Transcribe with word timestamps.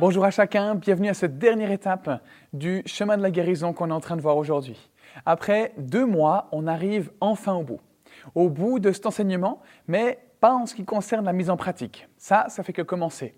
Bonjour 0.00 0.24
à 0.24 0.30
chacun, 0.30 0.76
bienvenue 0.76 1.08
à 1.08 1.14
cette 1.14 1.38
dernière 1.38 1.72
étape 1.72 2.22
du 2.52 2.82
chemin 2.86 3.16
de 3.16 3.22
la 3.22 3.32
guérison 3.32 3.72
qu'on 3.72 3.90
est 3.90 3.92
en 3.92 3.98
train 3.98 4.14
de 4.14 4.20
voir 4.20 4.36
aujourd'hui. 4.36 4.90
Après 5.26 5.72
deux 5.76 6.06
mois, 6.06 6.48
on 6.52 6.68
arrive 6.68 7.10
enfin 7.20 7.54
au 7.54 7.64
bout. 7.64 7.80
Au 8.36 8.48
bout 8.48 8.78
de 8.78 8.92
cet 8.92 9.06
enseignement, 9.06 9.60
mais 9.88 10.20
pas 10.40 10.54
en 10.54 10.66
ce 10.66 10.76
qui 10.76 10.84
concerne 10.84 11.24
la 11.24 11.32
mise 11.32 11.50
en 11.50 11.56
pratique. 11.56 12.06
Ça, 12.16 12.46
ça 12.48 12.62
fait 12.62 12.72
que 12.72 12.82
commencer. 12.82 13.34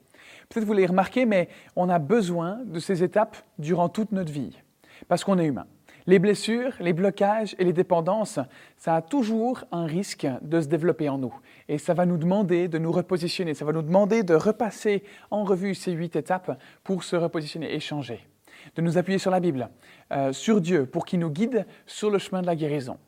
Peut-être 0.51 0.67
vous 0.67 0.75
l'avez 0.75 0.87
remarqué, 0.87 1.25
mais 1.25 1.49
on 1.77 1.89
a 1.89 1.99
besoin 1.99 2.59
de 2.67 2.79
ces 2.79 3.03
étapes 3.03 3.39
durant 3.59 3.89
toute 3.89 4.13
notre 4.13 4.31
vie, 4.31 4.59
parce 5.09 5.25
qu'on 5.25 5.39
est 5.39 5.47
humain. 5.47 5.67
Les 6.07 6.19
blessures, 6.19 6.73
les 6.81 6.93
blocages 6.93 7.55
et 7.59 7.65
les 7.65 7.73
dépendances, 7.73 8.39
ça 8.77 8.97
a 8.97 9.03
toujours 9.03 9.65
un 9.73 9.87
risque 9.87 10.27
de 10.43 10.61
se 10.61 10.67
développer 10.67 11.09
en 11.09 11.19
nous. 11.19 11.35
Et 11.69 11.79
ça 11.79 11.95
va 11.95 12.07
nous 12.07 12.17
demander 12.17 12.69
de 12.69 12.79
nous 12.79 12.93
repositionner, 12.93 13.55
ça 13.55 13.65
va 13.65 13.73
nous 13.73 13.83
demander 13.83 14.23
de 14.23 14.35
repasser 14.35 15.05
en 15.31 15.45
revue 15.45 15.75
ces 15.75 15.93
huit 15.93 16.17
étapes 16.17 16.59
pour 16.85 17.05
se 17.05 17.17
repositionner 17.17 17.75
et 17.75 17.81
changer. 17.81 18.21
De 18.77 18.83
nous 18.83 18.99
appuyer 18.99 19.19
sur 19.19 19.31
la 19.31 19.41
Bible, 19.41 19.71
euh, 20.13 20.33
sur 20.33 20.61
Dieu, 20.61 20.87
pour 20.87 21.07
qu'il 21.07 21.21
nous 21.21 21.31
guide 21.31 21.67
sur 21.87 22.11
le 22.11 22.19
chemin 22.19 22.43
de 22.43 22.47
la 22.47 22.57
guérison. 22.57 22.99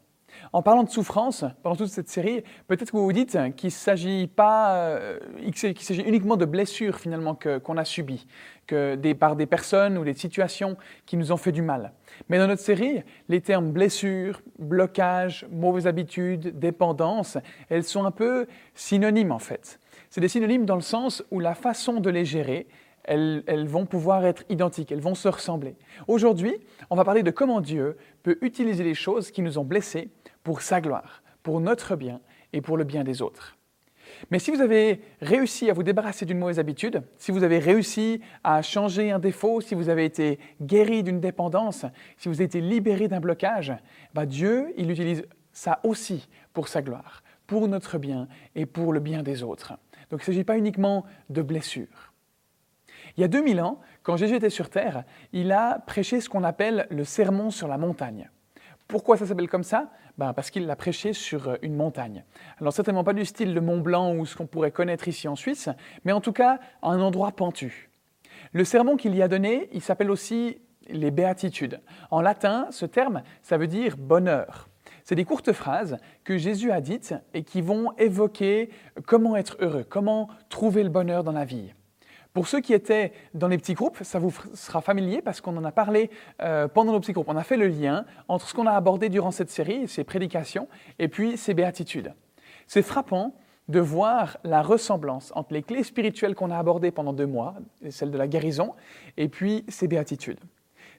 En 0.52 0.62
parlant 0.62 0.82
de 0.82 0.90
souffrance, 0.90 1.44
pendant 1.62 1.76
toute 1.76 1.88
cette 1.88 2.08
série, 2.08 2.42
peut-être 2.68 2.90
que 2.90 2.96
vous 2.96 3.04
vous 3.04 3.12
dites 3.12 3.38
qu'il 3.56 3.70
s'agit 3.70 4.26
pas, 4.26 4.76
euh, 4.76 5.18
qu'il 5.52 5.78
s'agit 5.78 6.02
uniquement 6.02 6.36
de 6.36 6.44
blessures 6.44 6.98
finalement 6.98 7.34
qu'on 7.34 7.76
a 7.76 7.84
subies, 7.84 8.26
que 8.66 8.96
par 9.14 9.36
des 9.36 9.46
personnes 9.46 9.98
ou 9.98 10.04
des 10.04 10.14
situations 10.14 10.76
qui 11.06 11.16
nous 11.16 11.32
ont 11.32 11.36
fait 11.36 11.52
du 11.52 11.62
mal. 11.62 11.92
Mais 12.28 12.38
dans 12.38 12.46
notre 12.46 12.62
série, 12.62 13.02
les 13.28 13.40
termes 13.40 13.72
blessure, 13.72 14.42
blocage, 14.58 15.46
mauvaises 15.50 15.86
habitudes, 15.86 16.58
dépendance, 16.58 17.38
elles 17.68 17.84
sont 17.84 18.04
un 18.04 18.10
peu 18.10 18.46
synonymes 18.74 19.32
en 19.32 19.38
fait. 19.38 19.78
C'est 20.10 20.20
des 20.20 20.28
synonymes 20.28 20.66
dans 20.66 20.76
le 20.76 20.82
sens 20.82 21.24
où 21.30 21.40
la 21.40 21.54
façon 21.54 22.00
de 22.00 22.10
les 22.10 22.24
gérer, 22.24 22.66
elles, 23.04 23.66
vont 23.66 23.86
pouvoir 23.86 24.24
être 24.24 24.44
identiques, 24.48 24.92
elles 24.92 25.00
vont 25.00 25.14
se 25.14 25.28
ressembler. 25.28 25.74
Aujourd'hui, 26.06 26.54
on 26.90 26.96
va 26.96 27.04
parler 27.04 27.22
de 27.22 27.30
comment 27.30 27.60
Dieu 27.60 27.96
peut 28.22 28.38
utiliser 28.42 28.84
les 28.84 28.94
choses 28.94 29.30
qui 29.30 29.42
nous 29.42 29.58
ont 29.58 29.64
blessés 29.64 30.10
pour 30.42 30.62
sa 30.62 30.80
gloire, 30.80 31.22
pour 31.42 31.60
notre 31.60 31.96
bien 31.96 32.20
et 32.52 32.60
pour 32.60 32.76
le 32.76 32.84
bien 32.84 33.04
des 33.04 33.22
autres. 33.22 33.56
Mais 34.30 34.38
si 34.38 34.50
vous 34.50 34.60
avez 34.60 35.00
réussi 35.20 35.70
à 35.70 35.72
vous 35.72 35.82
débarrasser 35.82 36.26
d'une 36.26 36.38
mauvaise 36.38 36.58
habitude, 36.58 37.02
si 37.18 37.32
vous 37.32 37.42
avez 37.44 37.58
réussi 37.58 38.20
à 38.44 38.62
changer 38.62 39.10
un 39.10 39.18
défaut, 39.18 39.60
si 39.60 39.74
vous 39.74 39.88
avez 39.88 40.04
été 40.04 40.38
guéri 40.60 41.02
d'une 41.02 41.20
dépendance, 41.20 41.86
si 42.16 42.28
vous 42.28 42.36
avez 42.36 42.44
été 42.44 42.60
libéré 42.60 43.08
d'un 43.08 43.20
blocage, 43.20 43.72
bah 44.14 44.26
Dieu, 44.26 44.72
il 44.76 44.90
utilise 44.90 45.24
ça 45.52 45.80
aussi 45.82 46.28
pour 46.52 46.68
sa 46.68 46.82
gloire, 46.82 47.22
pour 47.46 47.68
notre 47.68 47.98
bien 47.98 48.28
et 48.54 48.66
pour 48.66 48.92
le 48.92 49.00
bien 49.00 49.22
des 49.22 49.42
autres. 49.42 49.74
Donc 50.10 50.20
il 50.20 50.30
ne 50.30 50.34
s'agit 50.34 50.44
pas 50.44 50.58
uniquement 50.58 51.04
de 51.30 51.42
blessures. 51.42 52.12
Il 53.16 53.20
y 53.20 53.24
a 53.24 53.28
2000 53.28 53.60
ans, 53.60 53.80
quand 54.02 54.16
Jésus 54.16 54.36
était 54.36 54.50
sur 54.50 54.70
terre, 54.70 55.04
il 55.32 55.52
a 55.52 55.78
prêché 55.80 56.20
ce 56.20 56.28
qu'on 56.28 56.44
appelle 56.44 56.86
le 56.90 57.04
sermon 57.04 57.50
sur 57.50 57.68
la 57.68 57.78
montagne. 57.78 58.30
Pourquoi 58.92 59.16
ça 59.16 59.24
s'appelle 59.24 59.48
comme 59.48 59.64
ça 59.64 59.88
ben 60.18 60.34
Parce 60.34 60.50
qu'il 60.50 60.66
l'a 60.66 60.76
prêché 60.76 61.14
sur 61.14 61.48
euh, 61.48 61.56
une 61.62 61.74
montagne. 61.74 62.26
Alors 62.60 62.74
certainement 62.74 63.04
pas 63.04 63.14
du 63.14 63.24
style 63.24 63.54
de 63.54 63.60
Mont 63.60 63.80
Blanc 63.80 64.14
ou 64.14 64.26
ce 64.26 64.36
qu'on 64.36 64.44
pourrait 64.44 64.70
connaître 64.70 65.08
ici 65.08 65.28
en 65.28 65.34
Suisse, 65.34 65.70
mais 66.04 66.12
en 66.12 66.20
tout 66.20 66.34
cas 66.34 66.58
un 66.82 67.00
endroit 67.00 67.32
pentu. 67.32 67.88
Le 68.52 68.64
sermon 68.64 68.98
qu'il 68.98 69.14
y 69.16 69.22
a 69.22 69.28
donné, 69.28 69.70
il 69.72 69.80
s'appelle 69.80 70.10
aussi 70.10 70.58
les 70.90 71.10
béatitudes. 71.10 71.80
En 72.10 72.20
latin, 72.20 72.66
ce 72.68 72.84
terme, 72.84 73.22
ça 73.40 73.56
veut 73.56 73.66
dire 73.66 73.96
bonheur. 73.96 74.68
C'est 75.04 75.14
des 75.14 75.24
courtes 75.24 75.52
phrases 75.52 75.96
que 76.22 76.36
Jésus 76.36 76.70
a 76.70 76.82
dites 76.82 77.14
et 77.32 77.44
qui 77.44 77.62
vont 77.62 77.92
évoquer 77.96 78.68
comment 79.06 79.36
être 79.36 79.56
heureux, 79.60 79.86
comment 79.88 80.28
trouver 80.50 80.82
le 80.82 80.90
bonheur 80.90 81.24
dans 81.24 81.32
la 81.32 81.46
vie. 81.46 81.72
Pour 82.32 82.48
ceux 82.48 82.60
qui 82.60 82.72
étaient 82.72 83.12
dans 83.34 83.48
les 83.48 83.58
petits 83.58 83.74
groupes, 83.74 83.98
ça 84.02 84.18
vous 84.18 84.32
sera 84.54 84.80
familier 84.80 85.20
parce 85.20 85.42
qu'on 85.42 85.56
en 85.58 85.64
a 85.64 85.72
parlé 85.72 86.10
euh, 86.40 86.66
pendant 86.66 86.92
nos 86.92 87.00
petits 87.00 87.12
groupes. 87.12 87.28
On 87.28 87.36
a 87.36 87.44
fait 87.44 87.58
le 87.58 87.68
lien 87.68 88.06
entre 88.26 88.48
ce 88.48 88.54
qu'on 88.54 88.66
a 88.66 88.72
abordé 88.72 89.10
durant 89.10 89.30
cette 89.30 89.50
série, 89.50 89.86
ces 89.86 90.02
prédications, 90.02 90.66
et 90.98 91.08
puis 91.08 91.36
ces 91.36 91.52
béatitudes. 91.52 92.14
C'est 92.66 92.82
frappant 92.82 93.34
de 93.68 93.80
voir 93.80 94.38
la 94.44 94.62
ressemblance 94.62 95.30
entre 95.34 95.52
les 95.52 95.62
clés 95.62 95.82
spirituelles 95.82 96.34
qu'on 96.34 96.50
a 96.50 96.58
abordées 96.58 96.90
pendant 96.90 97.12
deux 97.12 97.26
mois, 97.26 97.54
celles 97.90 98.10
de 98.10 98.18
la 98.18 98.28
guérison, 98.28 98.74
et 99.18 99.28
puis 99.28 99.64
ces 99.68 99.86
béatitudes. 99.86 100.40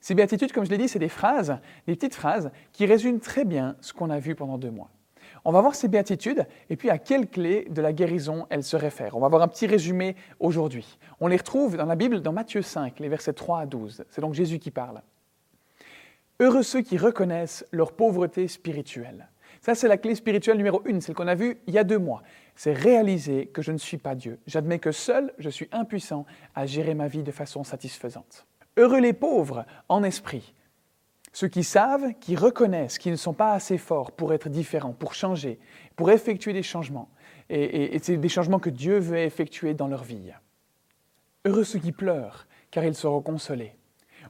Ces 0.01 0.13
béatitudes, 0.13 0.51
comme 0.51 0.65
je 0.65 0.69
l'ai 0.69 0.77
dit, 0.77 0.87
c'est 0.87 0.99
des 0.99 1.09
phrases, 1.09 1.57
des 1.87 1.95
petites 1.95 2.15
phrases 2.15 2.51
qui 2.73 2.85
résument 2.85 3.19
très 3.19 3.43
bien 3.43 3.75
ce 3.81 3.91
qu'on 3.91 4.09
a 4.09 4.19
vu 4.19 4.35
pendant 4.35 4.57
deux 4.57 4.71
mois. 4.71 4.89
On 5.45 5.51
va 5.51 5.61
voir 5.61 5.75
ces 5.75 5.89
béatitudes 5.89 6.45
et 6.69 6.77
puis 6.77 6.89
à 6.89 6.97
quelles 6.97 7.27
clés 7.27 7.67
de 7.69 7.81
la 7.81 7.91
guérison 7.91 8.47
elles 8.49 8.63
se 8.63 8.77
réfèrent. 8.77 9.17
On 9.17 9.19
va 9.19 9.27
voir 9.27 9.41
un 9.41 9.47
petit 9.47 9.67
résumé 9.67 10.15
aujourd'hui. 10.39 10.97
On 11.19 11.27
les 11.27 11.37
retrouve 11.37 11.75
dans 11.75 11.85
la 11.85 11.95
Bible 11.95 12.21
dans 12.21 12.31
Matthieu 12.31 12.61
5, 12.61 12.99
les 12.99 13.09
versets 13.09 13.33
3 13.33 13.59
à 13.59 13.65
12. 13.65 14.05
C'est 14.09 14.21
donc 14.21 14.33
Jésus 14.33 14.59
qui 14.59 14.71
parle. 14.71 15.01
Heureux 16.39 16.63
ceux 16.63 16.81
qui 16.81 16.97
reconnaissent 16.97 17.65
leur 17.71 17.91
pauvreté 17.91 18.47
spirituelle. 18.47 19.27
Ça, 19.61 19.75
c'est 19.75 19.87
la 19.87 19.97
clé 19.97 20.15
spirituelle 20.15 20.57
numéro 20.57 20.81
une, 20.85 20.99
celle 20.99 21.15
qu'on 21.15 21.27
a 21.27 21.35
vue 21.35 21.57
il 21.67 21.73
y 21.73 21.77
a 21.77 21.83
deux 21.83 21.99
mois. 21.99 22.21
C'est 22.55 22.73
réaliser 22.73 23.47
que 23.47 23.61
je 23.61 23.71
ne 23.71 23.77
suis 23.77 23.97
pas 23.97 24.15
Dieu. 24.15 24.39
J'admets 24.47 24.79
que 24.79 24.91
seul, 24.91 25.33
je 25.37 25.49
suis 25.49 25.69
impuissant 25.71 26.25
à 26.55 26.65
gérer 26.65 26.95
ma 26.95 27.07
vie 27.07 27.23
de 27.23 27.31
façon 27.31 27.63
satisfaisante. 27.63 28.45
Heureux 28.75 28.99
les 28.99 29.13
pauvres 29.13 29.65
en 29.87 30.03
esprit, 30.03 30.53
ceux 31.33 31.47
qui 31.47 31.63
savent, 31.63 32.13
qui 32.19 32.35
reconnaissent 32.35 32.99
qu'ils 32.99 33.11
ne 33.11 33.17
sont 33.17 33.33
pas 33.33 33.53
assez 33.53 33.79
forts 33.79 34.11
pour 34.11 34.33
être 34.33 34.49
différents, 34.49 34.93
pour 34.93 35.15
changer, 35.15 35.59
pour 35.95 36.11
effectuer 36.11 36.53
des 36.53 36.63
changements. 36.63 37.09
Et, 37.49 37.99
c'est 38.01 38.17
des 38.17 38.29
changements 38.29 38.59
que 38.59 38.69
Dieu 38.69 38.99
veut 38.99 39.17
effectuer 39.17 39.73
dans 39.73 39.87
leur 39.87 40.03
vie. 40.03 40.31
Heureux 41.43 41.63
ceux 41.63 41.79
qui 41.79 41.91
pleurent, 41.91 42.47
car 42.71 42.85
ils 42.85 42.95
seront 42.95 43.21
consolés. 43.21 43.75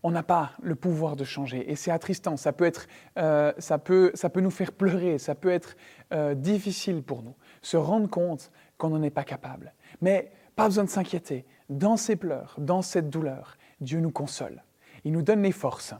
On 0.02 0.12
n'a 0.12 0.24
pas 0.24 0.53
le 0.62 0.75
pouvoir 0.75 1.16
de 1.16 1.24
changer 1.24 1.69
et 1.69 1.75
c'est 1.75 1.91
attristant. 1.91 2.36
Ça 2.38 2.52
peut, 2.52 2.66
être, 2.66 2.88
euh, 3.18 3.53
ça, 3.59 3.78
peut, 3.78 4.12
ça 4.16 4.30
peut 4.30 4.41
nous 4.41 4.50
faire 4.50 4.72
pleurer, 4.72 5.18
ça 5.20 5.35
peut 5.35 5.52
être 5.52 5.75
euh, 6.14 6.34
difficile 6.34 7.03
pour 7.03 7.22
nous. 7.22 7.35
Se 7.62 7.78
rendre 7.78 8.09
compte 8.09 8.52
qu'on 8.78 8.90
n'en 8.90 9.03
est 9.03 9.12
pas 9.12 9.24
capable. 9.24 9.74
Mais 10.02 10.31
pas 10.56 10.66
besoin 10.66 10.84
de 10.84 10.90
s'inquiéter. 10.90 11.46
Dans 11.70 11.96
ces 11.96 12.16
pleurs, 12.16 12.56
dans 12.58 12.81
cette 12.81 13.09
douleur, 13.09 13.58
Dieu 13.80 14.00
nous 14.00 14.12
console. 14.12 14.64
Il 15.03 15.12
nous 15.12 15.22
donne 15.22 15.44
les 15.44 15.52
forces 15.52 15.94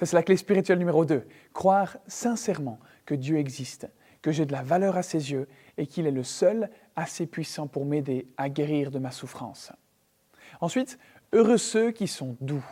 ça, 0.00 0.06
c'est 0.06 0.16
la 0.16 0.22
clé 0.22 0.38
spirituelle 0.38 0.78
numéro 0.78 1.04
2. 1.04 1.26
Croire 1.52 1.98
sincèrement 2.06 2.78
que 3.04 3.14
Dieu 3.14 3.36
existe, 3.36 3.86
que 4.22 4.32
j'ai 4.32 4.46
de 4.46 4.52
la 4.52 4.62
valeur 4.62 4.96
à 4.96 5.02
ses 5.02 5.30
yeux 5.30 5.46
et 5.76 5.86
qu'il 5.86 6.06
est 6.06 6.10
le 6.10 6.22
seul 6.22 6.70
assez 6.96 7.26
puissant 7.26 7.66
pour 7.66 7.84
m'aider 7.84 8.26
à 8.38 8.48
guérir 8.48 8.90
de 8.90 8.98
ma 8.98 9.10
souffrance. 9.10 9.72
Ensuite, 10.62 10.98
heureux 11.34 11.58
ceux 11.58 11.90
qui 11.90 12.08
sont 12.08 12.38
doux. 12.40 12.64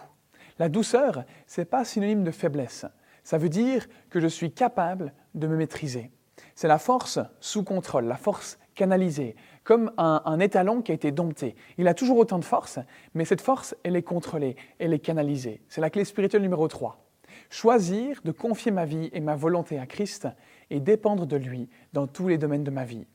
La 0.59 0.71
douceur, 0.71 1.25
ce 1.47 1.61
n'est 1.61 1.67
pas 1.67 1.85
synonyme 1.85 2.25
de 2.25 2.31
faiblesse. 2.31 2.87
Ça 3.25 3.37
veut 3.37 3.51
dire 3.51 3.89
que 4.09 4.21
je 4.21 4.27
suis 4.27 4.51
capable 4.51 5.13
de 5.35 5.47
me 5.47 5.57
maîtriser. 5.59 6.11
C'est 6.55 6.67
la 6.67 6.79
force 6.79 7.19
sous 7.41 7.63
contrôle, 7.63 8.07
la 8.07 8.17
force 8.17 8.59
canalisée, 8.75 9.37
comme 9.65 9.93
un, 9.99 10.23
un, 10.25 10.41
étalon 10.41 10.81
qui 10.81 10.93
a 10.93 10.95
été 10.95 11.13
dompté. 11.13 11.57
Il 11.77 11.89
a 11.89 11.95
toujours 11.95 12.17
autant 12.17 12.39
de 12.39 12.45
force, 12.45 12.79
mais 13.13 13.27
cette 13.27 13.43
force, 13.43 13.77
elle 13.83 13.97
est 13.97 14.03
contrôlée, 14.03 14.57
elle 14.79 14.95
est 14.95 14.99
canalisée. 14.99 15.61
C'est 15.69 15.83
la 15.83 15.91
clé 15.91 16.07
spirituelle 16.07 16.41
numéro 16.41 16.67
3 16.69 17.05
choisir 17.51 18.21
de 18.25 18.33
confier 18.33 18.71
ma 18.71 18.85
vie 18.85 19.11
et 19.13 19.21
ma 19.21 19.35
volonté 19.35 19.79
à 19.79 19.87
Christ 19.87 20.29
et 20.71 20.81
dépendre 20.81 21.27
de 21.27 21.37
lui 21.37 21.69
dans 21.93 22.07
tous 22.07 22.29
les 22.29 22.39
domaines 22.39 22.65
de 22.65 22.71
ma 22.71 22.85
vie. 22.85 23.07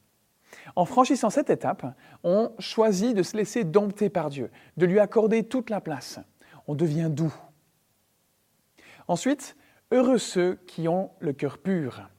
En 0.76 0.86
franchissant 0.86 1.30
cette 1.30 1.50
étape, 1.50 1.86
on 2.24 2.52
choisit 2.60 3.16
de 3.16 3.24
se 3.24 3.38
laisser 3.38 3.64
dompter 3.64 4.10
par 4.10 4.30
Dieu, 4.30 4.52
de 4.78 4.86
lui 4.86 5.00
accorder 5.00 5.44
toute 5.44 5.70
la 5.70 5.82
place. 5.82 6.20
On 6.68 6.76
devient 6.76 7.10
doux. 7.12 7.34
Ensuite, 9.08 9.56
heureux 9.92 10.18
ceux 10.18 10.56
qui 10.68 10.88
ont 10.88 11.12
le 11.20 11.34
cœur 11.34 11.58
pur. 11.58 12.10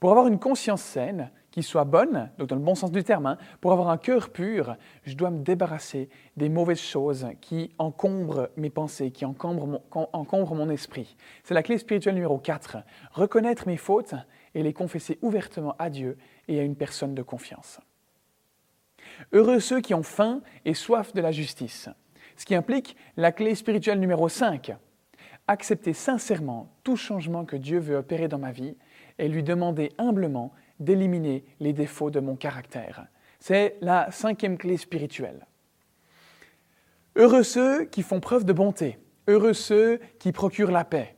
Pour 0.00 0.10
avoir 0.10 0.26
une 0.26 0.38
conscience 0.38 0.82
saine, 0.82 1.30
qui 1.56 1.62
soit 1.62 1.84
bonne, 1.84 2.28
donc 2.36 2.50
dans 2.50 2.56
le 2.56 2.60
bon 2.60 2.74
sens 2.74 2.92
du 2.92 3.02
terme, 3.02 3.24
hein, 3.24 3.38
pour 3.62 3.72
avoir 3.72 3.88
un 3.88 3.96
cœur 3.96 4.28
pur, 4.28 4.76
je 5.04 5.14
dois 5.14 5.30
me 5.30 5.42
débarrasser 5.42 6.10
des 6.36 6.50
mauvaises 6.50 6.82
choses 6.82 7.28
qui 7.40 7.70
encombrent 7.78 8.50
mes 8.58 8.68
pensées, 8.68 9.10
qui 9.10 9.24
encombrent 9.24 9.66
mon, 9.66 9.82
encombrent 10.12 10.54
mon 10.54 10.68
esprit. 10.68 11.16
C'est 11.44 11.54
la 11.54 11.62
clé 11.62 11.78
spirituelle 11.78 12.14
numéro 12.14 12.36
4. 12.36 12.76
Reconnaître 13.10 13.66
mes 13.66 13.78
fautes 13.78 14.12
et 14.54 14.62
les 14.62 14.74
confesser 14.74 15.18
ouvertement 15.22 15.74
à 15.78 15.88
Dieu 15.88 16.18
et 16.46 16.60
à 16.60 16.62
une 16.62 16.76
personne 16.76 17.14
de 17.14 17.22
confiance. 17.22 17.80
Heureux 19.32 19.60
ceux 19.60 19.80
qui 19.80 19.94
ont 19.94 20.02
faim 20.02 20.42
et 20.66 20.74
soif 20.74 21.14
de 21.14 21.22
la 21.22 21.32
justice, 21.32 21.88
ce 22.36 22.44
qui 22.44 22.54
implique 22.54 22.98
la 23.16 23.32
clé 23.32 23.54
spirituelle 23.54 23.98
numéro 23.98 24.28
5. 24.28 24.76
Accepter 25.48 25.94
sincèrement 25.94 26.70
tout 26.84 26.96
changement 26.96 27.46
que 27.46 27.56
Dieu 27.56 27.78
veut 27.78 27.96
opérer 27.96 28.28
dans 28.28 28.38
ma 28.38 28.52
vie 28.52 28.76
et 29.18 29.28
lui 29.28 29.42
demander 29.42 29.92
humblement 29.96 30.52
d'éliminer 30.80 31.44
les 31.60 31.72
défauts 31.72 32.10
de 32.10 32.20
mon 32.20 32.36
caractère. 32.36 33.06
C'est 33.40 33.76
la 33.80 34.10
cinquième 34.10 34.58
clé 34.58 34.76
spirituelle. 34.76 35.46
Heureux 37.14 37.42
ceux 37.42 37.84
qui 37.84 38.02
font 38.02 38.20
preuve 38.20 38.44
de 38.44 38.52
bonté, 38.52 38.98
heureux 39.26 39.54
ceux 39.54 40.00
qui 40.18 40.32
procurent 40.32 40.70
la 40.70 40.84
paix. 40.84 41.16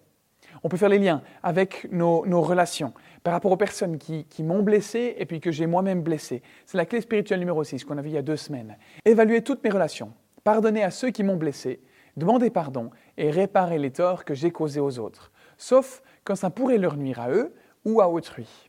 On 0.63 0.69
peut 0.69 0.77
faire 0.77 0.89
les 0.89 0.99
liens 0.99 1.23
avec 1.43 1.89
nos, 1.91 2.23
relations. 2.43 2.93
par 3.23 3.33
rapport 3.33 3.53
aux 3.53 3.57
personnes 3.57 3.99
qui, 3.99 4.25
qui 4.25 4.43
m'ont 4.43 4.63
blessé 4.63 5.15
et 5.19 5.27
puis 5.27 5.41
que 5.41 5.51
j'ai 5.51 5.67
moi-même 5.67 6.03
blessé. 6.03 6.43
C'est 6.67 6.77
la 6.77 6.87
clé 6.87 7.01
spirituelle 7.01 7.41
numéro 7.41 7.63
6 7.63 7.85
qu'on 7.85 7.99
a 7.99 8.03
vu 8.03 8.11
il 8.11 8.15
y 8.15 8.19
a 8.19 8.23
deux 8.23 8.37
semaines. 8.37 8.77
Évaluer 9.05 9.43
toutes 9.43 9.63
mes 9.63 9.71
relations, 9.71 10.13
pardonner 10.45 10.83
à 10.83 10.91
ceux 10.91 11.11
qui 11.11 11.23
m'ont 11.23 11.37
blessé, 11.37 11.81
demander 12.17 12.51
pardon 12.51 12.91
et 13.17 13.31
réparer 13.31 13.79
les 13.79 13.91
torts 13.91 14.25
que 14.25 14.35
j'ai 14.35 14.51
causés 14.51 14.81
aux 14.81 14.99
autres, 14.99 15.33
sauf 15.57 16.03
quand 16.25 16.37
ça 16.37 16.51
pourrait 16.51 16.79
leur 16.79 16.97
nuire 16.97 17.21
à 17.21 17.31
eux 17.31 17.55
ou 17.85 18.01
à 18.01 18.09
autrui. 18.09 18.68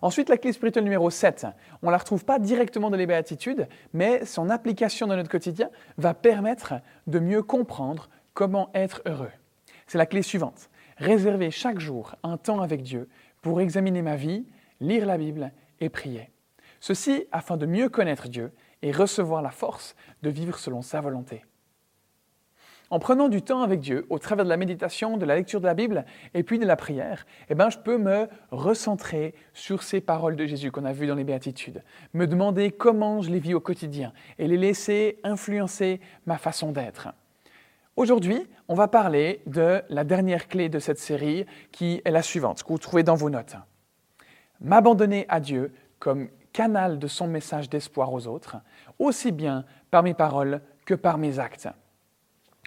Ensuite, 0.00 0.28
la 0.28 0.38
clé 0.38 0.52
spirituelle 0.52 0.84
numéro 0.84 1.10
7, 1.10 1.46
on 1.82 1.86
ne 1.86 1.92
la 1.92 1.98
retrouve 1.98 2.24
pas 2.24 2.38
directement 2.38 2.90
dans 2.90 2.96
les 2.96 3.06
béatitudes, 3.06 3.68
mais 3.92 4.24
son 4.24 4.48
application 4.48 5.06
dans 5.06 5.16
notre 5.16 5.30
quotidien 5.30 5.70
va 5.98 6.14
permettre 6.14 6.74
de 7.06 7.18
mieux 7.18 7.42
comprendre 7.42 8.08
comment 8.34 8.70
être 8.74 9.02
heureux. 9.06 9.30
C'est 9.86 9.98
la 9.98 10.06
clé 10.06 10.22
suivante. 10.22 10.70
Réserver 10.96 11.50
chaque 11.50 11.78
jour 11.78 12.14
un 12.22 12.36
temps 12.36 12.60
avec 12.60 12.82
Dieu 12.82 13.08
pour 13.42 13.60
examiner 13.60 14.02
ma 14.02 14.16
vie, 14.16 14.46
lire 14.80 15.04
la 15.04 15.18
Bible 15.18 15.52
et 15.80 15.88
prier. 15.88 16.30
Ceci 16.80 17.26
afin 17.32 17.56
de 17.56 17.66
mieux 17.66 17.88
connaître 17.88 18.28
Dieu 18.28 18.52
et 18.82 18.92
recevoir 18.92 19.42
la 19.42 19.50
force 19.50 19.94
de 20.22 20.30
vivre 20.30 20.58
selon 20.58 20.82
sa 20.82 21.00
volonté. 21.00 21.44
En 22.92 22.98
prenant 22.98 23.30
du 23.30 23.40
temps 23.40 23.62
avec 23.62 23.80
Dieu, 23.80 24.04
au 24.10 24.18
travers 24.18 24.44
de 24.44 24.50
la 24.50 24.58
méditation, 24.58 25.16
de 25.16 25.24
la 25.24 25.36
lecture 25.36 25.62
de 25.62 25.66
la 25.66 25.72
Bible 25.72 26.04
et 26.34 26.42
puis 26.42 26.58
de 26.58 26.66
la 26.66 26.76
prière, 26.76 27.24
eh 27.48 27.54
ben, 27.54 27.70
je 27.70 27.78
peux 27.78 27.96
me 27.96 28.28
recentrer 28.50 29.34
sur 29.54 29.82
ces 29.82 30.02
paroles 30.02 30.36
de 30.36 30.44
Jésus 30.44 30.70
qu'on 30.70 30.84
a 30.84 30.92
vues 30.92 31.06
dans 31.06 31.14
les 31.14 31.24
béatitudes, 31.24 31.82
me 32.12 32.26
demander 32.26 32.70
comment 32.70 33.22
je 33.22 33.30
les 33.30 33.38
vis 33.38 33.54
au 33.54 33.60
quotidien 33.60 34.12
et 34.38 34.46
les 34.46 34.58
laisser 34.58 35.18
influencer 35.24 36.02
ma 36.26 36.36
façon 36.36 36.70
d'être. 36.70 37.08
Aujourd'hui, 37.96 38.46
on 38.68 38.74
va 38.74 38.88
parler 38.88 39.40
de 39.46 39.80
la 39.88 40.04
dernière 40.04 40.46
clé 40.46 40.68
de 40.68 40.78
cette 40.78 40.98
série 40.98 41.46
qui 41.70 42.02
est 42.04 42.10
la 42.10 42.20
suivante, 42.20 42.62
que 42.62 42.68
vous 42.68 42.78
trouvez 42.78 43.04
dans 43.04 43.16
vos 43.16 43.30
notes. 43.30 43.56
M'abandonner 44.60 45.24
à 45.30 45.40
Dieu 45.40 45.72
comme 45.98 46.28
canal 46.52 46.98
de 46.98 47.06
son 47.06 47.26
message 47.26 47.70
d'espoir 47.70 48.12
aux 48.12 48.26
autres, 48.26 48.58
aussi 48.98 49.32
bien 49.32 49.64
par 49.90 50.02
mes 50.02 50.12
paroles 50.12 50.60
que 50.84 50.92
par 50.92 51.16
mes 51.16 51.38
actes. 51.38 51.70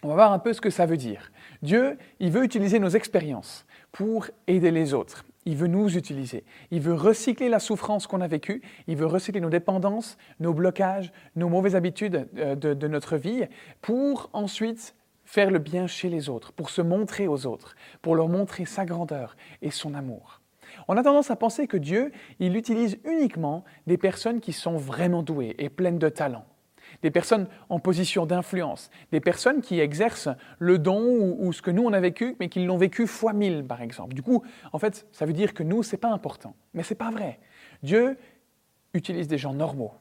On 0.04 0.10
va 0.10 0.16
voir 0.16 0.34
un 0.34 0.40
peu 0.40 0.54
ce 0.54 0.62
que 0.62 0.70
ça 0.70 0.86
veut 0.86 0.98
dire. 0.98 1.32
Dieu, 1.62 1.98
il 2.20 2.32
veut 2.32 2.44
utiliser 2.44 2.80
nos 2.80 2.90
expériences 2.90 3.66
pour 3.92 4.28
aider 4.48 4.72
les 4.72 4.94
autres. 4.94 5.26
Il 5.46 5.56
veut 5.56 5.68
nous 5.68 5.96
utiliser. 5.96 6.44
Il 6.72 6.82
veut 6.82 6.94
recycler 6.94 7.50
la 7.50 7.60
souffrance 7.60 8.08
qu'on 8.08 8.22
a 8.22 8.28
vécue. 8.28 8.62
Il 8.88 8.98
veut 8.98 9.06
recycler 9.06 9.42
nos 9.42 9.50
dépendances, 9.50 10.18
nos 10.40 10.54
blocages, 10.54 11.14
nos 11.36 11.50
mauvaises 11.50 11.76
habitudes 11.76 12.28
euh, 12.38 12.56
de, 12.56 12.88
notre 12.88 13.16
vie 13.16 13.46
pour 13.82 14.30
ensuite 14.34 14.96
faire 15.24 15.50
le 15.50 15.60
bien 15.60 15.88
chez 15.88 16.10
les 16.10 16.30
autres, 16.30 16.52
pour 16.52 16.70
se 16.70 16.82
montrer 16.82 17.28
aux 17.28 17.46
autres, 17.46 17.76
pour 18.02 18.16
leur 18.16 18.28
montrer 18.28 18.66
sa 18.66 18.86
grandeur 18.86 19.38
et 19.62 19.72
son 19.72 19.94
amour. 19.94 20.42
On 20.88 20.98
a 20.98 21.04
tendance 21.04 21.32
à 21.32 21.36
penser 21.36 21.68
que 21.68 21.78
Dieu, 21.78 22.12
il 22.40 22.58
utilise 22.58 23.00
uniquement 23.06 23.64
des 23.88 23.98
personnes 23.98 24.42
qui 24.42 24.52
sont 24.52 24.78
vraiment 24.78 25.24
douées 25.24 25.56
et 25.58 25.70
pleines 25.70 26.00
de 26.00 26.10
talent 26.10 26.46
des 27.06 27.12
personnes 27.12 27.48
en 27.70 27.78
position 27.78 28.26
d'influence, 28.26 28.90
des 29.12 29.20
personnes 29.20 29.62
qui 29.62 29.80
exercent 29.80 30.30
le 30.58 30.80
don 30.80 31.36
ou, 31.38 31.54
ce 31.54 31.62
que 31.62 31.70
nous 31.70 31.84
on 31.84 31.94
a 31.94 32.00
vécu, 32.00 32.36
mais 32.40 32.50
qui 32.50 32.66
l'ont 32.66 32.78
vécu 32.78 33.06
fois 33.06 33.32
mille, 33.32 33.64
par 33.64 33.84
exemple. 33.84 34.16
Du 34.16 34.24
coup, 34.24 34.42
en 34.74 34.80
fait, 34.80 35.06
ça 35.12 35.28
veut 35.28 35.34
dire 35.34 35.54
que 35.54 35.62
nous, 35.62 35.84
c'est 35.84 35.98
pas 35.98 36.10
important. 36.10 36.56
Mais 36.74 36.82
c'est 36.82 36.96
pas 36.96 37.12
vrai. 37.12 37.40
Dieu 37.84 38.18
utilise 38.96 39.28
des 39.28 39.38
gens 39.38 39.54
normaux. 39.54 39.94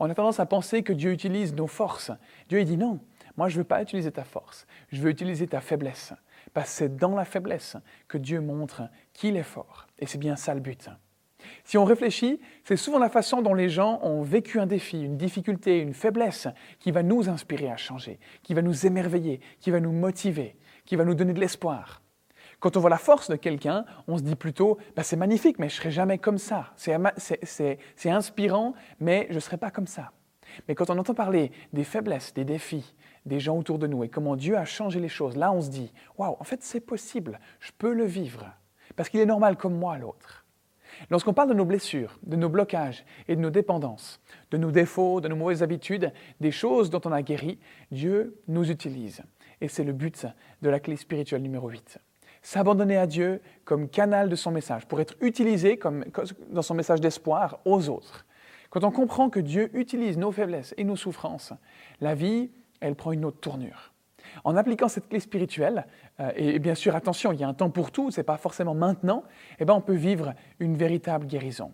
On 0.00 0.10
a 0.10 0.14
tendance 0.16 0.40
à 0.40 0.46
penser 0.46 0.82
que 0.82 0.92
Dieu 0.92 1.12
utilise 1.12 1.54
nos 1.54 1.68
forces. 1.68 2.10
Dieu 2.48 2.58
il 2.58 2.66
dit 2.66 2.76
non, 2.76 2.98
moi 3.36 3.48
je 3.48 3.54
ne 3.54 3.58
veux 3.58 3.68
pas 3.68 3.80
utiliser 3.80 4.10
ta 4.10 4.24
force, 4.24 4.66
je 4.90 5.00
veux 5.00 5.10
utiliser 5.10 5.46
ta 5.46 5.60
faiblesse. 5.60 6.12
Parce 6.54 6.70
que 6.70 6.76
c'est 6.76 6.96
dans 6.96 7.14
la 7.14 7.24
faiblesse 7.24 7.76
que 8.08 8.18
Dieu 8.18 8.40
montre 8.40 8.82
qu'il 9.12 9.36
est 9.36 9.44
fort. 9.44 9.86
Et 10.00 10.06
c'est 10.06 10.18
bien 10.18 10.34
ça 10.34 10.54
le 10.54 10.60
but. 10.60 10.90
Si 11.64 11.78
on 11.78 11.84
réfléchit, 11.84 12.40
c'est 12.64 12.76
souvent 12.76 12.98
la 12.98 13.08
façon 13.08 13.42
dont 13.42 13.54
les 13.54 13.68
gens 13.68 14.00
ont 14.02 14.22
vécu 14.22 14.60
un 14.60 14.66
défi, 14.66 15.02
une 15.02 15.16
difficulté, 15.16 15.78
une 15.78 15.94
faiblesse 15.94 16.48
qui 16.78 16.90
va 16.90 17.02
nous 17.02 17.28
inspirer 17.28 17.70
à 17.70 17.76
changer, 17.76 18.18
qui 18.42 18.54
va 18.54 18.62
nous 18.62 18.86
émerveiller, 18.86 19.40
qui 19.60 19.70
va 19.70 19.80
nous 19.80 19.92
motiver, 19.92 20.56
qui 20.84 20.96
va 20.96 21.04
nous 21.04 21.14
donner 21.14 21.32
de 21.32 21.40
l'espoir. 21.40 22.02
Quand 22.60 22.76
on 22.76 22.80
voit 22.80 22.90
la 22.90 22.98
force 22.98 23.28
de 23.28 23.36
quelqu'un, 23.36 23.84
on 24.06 24.18
se 24.18 24.22
dit 24.22 24.36
plutôt 24.36 24.78
bah, 24.94 25.02
c'est 25.02 25.16
magnifique, 25.16 25.58
mais 25.58 25.68
je 25.68 25.74
ne 25.74 25.78
serai 25.78 25.90
jamais 25.90 26.18
comme 26.18 26.38
ça. 26.38 26.72
C'est 26.76 28.10
inspirant, 28.10 28.74
mais 29.00 29.26
je 29.30 29.34
ne 29.34 29.40
serai 29.40 29.56
pas 29.56 29.70
comme 29.70 29.88
ça. 29.88 30.12
Mais 30.68 30.74
quand 30.74 30.90
on 30.90 30.98
entend 30.98 31.14
parler 31.14 31.50
des 31.72 31.84
faiblesses, 31.84 32.34
des 32.34 32.44
défis, 32.44 32.94
des 33.26 33.40
gens 33.40 33.56
autour 33.56 33.78
de 33.78 33.86
nous 33.86 34.04
et 34.04 34.08
comment 34.08 34.36
Dieu 34.36 34.56
a 34.56 34.64
changé 34.64 35.00
les 35.00 35.08
choses, 35.08 35.36
là 35.36 35.52
on 35.52 35.60
se 35.60 35.70
dit 35.70 35.92
waouh, 36.18 36.36
en 36.38 36.44
fait 36.44 36.62
c'est 36.62 36.80
possible, 36.80 37.40
je 37.60 37.72
peux 37.76 37.92
le 37.92 38.04
vivre. 38.04 38.46
Parce 38.96 39.08
qu'il 39.08 39.20
est 39.20 39.26
normal 39.26 39.56
comme 39.56 39.76
moi 39.76 39.96
l'autre. 39.98 40.41
Lorsqu'on 41.10 41.32
parle 41.32 41.48
de 41.48 41.54
nos 41.54 41.64
blessures, 41.64 42.18
de 42.22 42.36
nos 42.36 42.48
blocages 42.48 43.04
et 43.28 43.36
de 43.36 43.40
nos 43.40 43.50
dépendances, 43.50 44.20
de 44.50 44.56
nos 44.56 44.70
défauts, 44.70 45.20
de 45.20 45.28
nos 45.28 45.36
mauvaises 45.36 45.62
habitudes, 45.62 46.12
des 46.40 46.50
choses 46.50 46.90
dont 46.90 47.00
on 47.04 47.12
a 47.12 47.22
guéri, 47.22 47.58
Dieu 47.90 48.40
nous 48.48 48.70
utilise. 48.70 49.22
Et 49.60 49.68
c'est 49.68 49.84
le 49.84 49.92
but 49.92 50.26
de 50.62 50.70
la 50.70 50.80
clé 50.80 50.96
spirituelle 50.96 51.42
numéro 51.42 51.68
8. 51.68 51.98
S'abandonner 52.42 52.96
à 52.96 53.06
Dieu 53.06 53.40
comme 53.64 53.88
canal 53.88 54.28
de 54.28 54.36
son 54.36 54.50
message, 54.50 54.86
pour 54.86 55.00
être 55.00 55.14
utilisé 55.20 55.76
comme, 55.76 56.04
dans 56.50 56.62
son 56.62 56.74
message 56.74 57.00
d'espoir 57.00 57.60
aux 57.64 57.88
autres. 57.88 58.26
Quand 58.70 58.84
on 58.84 58.90
comprend 58.90 59.30
que 59.30 59.38
Dieu 59.38 59.70
utilise 59.74 60.18
nos 60.18 60.32
faiblesses 60.32 60.74
et 60.76 60.84
nos 60.84 60.96
souffrances, 60.96 61.52
la 62.00 62.14
vie, 62.14 62.50
elle 62.80 62.96
prend 62.96 63.12
une 63.12 63.24
autre 63.24 63.38
tournure. 63.38 63.91
En 64.44 64.56
appliquant 64.56 64.88
cette 64.88 65.08
clé 65.08 65.20
spirituelle, 65.20 65.86
euh, 66.20 66.30
et, 66.36 66.58
bien 66.58 66.74
sûr, 66.74 66.94
attention, 66.94 67.32
il 67.32 67.40
y 67.40 67.44
a 67.44 67.48
un 67.48 67.54
temps 67.54 67.70
pour 67.70 67.90
tout, 67.90 68.10
ce 68.10 68.20
n'est 68.20 68.24
pas 68.24 68.36
forcément 68.36 68.74
maintenant, 68.74 69.24
eh 69.58 69.64
ben, 69.64 69.74
on 69.74 69.80
peut 69.80 69.94
vivre 69.94 70.34
une 70.58 70.76
véritable 70.76 71.26
guérison. 71.26 71.72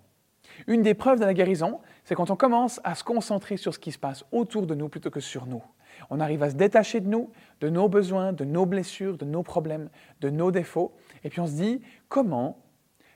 Une 0.67 0.83
des 0.83 0.95
preuves 0.95 1.21
de 1.21 1.25
la 1.25 1.35
guérison, 1.35 1.81
c'est 2.05 2.15
quand 2.15 2.31
on 2.31 2.37
commence 2.37 2.81
à 2.85 2.95
se 2.95 3.05
concentrer 3.05 3.57
sur 3.57 3.75
ce 3.75 3.79
qui 3.79 3.93
se 3.93 3.99
passe 3.99 4.25
autour 4.33 4.67
de 4.67 4.75
nous 4.75 4.89
plutôt 4.89 5.11
que 5.11 5.21
sur 5.21 5.47
nous. 5.47 5.63
On 6.11 6.21
arrive 6.21 6.43
à 6.43 6.51
se 6.51 6.55
détacher 6.55 7.01
de 7.01 7.09
nous, 7.09 7.31
de 7.61 7.69
nos 7.69 7.89
besoins, 7.89 8.33
de 8.33 8.45
nos 8.45 8.67
blessures, 8.67 9.17
de 9.17 9.25
nos 9.25 9.43
problèmes, 9.43 9.89
de 10.21 10.31
nos 10.31 10.51
défauts, 10.51 10.95
et 11.25 11.31
puis 11.31 11.41
on 11.41 11.47
se 11.47 11.53
dit 11.53 11.83
comment, 12.09 12.59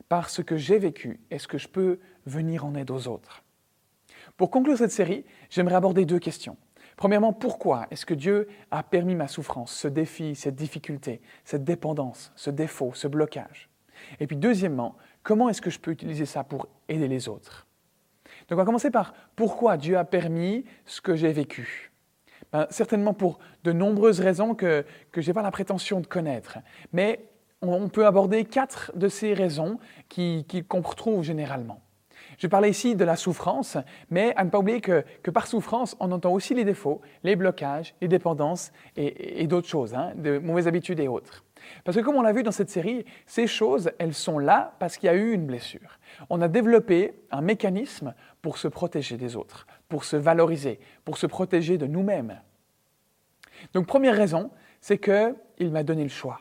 par 0.08 0.30
ce 0.30 0.42
que 0.42 0.56
j'ai 0.56 0.78
vécu, 0.78 1.20
est-ce 1.30 1.48
que 1.48 1.58
je 1.58 1.68
peux 1.68 2.00
venir 2.26 2.64
en 2.64 2.74
aide 2.74 2.90
aux 2.90 3.08
autres? 3.08 3.42
Pour 4.36 4.50
conclure 4.50 4.78
cette 4.78 4.92
série, 4.92 5.24
j'aimerais 5.50 5.74
aborder 5.76 6.04
deux 6.04 6.18
questions. 6.18 6.56
Premièrement, 7.02 7.32
pourquoi 7.32 7.88
est-ce 7.90 8.06
que 8.06 8.14
Dieu 8.14 8.46
a 8.70 8.84
permis 8.84 9.16
ma 9.16 9.26
souffrance, 9.26 9.72
ce 9.72 9.88
défi, 9.88 10.36
cette 10.36 10.54
difficulté, 10.54 11.20
cette 11.44 11.64
dépendance, 11.64 12.30
ce 12.36 12.48
défaut, 12.48 12.92
ce 12.94 13.08
blocage? 13.08 13.68
Et 14.20 14.28
puis 14.28 14.36
deuxièmement, 14.36 14.94
comment 15.24 15.48
est-ce 15.48 15.60
que 15.60 15.68
je 15.68 15.80
peux 15.80 15.90
utiliser 15.90 16.26
ça 16.26 16.44
pour 16.44 16.68
aider 16.88 17.08
les 17.08 17.28
autres? 17.28 17.66
Donc 18.46 18.52
on 18.52 18.54
va 18.54 18.64
commencer 18.64 18.92
par 18.92 19.14
pourquoi 19.34 19.78
Dieu 19.78 19.98
a 19.98 20.04
permis 20.04 20.64
ce 20.86 21.00
que 21.00 21.16
j'ai 21.16 21.32
vécu. 21.32 21.90
Ben, 22.52 22.68
certainement 22.70 23.14
pour 23.14 23.40
de 23.64 23.72
nombreuses 23.72 24.20
raisons 24.20 24.54
que, 24.54 24.86
que 25.10 25.20
je 25.20 25.26
n'ai 25.26 25.34
pas 25.34 25.42
la 25.42 25.50
prétention 25.50 25.98
de 25.98 26.06
connaître. 26.06 26.58
Mais 26.92 27.24
on 27.62 27.88
peut 27.88 28.06
aborder 28.06 28.44
quatre 28.44 28.92
de 28.94 29.08
ces 29.08 29.34
raisons 29.34 29.80
qu'on 30.08 30.82
retrouve 30.82 31.24
généralement. 31.24 31.81
Je 32.42 32.48
parlais 32.48 32.70
ici 32.70 32.96
de 32.96 33.04
la 33.04 33.14
souffrance, 33.14 33.76
mais 34.10 34.34
à 34.34 34.42
ne 34.42 34.50
pas 34.50 34.58
oublier 34.58 34.80
que, 34.80 35.04
par 35.32 35.46
souffrance, 35.46 35.96
on 36.00 36.10
entend 36.10 36.32
aussi 36.32 36.54
les 36.54 36.64
défauts, 36.64 37.00
les 37.22 37.36
blocages, 37.36 37.94
les 38.00 38.08
dépendances 38.08 38.72
et, 38.96 39.46
d'autres 39.46 39.68
choses, 39.68 39.94
hein, 39.94 40.10
de 40.16 40.38
mauvaises 40.38 40.66
habitudes 40.66 40.98
et 40.98 41.06
autres. 41.06 41.44
Parce 41.84 41.96
que 41.96 42.02
comme 42.02 42.16
on 42.16 42.22
l'a 42.22 42.32
vu 42.32 42.42
dans 42.42 42.50
cette 42.50 42.68
série, 42.68 43.04
ces 43.26 43.46
choses, 43.46 43.92
elles 44.00 44.12
sont 44.12 44.40
là 44.40 44.74
parce 44.80 44.96
qu'il 44.96 45.06
y 45.06 45.10
a 45.10 45.14
eu 45.14 45.30
une 45.30 45.46
blessure. 45.46 46.00
On 46.30 46.42
a 46.42 46.48
développé 46.48 47.14
un 47.30 47.42
mécanisme 47.42 48.12
pour 48.40 48.58
se 48.58 48.66
protéger 48.66 49.16
des 49.16 49.36
autres, 49.36 49.68
pour 49.88 50.02
se 50.02 50.16
valoriser, 50.16 50.80
pour 51.04 51.18
se 51.18 51.28
protéger 51.28 51.78
de 51.78 51.86
nous-mêmes. 51.86 52.40
Donc 53.72 53.86
première 53.86 54.16
raison, 54.16 54.50
c'est 54.80 54.98
qu'il 54.98 55.70
m'a 55.70 55.84
donné 55.84 56.02
le 56.02 56.08
choix. 56.08 56.40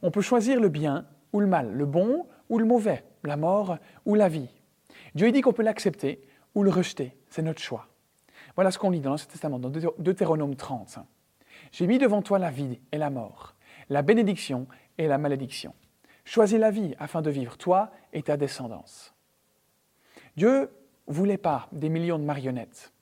On 0.00 0.10
peut 0.10 0.22
choisir 0.22 0.60
le 0.60 0.70
bien 0.70 1.04
ou 1.34 1.40
le 1.40 1.46
mal, 1.46 1.74
le 1.74 1.84
bon 1.84 2.26
ou 2.48 2.58
le 2.58 2.64
mauvais, 2.64 3.04
la 3.22 3.36
mort 3.36 3.76
ou 4.06 4.14
la 4.14 4.30
vie. 4.30 4.48
Dieu 5.14 5.32
dit 5.32 5.40
qu'on 5.40 5.52
peut 5.52 5.62
l'accepter 5.62 6.20
ou 6.54 6.62
le 6.62 6.70
rejeter. 6.70 7.16
C'est 7.28 7.42
notre 7.42 7.60
choix. 7.60 7.86
Voilà 8.54 8.70
ce 8.70 8.78
qu'on 8.78 8.90
lit 8.90 9.00
dans 9.00 9.10
l'Ancien 9.10 9.28
Testament, 9.30 9.58
dans 9.58 9.70
Deutéronome 9.98 10.56
30. 10.56 10.98
J'ai 11.72 11.86
mis 11.86 11.98
devant 11.98 12.22
toi 12.22 12.38
la 12.38 12.50
vie 12.50 12.80
et 12.92 12.98
la 12.98 13.10
mort, 13.10 13.54
la 13.88 14.02
bénédiction 14.02 14.66
et 14.98 15.06
la 15.06 15.18
malédiction. 15.18 15.74
Choisis 16.24 16.58
la 16.58 16.70
vie 16.70 16.94
afin 16.98 17.22
de 17.22 17.30
vivre, 17.30 17.56
toi 17.56 17.90
et 18.12 18.22
ta 18.22 18.36
descendance. 18.36 19.14
Dieu 20.36 20.70
voulait 21.06 21.38
pas 21.38 21.68
des 21.72 21.88
millions 21.88 22.18
de 22.18 22.24
marionnettes. 22.24 22.92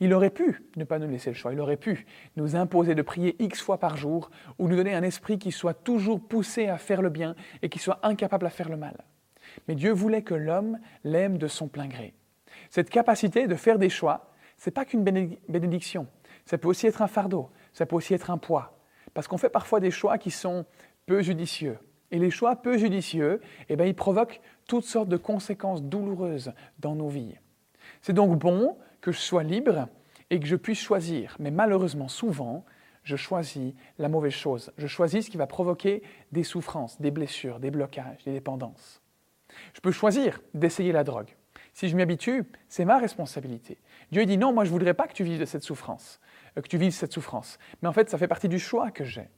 Il 0.00 0.12
aurait 0.12 0.30
pu 0.30 0.62
ne 0.76 0.84
pas 0.84 0.98
nous 0.98 1.08
laisser 1.08 1.30
le 1.30 1.36
choix, 1.36 1.52
il 1.52 1.60
aurait 1.60 1.76
pu 1.76 2.06
nous 2.36 2.56
imposer 2.56 2.94
de 2.94 3.02
prier 3.02 3.36
X 3.42 3.60
fois 3.60 3.78
par 3.78 3.96
jour 3.96 4.30
ou 4.58 4.68
nous 4.68 4.76
donner 4.76 4.94
un 4.94 5.02
esprit 5.02 5.38
qui 5.38 5.52
soit 5.52 5.74
toujours 5.74 6.20
poussé 6.20 6.68
à 6.68 6.78
faire 6.78 7.02
le 7.02 7.10
bien 7.10 7.36
et 7.62 7.68
qui 7.68 7.78
soit 7.78 8.00
incapable 8.02 8.46
à 8.46 8.50
faire 8.50 8.68
le 8.68 8.76
mal 8.76 8.96
mais 9.68 9.74
Dieu 9.74 9.92
voulait 9.92 10.22
que 10.22 10.34
l'homme 10.34 10.78
l'aime 11.04 11.38
de 11.38 11.46
son 11.46 11.68
plein 11.68 11.86
gré. 11.86 12.14
Cette 12.70 12.90
capacité 12.90 13.46
de 13.46 13.54
faire 13.54 13.78
des 13.78 13.88
choix, 13.88 14.30
ce 14.58 14.68
n'est 14.68 14.74
pas 14.74 14.84
qu'une 14.84 15.04
bénédiction, 15.04 16.06
ça 16.46 16.58
peut 16.58 16.68
aussi 16.68 16.86
être 16.86 17.02
un 17.02 17.06
fardeau, 17.06 17.50
ça 17.72 17.86
peut 17.86 17.96
aussi 17.96 18.14
être 18.14 18.30
un 18.30 18.38
poids, 18.38 18.78
parce 19.14 19.28
qu'on 19.28 19.38
fait 19.38 19.48
parfois 19.48 19.80
des 19.80 19.90
choix 19.90 20.18
qui 20.18 20.30
sont 20.30 20.64
peu 21.06 21.22
judicieux. 21.22 21.78
Et 22.10 22.18
les 22.18 22.30
choix 22.30 22.56
peu 22.56 22.78
judicieux, 22.78 23.40
eh 23.68 23.76
bien, 23.76 23.86
ils 23.86 23.94
provoquent 23.94 24.40
toutes 24.66 24.84
sortes 24.84 25.08
de 25.08 25.16
conséquences 25.16 25.82
douloureuses 25.82 26.52
dans 26.78 26.94
nos 26.94 27.08
vies. 27.08 27.34
C'est 28.02 28.12
donc 28.12 28.38
bon 28.38 28.76
que 29.00 29.10
je 29.10 29.18
sois 29.18 29.42
libre 29.42 29.88
et 30.30 30.38
que 30.38 30.46
je 30.46 30.56
puisse 30.56 30.80
choisir, 30.80 31.36
mais 31.38 31.50
malheureusement 31.50 32.08
souvent, 32.08 32.64
je 33.02 33.16
choisis 33.16 33.74
la 33.98 34.08
mauvaise 34.08 34.32
chose. 34.32 34.72
Je 34.78 34.86
choisis 34.86 35.26
ce 35.26 35.30
qui 35.30 35.36
va 35.36 35.46
provoquer 35.46 36.02
des 36.32 36.42
souffrances, 36.42 37.00
des 37.00 37.10
blessures, 37.10 37.60
des 37.60 37.70
blocages, 37.70 38.24
des 38.24 38.32
dépendances. 38.32 39.02
Je 39.72 39.80
peux 39.80 39.92
choisir 39.92 40.40
d'essayer 40.52 40.92
la 40.92 41.04
drogue. 41.04 41.34
Si 41.72 41.88
je 41.88 41.96
m'y 41.96 42.02
habitue, 42.02 42.44
c'est 42.68 42.84
ma 42.84 42.98
responsabilité. 42.98 43.78
Dieu 44.12 44.24
dit 44.26 44.38
non, 44.38 44.52
moi 44.52 44.64
je 44.64 44.70
ne 44.70 44.72
voudrais 44.72 44.94
pas 44.94 45.08
que 45.08 45.12
tu 45.12 45.24
vives 45.24 45.44
cette 45.44 45.64
souffrance, 45.64 46.20
euh, 46.56 46.62
que 46.62 46.68
tu 46.68 46.90
cette 46.90 47.12
souffrance. 47.12 47.58
Mais 47.82 47.88
en 47.88 47.92
fait, 47.92 48.08
ça 48.08 48.18
fait 48.18 48.28
partie 48.28 48.48
du 48.48 48.58
choix 48.58 48.90
que 48.90 49.04
j'ai. 49.04 49.28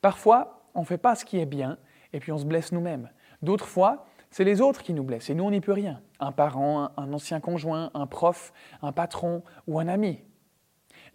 Parfois, 0.00 0.70
on 0.74 0.80
ne 0.80 0.86
fait 0.86 0.98
pas 0.98 1.14
ce 1.14 1.24
qui 1.24 1.38
est 1.38 1.46
bien 1.46 1.78
et 2.12 2.20
puis 2.20 2.30
on 2.30 2.38
se 2.38 2.44
blesse 2.44 2.72
nous-mêmes. 2.72 3.10
D'autres 3.42 3.66
fois, 3.66 4.06
c'est 4.30 4.44
les 4.44 4.60
autres 4.60 4.82
qui 4.82 4.94
nous 4.94 5.02
blessent 5.02 5.30
et 5.30 5.34
nous, 5.34 5.44
on 5.44 5.50
n'y 5.50 5.60
peut 5.60 5.72
rien. 5.72 6.00
Un 6.20 6.32
parent, 6.32 6.90
un 6.96 7.12
ancien 7.12 7.40
conjoint, 7.40 7.90
un 7.94 8.06
prof, 8.06 8.52
un 8.82 8.92
patron 8.92 9.42
ou 9.66 9.80
un 9.80 9.88
ami. 9.88 10.22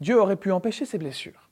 Dieu 0.02 0.20
aurait 0.20 0.36
pu 0.36 0.52
empêcher 0.52 0.86
ces 0.86 0.98
blessures. 0.98 1.50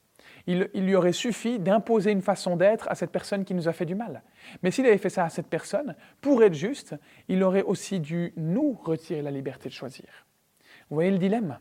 Il, 0.47 0.69
lui 0.73 0.95
aurait 0.95 1.13
suffi 1.13 1.59
d'imposer 1.59 2.11
une 2.11 2.21
façon 2.21 2.55
d'être 2.55 2.89
à 2.89 2.95
cette 2.95 3.11
personne 3.11 3.45
qui 3.45 3.53
nous 3.53 3.67
a 3.67 3.73
fait 3.73 3.85
du 3.85 3.95
mal. 3.95 4.23
Mais 4.63 4.71
s'il 4.71 4.85
avait 4.85 4.97
fait 4.97 5.09
ça 5.09 5.25
à 5.25 5.29
cette 5.29 5.47
personne, 5.47 5.95
pour 6.19 6.43
être 6.43 6.53
juste, 6.53 6.95
il 7.27 7.43
aurait 7.43 7.63
aussi 7.63 7.99
dû 7.99 8.33
nous 8.37 8.73
retirer 8.73 9.21
la 9.21 9.31
liberté 9.31 9.69
de 9.69 9.73
choisir. 9.73 10.25
Vous 10.89 10.95
voyez 10.95 11.11
le 11.11 11.19
dilemme? 11.19 11.59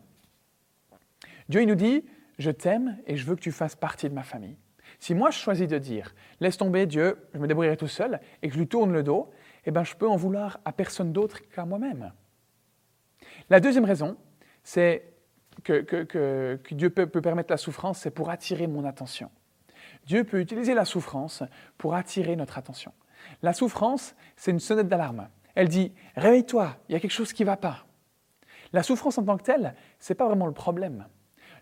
Dieu 1.48 1.62
il 1.62 1.68
nous 1.68 1.74
dit, 1.74 2.04
je 2.38 2.50
t'aime 2.50 2.96
et 3.06 3.16
je 3.16 3.26
veux 3.26 3.36
que 3.36 3.40
tu 3.40 3.52
fasses 3.52 3.76
partie 3.76 4.08
de 4.08 4.14
ma 4.14 4.22
famille. 4.22 4.56
Si 4.98 5.14
moi 5.14 5.30
je 5.30 5.38
choisis 5.38 5.68
de 5.68 5.78
dire, 5.78 6.14
laisse 6.40 6.56
tomber 6.56 6.86
Dieu, 6.86 7.16
je 7.34 7.38
me 7.38 7.46
débrouillerai 7.46 7.76
tout 7.76 7.86
seul, 7.86 8.20
et 8.42 8.48
que 8.48 8.54
je 8.54 8.58
lui 8.58 8.66
tourne 8.66 8.92
le 8.92 9.02
dos, 9.02 9.30
eh 9.66 9.70
ben, 9.70 9.84
je 9.84 9.94
peux 9.94 10.08
en 10.08 10.16
vouloir 10.16 10.60
à 10.64 10.72
personne 10.72 11.12
d'autre 11.12 11.40
qu'à 11.48 11.64
moi-même. 11.64 12.12
La 13.50 13.60
deuxième 13.60 13.84
raison, 13.84 14.16
c'est 14.62 15.09
que, 15.62 16.58
Dieu 16.72 16.90
peut, 16.90 17.06
permettre 17.06 17.50
la 17.50 17.56
souffrance, 17.56 18.00
c'est 18.00 18.10
pour 18.10 18.30
attirer 18.30 18.66
mon 18.66 18.84
attention. 18.84 19.30
Dieu 20.06 20.24
peut 20.24 20.40
utiliser 20.40 20.74
la 20.74 20.84
souffrance 20.84 21.42
pour 21.78 21.94
attirer 21.94 22.36
notre 22.36 22.58
attention. 22.58 22.92
La 23.42 23.52
souffrance, 23.52 24.14
c'est 24.36 24.50
une 24.50 24.60
sonnette 24.60 24.88
d'alarme. 24.88 25.28
Elle 25.54 25.68
dit 25.68 25.92
Réveille-toi, 26.16 26.76
il 26.88 26.92
y 26.92 26.96
a 26.96 27.00
quelque 27.00 27.10
chose 27.10 27.32
qui 27.32 27.42
ne 27.42 27.46
va 27.46 27.56
pas. 27.56 27.86
La 28.72 28.82
souffrance 28.82 29.18
en 29.18 29.24
tant 29.24 29.36
que 29.36 29.42
telle, 29.42 29.74
ce 29.98 30.12
n'est 30.12 30.16
pas 30.16 30.26
vraiment 30.26 30.46
le 30.46 30.52
problème. 30.52 31.06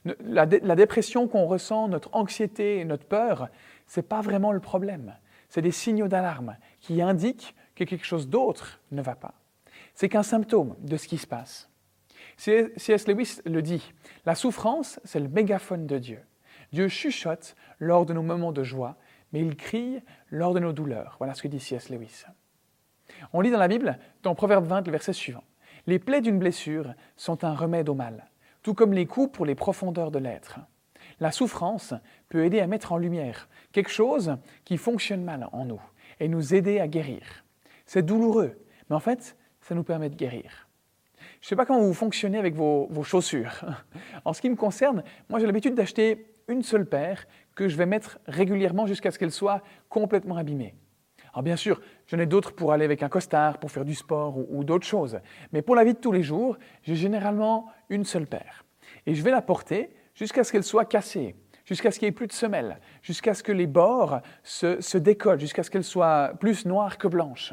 La, 0.05 0.47
la 0.47 0.77
dépression 0.77 1.27
qu'on 1.27 1.47
ressent, 1.47 1.89
notre 1.89 2.11
anxiété, 2.15 2.85
notre 2.85 3.07
peur, 3.07 3.49
ce 3.87 4.01
n'est 4.01 4.07
pas 4.07 4.21
vraiment 4.21 4.53
le 4.53 4.61
problème. 4.61 5.17
C'est 5.49 5.63
des 5.63 5.73
signaux 5.73 6.09
d'alarme 6.09 6.57
qui 6.81 7.03
indiquent 7.03 7.55
que 7.75 7.85
quelque 7.85 8.05
chose 8.05 8.29
d'autre 8.29 8.81
ne 8.93 9.03
va 9.03 9.15
pas. 9.15 9.35
C'est 9.95 10.09
qu'un 10.09 10.23
symptôme 10.23 10.77
de 10.81 10.97
ce 10.97 11.09
qui 11.09 11.19
se 11.19 11.27
passe. 11.27 11.69
C.S. 12.39 13.09
Lewis 13.09 13.41
le 13.45 13.63
dit, 13.63 13.93
la 14.25 14.37
souffrance, 14.37 15.01
c'est 15.03 15.19
le 15.19 15.29
mégaphone 15.29 15.89
de 15.89 15.99
Dieu. 15.99 16.21
Dieu 16.73 16.87
chuchote 16.87 17.57
lors 17.81 18.07
de 18.07 18.13
nos 18.13 18.23
moments 18.23 18.53
de 18.53 18.63
joie, 18.63 18.97
mais 19.33 19.41
il 19.41 19.57
crie 19.57 20.01
lors 20.31 20.55
de 20.55 20.61
nos 20.61 20.73
douleurs. 20.73 21.17
Voilà 21.19 21.35
ce 21.35 21.43
que 21.43 21.49
dit 21.49 21.59
C.S. 21.59 21.91
Lewis. 21.91 22.25
On 23.33 23.41
lit 23.41 23.51
dans 23.51 23.59
la 23.59 23.67
Bible, 23.67 23.99
dans 24.23 24.37
Proverbe 24.37 24.67
20, 24.67 24.87
le 24.87 24.93
verset 24.93 25.13
suivant. 25.13 25.43
Les 25.89 25.99
plaies 25.99 26.21
d'une 26.21 26.39
blessure 26.39 26.95
sont 27.17 27.43
un 27.43 27.55
remède 27.55 27.89
au 27.89 27.95
mal, 27.95 28.29
tout 28.63 28.75
comme 28.75 28.93
les 28.93 29.07
coups 29.07 29.33
pour 29.33 29.45
les 29.45 29.57
profondeurs 29.57 30.13
de 30.13 30.21
l'être. 30.21 30.61
La 31.19 31.33
souffrance 31.33 31.93
peut 32.29 32.45
aider 32.45 32.61
à 32.61 32.69
mettre 32.69 32.93
en 32.93 32.99
lumière 32.99 33.49
quelque 33.73 33.91
chose 33.91 34.37
qui 34.65 34.77
fonctionne 34.77 35.25
mal 35.25 35.49
en 35.51 35.65
nous 35.65 35.83
et 36.21 36.29
nous 36.29 36.55
aider 36.55 36.79
à 36.79 36.87
guérir. 36.87 37.45
C'est 37.85 38.05
douloureux, 38.05 38.57
mais 38.89 38.97
en 38.97 39.01
fait, 39.01 39.37
ça 39.61 39.75
nous 39.75 39.83
permet 39.83 40.09
de 40.09 40.15
guérir. 40.15 40.68
Je 41.41 41.47
ne 41.47 41.49
sais 41.51 41.57
pas 41.57 41.67
comment 41.67 41.81
vous 41.81 41.95
fonctionnez 41.95 42.39
avec 42.39 42.55
vos, 42.55 42.89
chaussures. 43.05 43.65
En 44.25 44.33
ce 44.33 44.41
qui 44.41 44.51
me 44.51 44.57
concerne, 44.57 45.05
moi 45.29 45.39
j'ai 45.39 45.47
l'habitude 45.47 45.75
d'acheter 45.75 46.27
une 46.49 46.63
seule 46.63 46.87
paire 46.87 47.27
que 47.55 47.69
je 47.69 47.77
vais 47.77 47.87
mettre 47.87 48.19
régulièrement 48.27 48.87
jusqu'à 48.87 49.11
ce 49.11 49.19
qu'elle 49.19 49.31
soit 49.31 49.63
complètement 49.89 50.37
abîmée. 50.37 50.75
Alors 51.33 51.43
bien 51.43 51.57
sûr, 51.57 51.81
j'en 52.07 52.19
ai 52.19 52.27
d'autres 52.27 52.53
pour 52.55 52.73
aller 52.73 52.85
avec 52.85 53.03
un 53.03 53.09
costard, 53.09 53.59
pour 53.59 53.71
faire 53.71 53.85
du 53.85 53.95
sport 53.95 54.37
ou, 54.51 54.65
d'autres 54.65 54.87
choses. 54.87 55.21
Mais 55.53 55.63
pour 55.63 55.77
la 55.77 55.85
vie 55.85 55.95
de 55.95 55.99
tous 55.99 56.13
les 56.13 56.23
jours, 56.23 56.59
j'ai 56.83 56.97
généralement 56.97 57.67
une 57.89 58.05
seule 58.05 58.27
paire. 58.27 58.65
Et 59.07 59.15
je 59.15 59.23
vais 59.23 59.31
la 59.31 59.43
porter 59.43 59.91
jusqu'à 60.15 60.43
ce 60.43 60.51
qu'elle 60.51 60.65
soit 60.65 60.87
cassée, 60.87 61.37
jusqu'à 61.65 61.91
ce 61.91 61.99
qu'il 61.99 62.07
n'y 62.07 62.11
ait 62.11 62.13
plus 62.13 62.27
de 62.27 62.33
semelles, 62.33 62.81
jusqu'à 63.03 63.35
ce 63.35 63.43
que 63.43 63.53
les 63.53 63.67
bords 63.67 64.21
se, 64.43 64.81
se 64.81 64.99
décollent, 64.99 65.39
jusqu'à 65.39 65.63
ce 65.63 65.71
qu'elle 65.71 65.85
soit 65.85 66.33
plus 66.41 66.67
noire 66.67 66.99
que 66.99 67.07
blanche. 67.07 67.53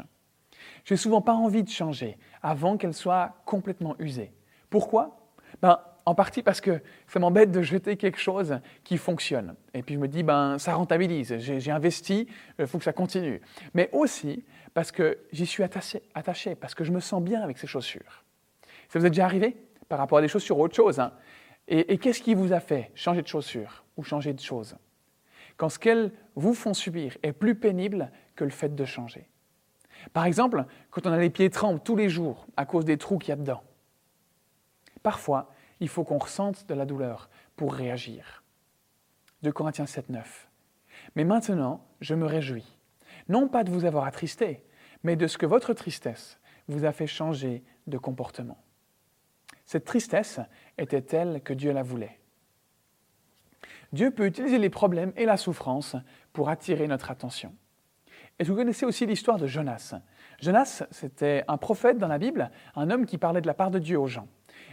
Je 0.86 0.94
n'ai 0.94 0.98
souvent 0.98 1.22
pas 1.22 1.34
envie 1.34 1.63
de 1.63 1.70
changer 1.70 2.18
avant 2.42 2.77
qu'elle 2.77 2.94
soit 2.94 3.34
complètement 3.46 3.96
usée. 4.00 4.32
Pourquoi? 4.70 5.32
Ben, 5.62 5.80
En 6.06 6.13
partie 6.13 6.44
parce 6.44 6.62
que 6.62 6.82
ça 7.08 7.20
m'embête 7.20 7.51
de 7.51 7.63
jeter 7.63 7.98
quelque 7.98 8.20
chose 8.20 8.60
qui 8.84 8.98
fonctionne. 8.98 9.56
Et 9.74 9.82
puis 9.82 9.96
je 9.96 10.00
me 10.00 10.08
dis, 10.08 10.22
ben, 10.22 10.60
ça 10.60 10.75
rentabilise, 10.75 11.36
j'ai 11.39 11.72
investi, 11.72 12.27
il 12.60 12.62
euh, 12.62 12.68
faut 12.68 12.77
que 12.77 12.84
ça 12.84 12.94
continue. 12.94 13.42
Mais 13.74 13.89
aussi 13.92 14.46
parce 14.75 14.92
que 14.92 15.18
j'y 15.32 15.48
suis 15.48 15.63
attaché, 15.63 16.04
attaché, 16.13 16.54
parce 16.54 16.75
que 16.75 16.84
je 16.84 16.92
me 16.92 17.00
sens 17.00 17.24
bien 17.24 17.42
avec 17.42 17.58
ces 17.58 17.65
chaussures. 17.65 18.24
Ça 18.89 19.00
vous 19.00 19.06
est 19.08 19.10
déjà 19.10 19.25
arrivé 19.25 19.58
par 19.89 19.98
rapport 19.98 20.20
à 20.20 20.22
des 20.22 20.27
chaussures 20.27 20.60
ou 20.60 20.63
autre 20.63 20.75
chose 20.75 21.00
hein? 21.00 21.13
Et, 21.68 21.94
et 21.94 21.98
qu'est-ce 21.98 22.22
qui 22.22 22.36
vous 22.36 22.54
a 22.54 22.60
fait 22.60 22.92
changer 22.94 23.24
de 23.24 23.27
chaussures 23.27 23.84
ou 23.98 24.04
changer 24.04 24.34
de 24.34 24.39
choses? 24.39 24.75
Quand 25.58 25.70
ce 25.70 25.80
qu'elles 25.80 26.12
vous 26.36 26.54
font 26.54 26.75
subir 26.75 27.18
est 27.24 27.34
plus 27.34 27.56
pénible 27.56 28.12
que 28.36 28.44
le 28.44 28.51
fait 28.51 28.75
de 28.75 28.86
changer. 28.86 29.27
Par 30.14 30.26
exemple, 30.26 30.66
quand 30.90 31.08
on 31.08 31.12
a 31.12 31.18
les 31.18 31.30
pieds 31.30 31.50
trempés 31.50 31.82
tous 31.84 31.96
les 31.96 32.10
jours 32.10 32.48
à 32.58 32.66
cause 32.66 32.86
des 32.86 32.98
trous 32.98 33.18
qu'il 33.18 33.30
y 33.30 33.32
a 33.34 33.36
dedans. 33.36 33.64
Parfois, 35.04 35.52
il 35.80 35.90
faut 35.90 36.04
qu'on 36.04 36.18
ressente 36.18 36.68
de 36.68 36.74
la 36.74 36.86
douleur 36.86 37.30
pour 37.56 37.74
réagir. 37.74 38.44
De 39.42 39.52
Corinthiens 39.52 39.86
7, 39.86 40.10
9. 40.10 40.50
Mais 41.16 41.24
maintenant, 41.24 41.86
je 42.02 42.16
me 42.16 42.26
réjouis, 42.26 42.78
non 43.28 43.48
pas 43.48 43.64
de 43.64 43.72
vous 43.72 43.86
avoir 43.86 44.06
attristé, 44.06 44.64
mais 45.04 45.16
de 45.16 45.28
ce 45.28 45.38
que 45.38 45.46
votre 45.46 45.74
tristesse 45.74 46.40
vous 46.68 46.86
a 46.86 46.92
fait 46.92 47.08
changer 47.08 47.64
de 47.88 47.98
comportement. 47.98 48.58
Cette 49.66 49.86
tristesse 49.86 50.40
était 50.78 51.02
telle 51.02 51.42
que 51.42 51.54
Dieu 51.54 51.72
la 51.72 51.84
voulait. 51.84 52.20
Dieu 53.94 54.12
peut 54.12 54.26
utiliser 54.26 54.58
les 54.58 54.70
problèmes 54.70 55.14
et 55.16 55.26
la 55.26 55.38
souffrance 55.38 55.96
pour 56.34 56.50
attirer 56.50 56.88
notre 56.88 57.12
attention. 57.12 57.54
Et 58.39 58.44
vous 58.44 58.56
connaissez 58.56 58.86
aussi 58.86 59.06
l'histoire 59.06 59.38
de 59.38 59.48
Jonas. 59.48 59.96
Jonas, 60.42 60.84
c'était 60.92 61.44
un 61.48 61.58
prophète 61.58 61.98
dans 61.98 62.08
la 62.08 62.18
Bible, 62.18 62.51
un 62.75 62.89
homme 62.89 63.06
qui 63.06 63.18
parlait 63.18 63.42
de 63.42 63.48
la 63.48 63.54
part 63.54 63.72
de 63.72 63.80
Dieu 63.80 63.98
aux 63.98 64.08
gens. 64.08 64.27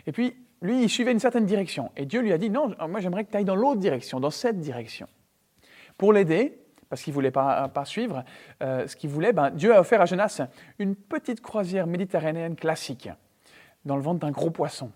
Et 0.07 0.13
puis, 0.13 0.37
lui, 0.63 0.83
il 0.83 0.89
suivait 0.89 1.13
une 1.13 1.21
certaine 1.21 1.47
direction. 1.47 1.93
Et 1.97 2.07
Dieu 2.07 2.21
lui 2.21 2.33
a 2.33 2.39
dit, 2.39 2.51
non, 2.51 2.75
moi 2.89 3.01
j'aimerais 3.01 3.25
que 3.25 3.31
tu 3.31 3.37
ailles 3.37 3.45
dans 3.45 3.57
l'autre 3.57 3.81
direction, 3.81 4.21
dans 4.21 4.31
cette 4.31 4.59
direction. 4.59 5.09
Pour 5.97 6.13
l'aider, 6.13 6.59
parce 6.89 7.03
qu'il 7.03 7.13
ne 7.13 7.15
voulait 7.15 7.31
pas, 7.31 7.71
suivre 7.85 8.25
euh, 8.63 8.87
ce 8.87 8.97
qu'il 8.97 9.11
voulait, 9.11 9.33
ben, 9.33 9.51
Dieu 9.51 9.75
a 9.75 9.81
offert 9.81 10.01
à 10.01 10.07
Jonas 10.07 10.43
une 10.79 10.95
petite 10.95 11.41
croisière 11.41 11.87
méditerranéenne 11.87 12.57
classique, 12.57 13.09
dans 13.85 13.97
le 13.97 14.03
ventre 14.03 14.21
d'un 14.21 14.31
gros 14.31 14.51
poisson. 14.51 14.91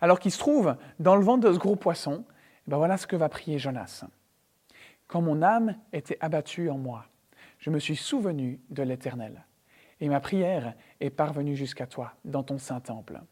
Alors 0.00 0.18
qu'il 0.18 0.32
se 0.32 0.38
trouve 0.38 0.76
dans 0.98 1.16
le 1.16 1.22
ventre 1.22 1.48
de 1.48 1.52
ce 1.52 1.58
gros 1.58 1.76
poisson, 1.76 2.24
ben 2.66 2.78
voilà 2.78 2.96
ce 2.96 3.06
que 3.06 3.16
va 3.16 3.28
prier 3.28 3.58
Jonas. 3.58 4.04
Quand 5.06 5.20
mon 5.20 5.42
âme 5.42 5.76
était 5.92 6.18
abattue 6.20 6.68
en 6.68 6.78
moi, 6.78 7.06
je 7.64 7.70
me 7.70 7.78
suis 7.78 7.96
souvenu 7.96 8.60
de 8.68 8.82
l'Éternel, 8.82 9.46
et 9.98 10.10
ma 10.10 10.20
prière 10.20 10.74
est 11.00 11.08
parvenue 11.08 11.56
jusqu'à 11.56 11.86
toi, 11.86 12.12
dans 12.26 12.42
ton 12.42 12.58
saint 12.58 12.80
temple. 12.80 13.22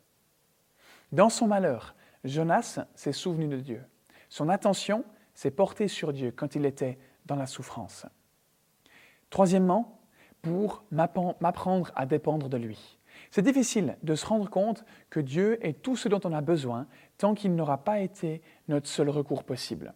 Dans 1.12 1.28
son 1.28 1.46
malheur, 1.46 1.94
Jonas 2.24 2.78
s'est 2.94 3.12
souvenu 3.12 3.46
de 3.46 3.58
Dieu. 3.58 3.84
Son 4.30 4.48
attention 4.48 5.04
s'est 5.34 5.50
portée 5.50 5.86
sur 5.86 6.14
Dieu 6.14 6.32
quand 6.34 6.54
il 6.54 6.64
était 6.64 6.98
dans 7.26 7.36
la 7.36 7.44
souffrance. 7.44 8.06
Troisièmement, 9.28 10.00
pour 10.40 10.82
m'apprendre 10.90 11.92
à 11.94 12.06
dépendre 12.06 12.48
de 12.48 12.56
lui. 12.56 12.98
C'est 13.30 13.42
difficile 13.42 13.98
de 14.02 14.14
se 14.14 14.24
rendre 14.24 14.48
compte 14.48 14.86
que 15.10 15.20
Dieu 15.20 15.58
est 15.60 15.82
tout 15.82 15.94
ce 15.94 16.08
dont 16.08 16.20
on 16.24 16.32
a 16.32 16.40
besoin 16.40 16.86
tant 17.18 17.34
qu'il 17.34 17.54
n'aura 17.54 17.84
pas 17.84 18.00
été 18.00 18.40
notre 18.68 18.88
seul 18.88 19.10
recours 19.10 19.44
possible. 19.44 19.92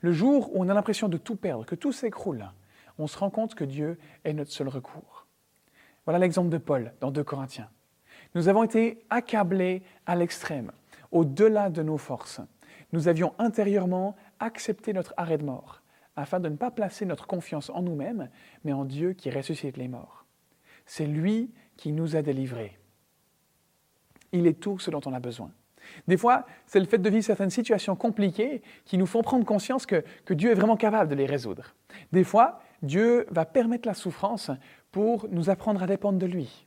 Le 0.00 0.12
jour 0.12 0.54
où 0.54 0.62
on 0.62 0.68
a 0.68 0.74
l'impression 0.74 1.08
de 1.08 1.16
tout 1.16 1.36
perdre, 1.36 1.64
que 1.64 1.74
tout 1.74 1.92
s'écroule, 1.92 2.50
on 2.98 3.06
se 3.06 3.18
rend 3.18 3.30
compte 3.30 3.54
que 3.54 3.64
Dieu 3.64 3.98
est 4.24 4.32
notre 4.32 4.50
seul 4.50 4.68
recours. 4.68 5.26
Voilà 6.04 6.18
l'exemple 6.18 6.50
de 6.50 6.58
Paul 6.58 6.92
dans 7.00 7.10
2 7.10 7.22
Corinthiens. 7.24 7.70
Nous 8.34 8.48
avons 8.48 8.64
été 8.64 9.04
accablés 9.10 9.82
à 10.06 10.16
l'extrême, 10.16 10.72
au-delà 11.12 11.70
de 11.70 11.82
nos 11.82 11.98
forces. 11.98 12.40
Nous 12.92 13.08
avions 13.08 13.34
intérieurement 13.38 14.16
accepté 14.40 14.92
notre 14.92 15.14
arrêt 15.16 15.38
de 15.38 15.44
mort, 15.44 15.82
afin 16.16 16.40
de 16.40 16.48
ne 16.48 16.56
pas 16.56 16.70
placer 16.70 17.04
notre 17.04 17.26
confiance 17.26 17.70
en 17.70 17.82
nous-mêmes, 17.82 18.28
mais 18.64 18.72
en 18.72 18.84
Dieu 18.84 19.12
qui 19.12 19.30
ressuscite 19.30 19.76
les 19.76 19.88
morts. 19.88 20.24
C'est 20.86 21.06
lui 21.06 21.52
qui 21.76 21.92
nous 21.92 22.16
a 22.16 22.22
délivrés. 22.22 22.78
Il 24.32 24.46
est 24.46 24.60
tout 24.60 24.78
ce 24.78 24.90
dont 24.90 25.00
on 25.06 25.12
a 25.12 25.20
besoin. 25.20 25.50
Des 26.06 26.16
fois, 26.16 26.44
c'est 26.66 26.80
le 26.80 26.86
fait 26.86 26.98
de 26.98 27.08
vivre 27.08 27.24
certaines 27.24 27.50
situations 27.50 27.96
compliquées 27.96 28.62
qui 28.84 28.98
nous 28.98 29.06
font 29.06 29.22
prendre 29.22 29.44
conscience 29.44 29.86
que, 29.86 30.04
Dieu 30.30 30.50
est 30.50 30.54
vraiment 30.54 30.76
capable 30.76 31.10
de 31.10 31.14
les 31.14 31.26
résoudre. 31.26 31.74
Des 32.12 32.24
fois, 32.24 32.60
Dieu 32.82 33.26
va 33.30 33.44
permettre 33.44 33.88
la 33.88 33.94
souffrance 33.94 34.50
pour 34.92 35.28
nous 35.28 35.50
apprendre 35.50 35.82
à 35.82 35.86
dépendre 35.86 36.18
de 36.18 36.26
lui. 36.26 36.66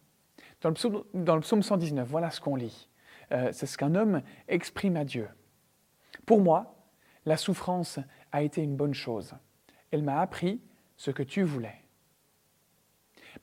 Dans 0.62 0.70
le 0.70 0.76
psaume, 0.76 1.04
dans 1.14 1.36
le 1.36 1.42
psaume 1.42 1.64
119, 1.64 2.08
voilà 2.08 2.30
ce 2.32 2.42
qu'on 2.42 2.56
lit. 2.56 2.90
Euh, 3.32 3.50
c'est 3.54 3.66
ce 3.66 3.78
qu'un 3.78 3.96
homme 3.96 4.22
exprime 4.48 4.98
à 4.98 5.06
Dieu. 5.06 5.28
Pour 6.26 6.42
moi, 6.42 6.76
la 7.26 7.38
souffrance 7.38 8.00
a 8.32 8.42
été 8.42 8.62
une 8.62 8.76
bonne 8.76 8.94
chose. 8.94 9.34
Elle 9.92 10.04
m'a 10.04 10.20
appris 10.20 10.62
ce 10.98 11.12
que 11.12 11.24
tu 11.24 11.44
voulais. 11.44 11.82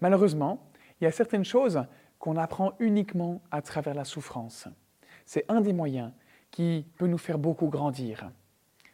Malheureusement, 0.01 0.71
il 1.01 1.05
y 1.05 1.07
a 1.07 1.13
certaines 1.13 1.45
choses 1.45 1.83
qu'on 2.19 2.37
apprend 2.37 2.73
uniquement 2.79 3.41
à 3.51 3.63
travers 3.63 3.95
la 3.95 4.05
souffrance. 4.05 4.69
C'est 5.25 5.45
un 5.49 5.61
des 5.61 5.73
moyens 5.73 6.13
qui 6.51 6.87
peut 6.97 7.07
nous 7.07 7.19
faire 7.19 7.39
beaucoup 7.39 7.69
grandir. 7.69 8.31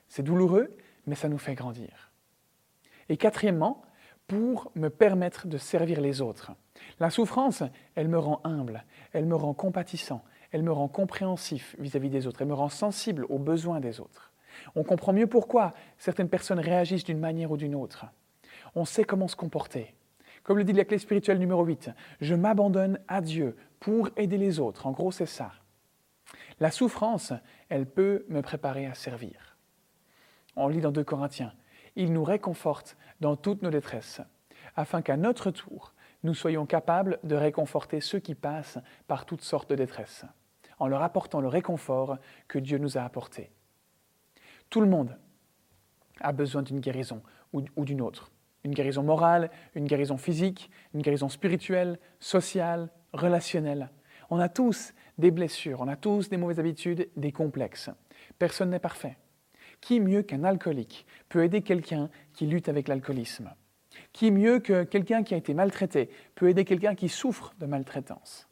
C'est 0.09 0.23
douloureux, 0.23 0.76
mais 1.07 1.14
ça 1.14 1.28
nous 1.28 1.38
fait 1.38 1.54
grandir. 1.54 2.12
Et 3.08 3.16
quatrièmement, 3.16 3.82
pour 4.26 4.70
me 4.75 4.88
permettre 4.88 5.46
de 5.46 5.58
servir 5.58 6.00
les 6.00 6.20
autres. 6.20 6.52
La 6.99 7.11
souffrance, 7.11 7.62
elle 7.94 8.08
me 8.08 8.18
rend 8.18 8.40
humble, 8.44 8.84
elle 9.12 9.26
me 9.26 9.37
rend 9.37 9.54
compatissant, 9.54 10.25
elle 10.50 10.62
me 10.62 10.73
rend 10.73 10.88
compréhensif 10.88 11.76
vis-à-vis 11.78 12.11
des 12.11 12.26
autres, 12.26 12.42
elle 12.42 12.49
me 12.49 12.54
rend 12.54 12.68
sensible 12.68 13.26
aux 13.28 13.38
besoins 13.38 13.80
des 13.80 14.00
autres. 14.00 14.32
On 14.76 14.84
comprend 14.84 15.12
mieux 15.12 15.26
pourquoi 15.26 15.73
certaines 15.99 16.28
personnes 16.28 16.61
réagissent 16.61 17.04
d'une 17.04 17.18
manière 17.18 17.50
ou 17.50 17.56
d'une 17.56 17.75
autre. 17.75 18.06
On 18.75 18.84
sait 18.84 19.04
comment 19.04 19.28
se 19.28 19.37
comporter. 19.37 19.94
Comme 20.42 20.58
le 20.58 20.64
dit 20.64 20.73
la 20.73 20.84
clé 20.84 20.99
spirituelle 20.99 21.38
numéro 21.38 21.64
8, 21.64 21.90
je 22.20 22.34
m'abandonne 22.34 22.99
à 23.08 23.20
Dieu 23.20 23.56
pour 23.80 24.11
aider 24.16 24.38
les 24.38 24.61
autres. 24.61 24.87
En 24.87 24.92
gros, 24.92 25.11
c'est 25.11 25.26
ça. 25.26 25.52
La 26.61 26.70
souffrance, 26.70 27.32
elle 27.68 27.87
peut 27.87 28.25
me 28.28 28.42
préparer 28.42 28.87
à 28.87 28.94
servir. 28.94 29.56
On 30.56 30.68
lit 30.68 30.80
dans 30.80 30.92
2 30.92 31.02
Corinthiens, 31.02 31.52
il 31.96 32.12
nous 32.12 32.24
réconforte 32.24 32.96
dans 33.20 33.36
toutes 33.36 33.62
nos 33.62 33.70
détresses, 33.70 34.20
afin 34.76 35.02
qu'à 35.02 35.16
notre 35.16 35.50
tour, 35.50 35.94
nous 36.22 36.34
soyons 36.34 36.66
capables 36.66 37.18
de 37.22 37.36
réconforter 37.36 38.00
ceux 38.00 38.18
qui 38.18 38.34
passent 38.34 38.78
par 39.06 39.26
toutes 39.26 39.42
sortes 39.42 39.70
de 39.70 39.76
détresses, 39.76 40.24
en 40.78 40.88
leur 40.88 41.02
apportant 41.02 41.40
le 41.40 41.48
réconfort 41.48 42.18
que 42.48 42.58
Dieu 42.58 42.78
nous 42.78 42.98
a 42.98 43.02
apporté. 43.02 43.50
Tout 44.70 44.80
le 44.80 44.88
monde 44.88 45.16
a 46.20 46.32
besoin 46.32 46.62
d'une 46.62 46.80
guérison 46.80 47.22
ou, 47.52 47.84
d'une 47.84 48.00
autre. 48.00 48.32
Une 48.64 48.72
guérison 48.72 49.02
morale, 49.02 49.50
une 49.74 49.86
guérison 49.86 50.16
physique, 50.16 50.70
une 50.94 51.02
guérison 51.02 51.28
spirituelle, 51.28 51.98
sociale, 52.18 52.90
relationnelle. 53.12 53.90
On 54.30 54.40
a 54.40 54.48
tous 54.48 54.94
des 55.18 55.30
blessures, 55.30 55.80
on 55.82 55.88
a 55.88 55.96
tous 55.96 56.30
des 56.30 56.38
mauvaises 56.38 56.58
habitudes, 56.58 57.08
des 57.16 57.30
complexes. 57.30 57.90
Personne 58.38 58.70
n'est 58.70 58.78
parfait. 58.78 59.16
Qui 59.84 60.00
mieux 60.00 60.22
qu'un 60.22 60.44
alcoolique 60.44 61.04
peut 61.28 61.44
aider 61.44 61.60
quelqu'un 61.60 62.08
qui 62.32 62.46
lutte 62.46 62.70
avec 62.70 62.88
l'alcoolisme? 62.88 63.50
Qui 64.14 64.30
mieux 64.30 64.58
que 64.58 64.82
quelqu'un 64.82 65.22
qui 65.22 65.34
a 65.34 65.36
été 65.36 65.52
maltraité 65.52 66.08
peut 66.34 66.48
aider 66.48 66.64
quelqu'un 66.64 66.94
qui 66.94 67.10
souffre 67.10 67.54
de 67.60 67.66
maltraitance? 67.66 68.48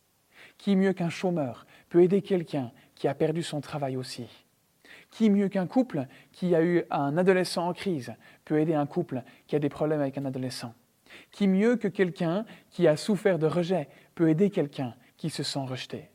Qui 0.59 0.77
mieux 0.77 0.93
qu'un 0.93 1.09
chômeur 1.09 1.67
peut 1.89 2.03
aider 2.03 2.21
quelqu'un 2.21 2.71
qui 2.95 3.09
a 3.09 3.15
perdu 3.15 3.43
son 3.43 3.63
travail 3.63 3.97
aussi? 3.97 4.27
Qui 5.11 5.31
mieux 5.31 5.49
qu'un 5.49 5.67
couple 5.67 6.07
qui 6.33 6.55
a 6.55 6.63
eu 6.63 6.85
un 6.91 7.17
adolescent 7.17 7.67
en 7.67 7.73
crise 7.73 8.13
peut 8.45 8.61
aider 8.61 8.75
un 8.75 8.85
couple 8.85 9.23
qui 9.47 9.57
a 9.57 9.59
des 9.59 9.71
problèmes 9.71 10.03
avec 10.03 10.19
un 10.19 10.27
adolescent? 10.27 10.75
Qui 11.31 11.49
mieux 11.49 11.77
que 11.77 11.89
quelqu'un 11.89 12.45
qui 12.69 12.87
a 12.87 12.99
souffert 12.99 13.39
de 13.39 13.47
rejet 13.47 13.89
peut 14.15 14.29
aider 14.29 14.51
quelqu'un 14.51 14.95
qui 15.17 15.31
se 15.31 15.43
sent 15.43 15.65
rejeté? 15.65 16.11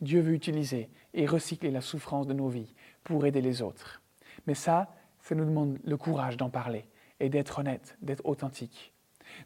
Dieu 0.00 0.22
veut 0.22 0.32
utiliser 0.32 0.88
et 1.12 1.26
recycler 1.26 1.70
la 1.70 1.82
souffrance 1.82 2.26
de 2.26 2.32
nos 2.32 2.48
vies 2.48 2.74
pour 3.04 3.26
aider 3.26 3.40
les 3.40 3.62
autres. 3.62 4.02
Mais 4.46 4.54
ça, 4.54 4.94
ça 5.20 5.34
nous 5.34 5.44
demande 5.44 5.78
le 5.84 5.96
courage 5.96 6.36
d'en 6.36 6.50
parler 6.50 6.86
et 7.20 7.28
d'être 7.28 7.58
honnête, 7.58 7.96
d'être 8.02 8.24
authentique. 8.24 8.92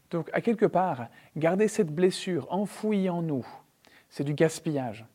Donc, 0.09 0.29
à 0.33 0.41
quelque 0.41 0.65
part, 0.65 1.07
garder 1.35 1.67
cette 1.67 1.93
blessure 1.93 2.51
enfouie 2.51 3.09
en 3.09 3.21
nous, 3.21 3.45
c'est 4.09 4.23
du 4.23 4.33
gaspillage. 4.33 5.05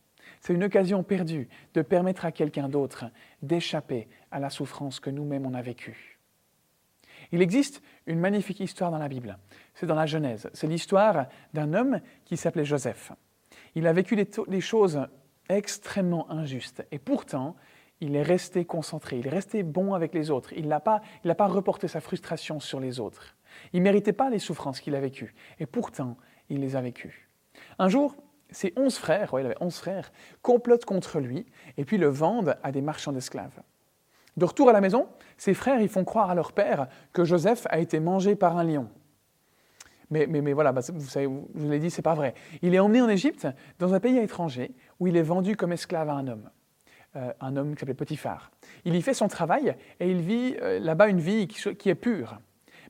C'est 0.41 0.55
une 0.55 0.65
occasion 0.65 1.03
perdue 1.03 1.49
de 1.75 1.83
permettre 1.83 2.25
à 2.25 2.33
quelqu'un 2.33 2.69
d'autre 2.69 3.05
d'échapper 3.43 4.09
à 4.31 4.41
la 4.41 4.51
souffrance 4.51 4.99
que 4.99 5.11
nous-mêmes 5.11 5.47
on 5.47 5.55
a 5.55 5.63
vécue. 5.63 6.19
Il 7.31 7.43
existe 7.43 7.83
une 8.07 8.19
magnifique 8.19 8.61
histoire 8.61 8.91
dans 8.91 8.99
la 8.99 9.09
Bible. 9.09 9.39
C'est 9.75 9.87
dans 9.87 9.95
la 9.95 10.07
Genèse. 10.07 10.51
C'est 10.53 10.67
l'histoire 10.67 11.27
d'un 11.55 11.73
homme 11.75 12.01
qui 12.25 12.37
s'appelait 12.37 12.65
Joseph. 12.65 13.13
Il 13.75 13.87
a 13.87 13.93
vécu 13.93 14.17
des, 14.17 14.61
choses 14.61 15.01
extrêmement 15.49 16.31
injustes 16.31 16.85
et 16.91 16.99
pourtant, 16.99 17.57
il 18.03 18.17
est 18.17 18.23
resté 18.23 18.65
concentré, 18.65 19.21
il 19.21 19.29
est 19.29 19.31
resté 19.31 19.63
bon 19.63 19.95
avec 19.95 20.13
les 20.13 20.33
autres. 20.33 20.53
Il 20.55 20.67
n'a 20.67 20.81
pas, 20.81 21.01
reporté 21.47 21.87
sa 21.87 22.01
frustration 22.01 22.59
sur 22.59 22.81
les 22.81 22.99
autres. 22.99 23.37
Il 23.73 23.79
ne 23.79 23.85
méritait 23.85 24.13
pas 24.13 24.29
les 24.29 24.41
souffrances 24.41 24.81
qu'il 24.81 24.97
a 24.97 25.01
vécues 25.01 25.35
et 25.61 25.67
pourtant, 25.67 26.17
il 26.49 26.61
les 26.61 26.75
a 26.75 26.81
vécues. 26.81 27.31
Un 27.79 27.89
jour, 27.89 28.17
ses 28.51 28.73
onze 28.77 28.99
frères, 28.99 29.31
il 29.39 29.47
avait 29.47 29.57
onze 29.61 29.77
frères, 29.77 30.11
complotent 30.43 30.85
contre 30.85 31.21
lui 31.21 31.47
et 31.77 31.85
puis 31.85 31.97
le 31.97 32.09
vendent 32.09 32.59
à 32.65 32.73
des 32.73 32.81
marchands 32.81 33.13
d'esclaves. 33.13 33.63
De 34.37 34.45
retour 34.47 34.69
à 34.69 34.73
la 34.73 34.81
maison, 34.81 35.07
ses 35.37 35.55
frères 35.55 35.81
ils 35.81 35.89
font 35.89 36.05
croire 36.05 36.29
à 36.29 36.35
leur 36.35 36.53
père 36.53 36.89
que 37.13 37.23
Joseph 37.23 37.69
a 37.71 37.79
été 37.79 38.01
mangé 38.01 38.35
par 38.35 38.59
un 38.59 38.65
lion. 38.65 38.89
Mais, 40.11 40.27
mais, 40.27 40.41
mais 40.41 40.55
voilà, 40.55 40.73
bah, 40.73 40.81
vous 40.93 41.09
savez, 41.09 41.27
je 41.55 41.61
vous 41.61 41.71
l'ai 41.71 41.79
dit, 41.79 41.91
c'est 41.91 42.03
pas 42.03 42.15
vrai. 42.15 42.35
Il 42.63 42.75
est 42.75 42.81
emmené 42.81 43.01
en 43.01 43.09
Égypte, 43.09 43.47
dans 43.79 43.95
un 43.95 44.01
pays 44.01 44.19
étranger, 44.19 44.75
où 44.99 45.07
il 45.07 45.17
est 45.17 45.23
vendu 45.23 45.57
comme 45.57 45.73
esclave 45.73 46.09
à 46.09 46.15
un 46.15 46.27
homme, 46.27 46.51
euh, 47.15 47.31
un 47.43 47.57
homme 47.59 47.75
qui 47.75 47.81
s'appelait 47.81 47.93
Potiphar. 47.93 48.51
Il 48.87 48.95
y 48.95 49.03
fait 49.03 49.13
son 49.13 49.29
travail 49.29 49.77
et 50.01 50.11
il 50.11 50.23
vit 50.23 50.57
euh, 50.63 50.79
là-bas 50.79 51.09
une 51.09 51.21
vie 51.21 51.47
qui, 51.47 51.91
est 51.91 51.95
pure. 51.95 52.39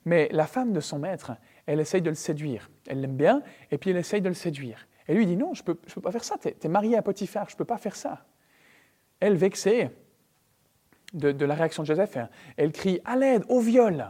Mais 0.04 0.28
la 0.30 0.46
femme 0.46 0.72
de 0.72 0.78
son 0.78 1.00
maître, 1.00 1.32
elle 1.66 1.80
essaye 1.80 2.02
de 2.02 2.08
le 2.08 2.14
séduire. 2.14 2.70
Elle 2.86 3.00
l'aime 3.00 3.16
bien, 3.16 3.42
et 3.72 3.78
puis 3.78 3.90
elle 3.90 3.96
essaye 3.96 4.20
de 4.20 4.28
le 4.28 4.34
séduire. 4.34 4.86
Et 5.08 5.14
lui 5.14 5.26
dit 5.26 5.36
non, 5.36 5.54
je 5.54 5.62
ne 5.62 5.72
peux, 5.72 6.00
pas 6.00 6.12
faire 6.12 6.22
ça, 6.22 6.36
tu 6.38 6.48
es, 6.48 6.68
marié 6.68 6.96
à 6.96 7.02
Potiphar, 7.02 7.48
je 7.48 7.56
ne 7.56 7.58
peux 7.58 7.64
pas 7.64 7.78
faire 7.78 7.96
ça. 7.96 8.24
Elle, 9.18 9.34
vexée 9.34 9.90
de, 11.14 11.44
la 11.44 11.56
réaction 11.56 11.82
de 11.82 11.88
Joseph, 11.88 12.16
elle 12.56 12.70
crie 12.70 13.00
à 13.04 13.16
l'aide, 13.16 13.42
au 13.48 13.58
viol. 13.58 14.06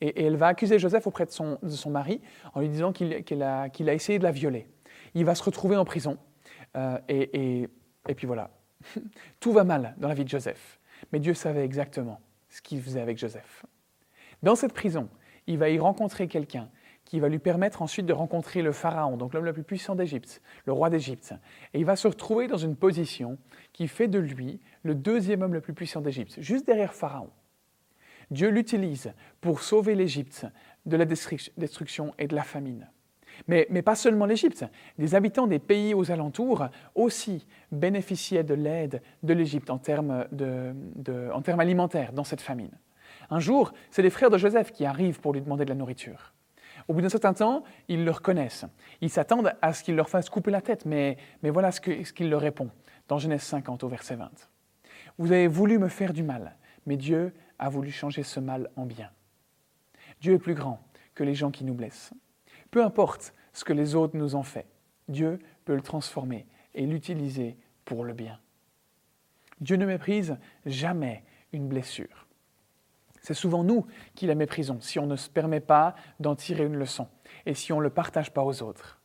Et, 0.00 0.24
elle 0.24 0.36
va 0.36 0.46
accuser 0.46 0.78
Joseph 0.78 1.08
auprès 1.08 1.26
de 1.26 1.32
son, 1.32 1.58
mari 1.86 2.20
en 2.54 2.60
lui 2.60 2.68
disant 2.68 2.92
qu'il 2.92 3.42
a, 3.42 3.62
a, 3.62 3.92
essayé 3.92 4.20
de 4.20 4.24
la 4.24 4.30
violer. 4.30 4.68
Il 5.14 5.24
va 5.24 5.34
se 5.34 5.42
retrouver 5.42 5.76
en 5.76 5.84
prison. 5.84 6.16
Euh, 6.76 6.98
et, 7.08 7.68
et 8.08 8.14
puis 8.14 8.26
voilà, 8.26 8.50
tout 9.40 9.52
va 9.52 9.64
mal 9.64 9.94
dans 9.98 10.08
la 10.08 10.14
vie 10.14 10.24
de 10.24 10.28
Joseph. 10.28 10.78
Mais 11.12 11.18
Dieu 11.18 11.34
savait 11.34 11.64
exactement 11.64 12.20
ce 12.48 12.60
qu'il 12.62 12.80
faisait 12.80 13.00
avec 13.00 13.18
Joseph. 13.18 13.64
Dans 14.42 14.56
cette 14.56 14.72
prison, 14.72 15.08
il 15.46 15.58
va 15.58 15.70
y 15.70 15.78
rencontrer 15.78 16.28
quelqu'un 16.28 16.68
qui 17.04 17.20
va 17.20 17.28
lui 17.28 17.38
permettre 17.38 17.82
ensuite 17.82 18.06
de 18.06 18.12
rencontrer 18.12 18.62
le 18.62 18.72
Pharaon, 18.72 19.16
donc 19.16 19.34
l'homme 19.34 19.44
le 19.44 19.52
plus 19.52 19.64
puissant 19.64 19.94
d'Égypte, 19.94 20.40
le 20.66 20.72
roi 20.72 20.88
d'Égypte. 20.88 21.34
Et 21.74 21.80
il 21.80 21.84
va 21.84 21.96
se 21.96 22.08
retrouver 22.08 22.46
dans 22.46 22.56
une 22.56 22.76
position 22.76 23.38
qui 23.72 23.88
fait 23.88 24.08
de 24.08 24.18
lui 24.18 24.60
le 24.82 24.94
deuxième 24.94 25.42
homme 25.42 25.54
le 25.54 25.60
plus 25.60 25.74
puissant 25.74 26.00
d'Égypte, 26.00 26.36
juste 26.38 26.66
derrière 26.66 26.94
Pharaon. 26.94 27.30
Dieu 28.30 28.48
l'utilise 28.48 29.12
pour 29.40 29.62
sauver 29.62 29.94
l'Égypte 29.94 30.46
de 30.86 30.96
la 30.96 31.04
destruction 31.04 32.14
et 32.18 32.28
de 32.28 32.34
la 32.34 32.44
famine. 32.44 32.88
Mais, 33.48 33.66
pas 33.82 33.94
seulement 33.94 34.26
l'Égypte, 34.26 34.64
des 34.98 35.14
habitants 35.14 35.46
des 35.46 35.58
pays 35.58 35.94
aux 35.94 36.10
alentours 36.10 36.66
aussi 36.94 37.46
bénéficiaient 37.70 38.44
de 38.44 38.54
l'aide 38.54 39.02
de 39.22 39.34
l'Égypte 39.34 39.70
en, 39.70 39.78
termes 39.78 40.26
en 41.32 41.42
termes 41.42 41.60
alimentaires 41.60 42.12
dans 42.12 42.24
cette 42.24 42.40
famine. 42.40 42.70
Un 43.30 43.40
jour, 43.40 43.72
c'est 43.90 44.02
les 44.02 44.10
frères 44.10 44.30
de 44.30 44.38
Joseph 44.38 44.72
qui 44.72 44.84
arrivent 44.84 45.20
pour 45.20 45.32
lui 45.32 45.40
demander 45.40 45.64
de 45.64 45.70
la 45.70 45.74
nourriture. 45.74 46.32
Au 46.88 46.94
bout 46.94 47.00
d'un 47.00 47.08
certain 47.08 47.34
temps, 47.34 47.62
ils 47.88 48.04
le 48.04 48.10
reconnaissent. 48.10 48.64
Ils 49.00 49.10
s'attendent 49.10 49.52
à 49.62 49.72
ce 49.72 49.82
qu'il 49.82 49.94
leur 49.94 50.08
fasse 50.08 50.28
couper 50.30 50.50
la 50.50 50.60
tête, 50.60 50.84
mais, 50.84 51.16
voilà 51.42 51.70
ce 51.70 51.80
qu'il 51.80 52.30
leur 52.30 52.40
répond 52.40 52.70
dans 53.08 53.18
Genèse 53.18 53.42
50 53.42 53.84
au 53.84 53.88
verset 53.88 54.16
20. 54.16 54.30
Vous 55.18 55.32
avez 55.32 55.46
voulu 55.46 55.78
me 55.78 55.88
faire 55.88 56.12
du 56.12 56.22
mal, 56.22 56.56
mais 56.86 56.96
Dieu 56.96 57.32
a 57.58 57.68
voulu 57.68 57.90
changer 57.90 58.22
ce 58.22 58.40
mal 58.40 58.70
en 58.76 58.86
bien. 58.86 59.10
Dieu 60.20 60.34
est 60.34 60.38
plus 60.38 60.54
grand 60.54 60.80
que 61.14 61.24
les 61.24 61.34
gens 61.34 61.50
qui 61.50 61.64
nous 61.64 61.74
blessent. 61.74 62.12
Peu 62.72 62.82
importe 62.82 63.34
ce 63.52 63.64
que 63.64 63.74
les 63.74 63.94
autres 63.94 64.16
nous 64.16 64.34
ont 64.34 64.42
fait, 64.42 64.66
Dieu 65.06 65.38
peut 65.66 65.74
le 65.74 65.82
transformer 65.82 66.46
et 66.74 66.86
l'utiliser 66.86 67.58
pour 67.84 68.02
le 68.02 68.14
bien. 68.14 68.40
Dieu 69.60 69.76
ne 69.76 69.84
méprise 69.84 70.38
jamais 70.64 71.22
une 71.52 71.68
blessure. 71.68 72.26
C'est 73.20 73.34
souvent 73.34 73.62
nous 73.62 73.86
qui 74.14 74.26
la 74.26 74.34
méprisons 74.34 74.80
si 74.80 74.98
on 74.98 75.06
ne 75.06 75.16
se 75.16 75.28
permet 75.28 75.60
pas 75.60 75.94
d'en 76.18 76.34
tirer 76.34 76.64
une 76.64 76.76
leçon 76.76 77.08
et 77.44 77.54
si 77.54 77.74
on 77.74 77.78
ne 77.78 77.82
le 77.82 77.90
partage 77.90 78.32
pas 78.32 78.42
aux 78.42 78.62
autres. 78.62 79.00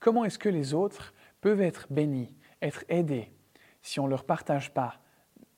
Comment 0.00 0.26
est-ce 0.26 0.38
que 0.38 0.50
les 0.50 0.74
autres 0.74 1.14
peuvent 1.40 1.62
être 1.62 1.86
bénis, 1.90 2.36
être 2.60 2.84
aidés, 2.90 3.32
si 3.80 4.00
on 4.00 4.04
ne 4.04 4.10
leur 4.10 4.24
partage 4.24 4.72
pas 4.74 5.00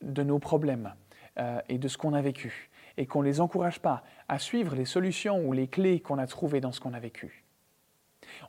de 0.03 0.23
nos 0.23 0.39
problèmes 0.39 0.95
euh, 1.39 1.61
et 1.69 1.79
de 1.79 1.89
ce 1.89 1.99
qu'on 1.99 2.15
a 2.15 2.23
vécu 2.23 2.71
et 2.97 3.07
qu'on 3.07 3.23
ne 3.23 3.27
les 3.27 3.41
encourage 3.41 3.81
pas 3.81 4.03
à 4.29 4.39
suivre 4.39 4.75
les 4.75 4.85
solutions 4.85 5.45
ou 5.47 5.53
les 5.53 5.69
clés 5.69 6.01
qu'on 6.01 6.19
a 6.19 6.27
trouvées 6.27 6.61
dans 6.61 6.73
ce 6.73 6.81
qu'on 6.81 6.95
a 6.95 7.01
vécu 7.01 7.45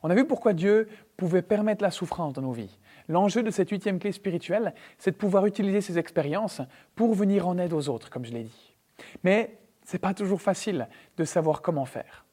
On 0.02 0.10
a 0.10 0.14
vu 0.14 0.26
pourquoi 0.26 0.52
Dieu 0.52 0.88
pouvait 1.16 1.42
permettre 1.42 1.82
la 1.82 1.90
souffrance 1.90 2.32
dans 2.32 2.42
nos 2.42 2.52
vies. 2.52 2.78
L'enjeu 3.08 3.42
de 3.42 3.50
cette 3.50 3.70
huitième 3.70 3.98
clé 3.98 4.12
spirituelle, 4.12 4.74
c'est 4.98 5.12
de 5.12 5.16
pouvoir 5.16 5.46
utiliser 5.46 5.80
ces 5.80 5.98
expériences 5.98 6.60
pour 6.94 7.14
venir 7.14 7.48
en 7.48 7.58
aide 7.58 7.72
aux 7.72 7.88
autres, 7.88 8.10
comme 8.10 8.24
je 8.24 8.32
l'ai 8.32 8.44
dit. 8.44 8.76
Mais 9.24 9.58
ce 9.84 9.94
n'est 9.94 10.00
pas 10.00 10.14
toujours 10.14 10.40
facile 10.40 10.88
de 11.16 11.24
savoir 11.24 11.62
comment 11.62 11.84
faire. 11.84 12.24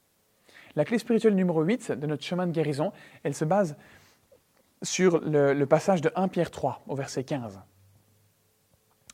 La 0.76 0.86
clé 0.86 1.00
spirituelle 1.00 1.36
numéro 1.36 1.62
8 1.62 1.92
de 1.94 2.08
notre 2.08 2.24
chemin 2.24 2.46
de 2.46 2.52
guérison, 2.52 2.92
elle 3.24 3.34
se 3.34 3.46
base 3.46 3.76
sur 4.84 5.20
le, 5.20 5.54
le 5.54 5.66
passage 5.66 6.02
de 6.02 6.12
1 6.16 6.28
Pierre 6.28 6.52
3 6.52 6.84
au 6.88 6.96
verset 6.96 7.24
15. 7.24 7.60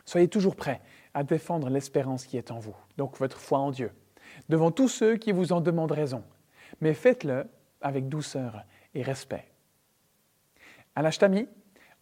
Soyez 0.05 0.27
toujours 0.27 0.55
prêts 0.55 0.81
à 1.15 1.23
défendre 1.23 1.69
l'espérance 1.69 2.25
qui 2.25 2.38
est 2.38 2.51
en 2.51 2.60
vous, 2.60 2.75
donc 2.97 3.17
votre 3.17 3.39
foi 3.39 3.58
en 3.58 3.71
Dieu, 3.71 3.91
devant 4.49 4.69
tous 4.69 4.89
ceux 4.89 5.15
qui 5.15 5.32
vous 5.32 5.54
en 5.54 5.62
demandent 5.62 5.93
raison, 5.93 6.23
mais 6.82 6.93
faites-le 6.93 7.45
avec 7.82 8.10
douceur 8.10 8.65
et 8.93 9.01
respect. 9.01 9.45
À 10.93 11.01
l'Ashtami, 11.01 11.47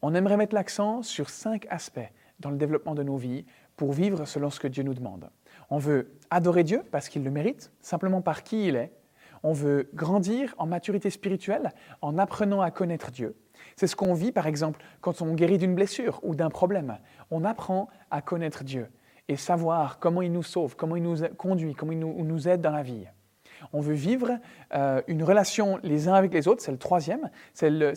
on 0.01 0.15
aimerait 0.15 0.35
mettre 0.35 0.55
l'accent 0.55 1.03
sur 1.03 1.29
cinq 1.29 1.67
aspects 1.69 1.99
dans 2.39 2.49
le 2.49 2.57
développement 2.57 2.95
de 2.95 3.03
nos 3.03 3.15
vies 3.15 3.45
pour 3.77 3.93
vivre 3.93 4.25
selon 4.25 4.49
ce 4.49 4.59
que 4.59 4.67
Dieu 4.67 4.83
nous 4.83 4.95
demande. 4.95 5.29
On 5.69 5.77
veut 5.77 6.17
adorer 6.31 6.63
Dieu 6.63 6.83
parce 6.91 7.07
qu'il 7.07 7.23
le 7.23 7.31
mérite, 7.31 7.71
simplement 7.81 8.21
par 8.21 8.43
qui 8.43 8.67
il 8.67 8.75
est. 8.75 8.91
On 9.43 9.53
veut 9.53 9.89
grandir 9.93 10.55
en 10.57 10.65
maturité 10.65 11.11
spirituelle 11.11 11.71
en 12.01 12.17
apprenant 12.17 12.61
à 12.61 12.71
connaître 12.71 13.11
Dieu. 13.11 13.35
C'est 13.75 13.87
ce 13.87 13.95
qu'on 13.95 14.13
vit, 14.13 14.31
par 14.31 14.47
exemple, 14.47 14.83
quand 15.01 15.21
on 15.21 15.35
guérit 15.35 15.57
d'une 15.59 15.75
blessure 15.75 16.19
ou 16.23 16.33
d'un 16.33 16.49
problème. 16.49 16.97
On 17.29 17.43
apprend 17.45 17.89
à 18.09 18.21
connaître 18.21 18.63
Dieu 18.63 18.89
savoir 19.35 19.99
comment 19.99 20.21
il 20.21 20.31
nous 20.31 20.43
sauve, 20.43 20.75
comment 20.75 20.95
il 20.95 21.03
nous 21.03 21.17
conduit, 21.37 21.73
comment 21.73 21.91
il 21.91 21.99
nous, 21.99 22.47
aide 22.47 22.61
dans 22.61 22.71
la 22.71 22.83
vie. 22.83 23.05
On 23.71 23.79
veut 23.79 23.93
vivre 23.93 24.39
euh, 24.73 25.01
une 25.07 25.23
relation 25.23 25.79
les 25.83 26.09
uns 26.09 26.13
avec 26.13 26.33
les 26.33 26.47
autres, 26.47 26.61
c'est 26.61 26.71
le 26.71 26.77
troisième, 26.77 27.29
c'est 27.53 27.69
le, 27.69 27.93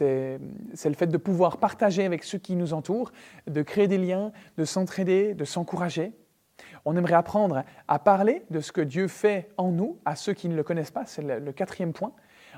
le, 0.00 0.94
fait 0.94 1.06
de 1.06 1.16
pouvoir 1.18 1.58
partager 1.58 2.04
avec 2.04 2.24
ceux 2.24 2.38
qui 2.38 2.56
nous 2.56 2.72
entourent, 2.72 3.12
de 3.46 3.62
créer 3.62 3.88
des 3.88 3.98
liens, 3.98 4.32
de 4.56 4.64
s'entraider, 4.64 5.34
de 5.34 5.44
s'encourager. 5.44 6.12
On 6.84 6.96
aimerait 6.96 7.14
apprendre 7.14 7.64
à 7.88 7.98
parler 7.98 8.42
de 8.50 8.60
ce 8.60 8.72
que 8.72 8.80
Dieu 8.80 9.08
fait 9.08 9.50
en 9.56 9.70
nous 9.70 9.98
à 10.04 10.16
ceux 10.16 10.32
qui 10.32 10.48
ne 10.48 10.56
le 10.56 10.62
connaissent 10.62 10.90
pas, 10.90 11.06
c'est 11.06 11.22
le, 11.22 11.52
quatrième 11.52 11.92
point, 11.92 12.12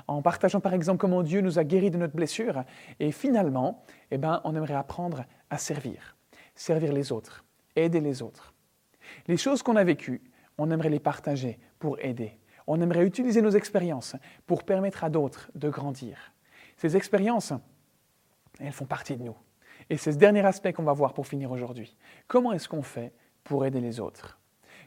en 0.07 0.21
partageant 0.21 0.59
par 0.59 0.73
exemple 0.73 0.99
comment 0.99 1.23
Dieu 1.23 1.41
nous 1.41 1.59
a 1.59 1.63
guéris 1.63 1.91
de 1.91 1.97
notre 1.97 2.15
blessure. 2.15 2.63
Et 2.99 3.11
finalement, 3.11 3.83
eh 4.11 4.17
ben, 4.17 4.41
on 4.43 4.55
aimerait 4.55 4.73
apprendre 4.73 5.25
à 5.49 5.57
servir, 5.57 6.15
servir 6.55 6.93
les 6.93 7.11
autres, 7.11 7.42
aider 7.75 8.01
les 8.01 8.21
autres. 8.21 8.53
Les 9.27 9.37
choses 9.37 9.63
qu'on 9.63 9.75
a 9.75 9.83
vécues, 9.83 10.21
on 10.57 10.71
aimerait 10.71 10.89
les 10.89 10.99
partager 10.99 11.59
pour 11.79 11.99
aider. 11.99 12.39
On 12.67 12.79
aimerait 12.81 13.05
utiliser 13.05 13.41
nos 13.41 13.49
expériences 13.49 14.15
pour 14.45 14.63
permettre 14.63 15.03
à 15.03 15.09
d'autres 15.09 15.51
de 15.55 15.69
grandir. 15.69 16.33
Ces 16.77 16.95
expériences, 16.95 17.53
elles 18.59 18.71
font 18.71 18.85
partie 18.85 19.17
de 19.17 19.23
nous. 19.23 19.35
Et 19.89 19.97
c'est 19.97 20.13
ce 20.13 20.17
dernier 20.17 20.45
aspect 20.45 20.73
qu'on 20.73 20.83
va 20.83 20.93
voir 20.93 21.13
pour 21.13 21.27
finir 21.27 21.51
aujourd'hui. 21.51 21.97
Comment 22.27 22.53
est-ce 22.53 22.69
qu'on 22.69 22.83
fait 22.83 23.13
pour 23.43 23.65
aider 23.65 23.81
les 23.81 23.99
autres? 23.99 24.39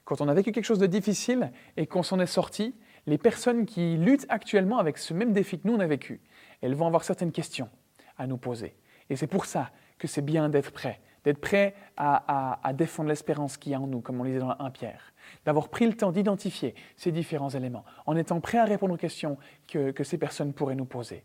Quand 0.05 0.21
on 0.21 0.29
a 0.29 0.35
vécu 0.35 0.53
quelque 0.53 0.65
chose 0.65 0.79
de 0.79 0.87
difficile 0.87 1.53
et 1.77 1.87
qu'on 1.87 2.03
s'en 2.03 2.21
est 2.21 2.27
sorti, 2.27 2.75
les 3.07 3.19
personnes 3.19 3.67
qui 3.67 3.97
luttent 3.97 4.27
actuellement 4.29 4.79
avec 4.79 4.99
ce 4.99 5.13
même 5.15 5.33
défi 5.33 5.59
que 5.59 5.69
nous 5.69 5.75
on 5.75 5.81
a 5.81 5.87
vécu, 5.87 6.21
elles 6.61 6.75
vont 6.75 6.87
avoir 6.87 7.05
certaines 7.05 7.33
questions 7.33 7.69
à 8.17 8.27
nous 8.27 8.39
poser. 8.39 8.77
Et 9.11 9.17
c'est 9.17 9.27
pour 9.27 9.45
ça 9.45 9.71
que 9.99 10.09
c'est 10.09 10.23
bien 10.23 10.49
d'être 10.49 10.73
prêt, 10.73 11.01
d'être 11.27 11.41
prêt 11.41 11.75
à, 11.97 12.73
défendre 12.73 13.09
l'espérance 13.09 13.57
qu'il 13.57 13.73
y 13.73 13.75
a 13.75 13.81
en 13.81 13.89
nous, 13.89 14.01
comme 14.01 14.21
on 14.21 14.23
le 14.23 14.31
disait 14.31 14.41
dans 14.41 14.55
1 14.61 14.71
Pierre, 14.71 15.13
d'avoir 15.45 15.69
pris 15.69 15.85
le 15.85 15.95
temps 15.95 16.13
d'identifier 16.13 16.77
ces 16.97 17.11
différents 17.11 17.51
éléments, 17.51 17.85
en 18.07 18.17
étant 18.17 18.41
prêt 18.41 18.59
à 18.59 18.65
répondre 18.65 18.95
aux 18.95 18.97
questions 18.97 19.37
que, 19.67 19.91
que 19.91 20.05
ces 20.05 20.19
personnes 20.19 20.53
pourraient 20.53 20.77
nous 20.77 20.85
poser. 20.85 21.25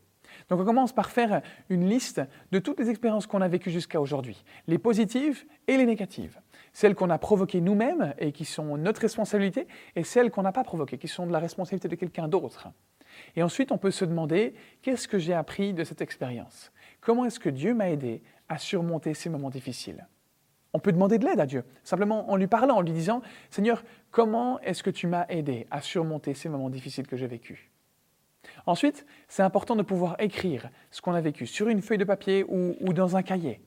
Donc 0.49 0.59
on 0.59 0.65
commence 0.65 0.91
par 0.91 1.11
faire 1.11 1.43
une 1.69 1.87
liste 1.87 2.19
de 2.51 2.57
toutes 2.57 2.79
les 2.79 2.89
expériences 2.89 3.27
qu'on 3.27 3.41
a 3.41 3.47
vécues 3.47 3.69
jusqu'à 3.69 4.01
aujourd'hui, 4.01 4.43
les 4.65 4.79
positives 4.79 5.45
et 5.67 5.77
les 5.77 5.85
négatives, 5.85 6.39
celles 6.73 6.95
qu'on 6.95 7.11
a 7.11 7.19
provoquées 7.19 7.61
nous-mêmes 7.61 8.15
et 8.17 8.31
qui 8.31 8.45
sont 8.45 8.77
notre 8.77 9.01
responsabilité, 9.01 9.67
et 9.95 10.03
celles 10.03 10.31
qu'on 10.31 10.41
n'a 10.41 10.51
pas 10.51 10.63
provoquées, 10.63 10.97
qui 10.97 11.09
sont 11.09 11.27
de 11.27 11.31
la 11.31 11.39
responsabilité 11.39 11.87
de 11.87 11.95
quelqu'un 11.95 12.27
d'autre. 12.27 12.69
Et 13.35 13.43
ensuite, 13.43 13.71
on 13.71 13.77
peut 13.77 13.91
se 13.91 14.05
demander, 14.05 14.55
qu'est-ce 14.81 15.07
que 15.07 15.19
j'ai 15.19 15.33
appris 15.33 15.73
de 15.73 15.83
cette 15.83 16.01
expérience? 16.01 16.71
Comment 17.01 17.25
est-ce 17.25 17.39
que 17.39 17.49
Dieu 17.49 17.75
m'a 17.75 17.89
aidé 17.89 18.23
à 18.51 18.57
surmonter 18.57 19.13
ces 19.13 19.29
moments 19.29 19.49
difficiles. 19.49 20.05
On 20.73 20.79
peut 20.79 20.91
demander 20.91 21.17
de 21.17 21.25
l'aide 21.25 21.39
à 21.39 21.45
Dieu, 21.45 21.63
simplement 21.85 22.29
en 22.29 22.35
lui 22.35 22.47
parlant, 22.47 22.75
en 22.75 22.81
lui 22.81 22.91
disant, 22.91 23.21
Seigneur, 23.49 23.81
comment 24.11 24.59
est-ce 24.59 24.83
que 24.83 24.89
tu 24.89 25.07
m'as 25.07 25.25
aidé 25.29 25.67
à 25.71 25.79
surmonter 25.81 26.33
ces 26.33 26.49
moments 26.49 26.69
difficiles 26.69 27.07
que 27.07 27.15
j'ai 27.15 27.27
vécus? 27.27 27.59
Ensuite, 28.65 29.05
c'est 29.29 29.41
important 29.41 29.77
de 29.77 29.83
pouvoir 29.83 30.17
écrire 30.19 30.69
ce 30.91 31.01
qu'on 31.01 31.13
a 31.13 31.21
vécu 31.21 31.47
sur 31.47 31.69
une 31.69 31.81
feuille 31.81 31.97
de 31.97 32.03
papier 32.03 32.43
ou, 32.43 32.75
ou 32.81 32.91
dans 32.91 33.15
un 33.15 33.23
cahier. 33.23 33.61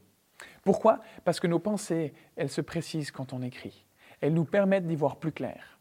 Pourquoi? 0.64 1.00
Parce 1.24 1.40
que 1.40 1.46
nos 1.46 1.58
pensées, 1.58 2.12
elles 2.36 2.50
se 2.50 2.60
précisent 2.60 3.10
quand 3.10 3.32
on 3.32 3.40
écrit. 3.40 3.86
Elles 4.20 4.34
nous 4.34 4.44
permettent 4.44 4.86
d'y 4.86 4.96
voir 4.96 5.16
plus 5.16 5.32
clair. 5.32 5.78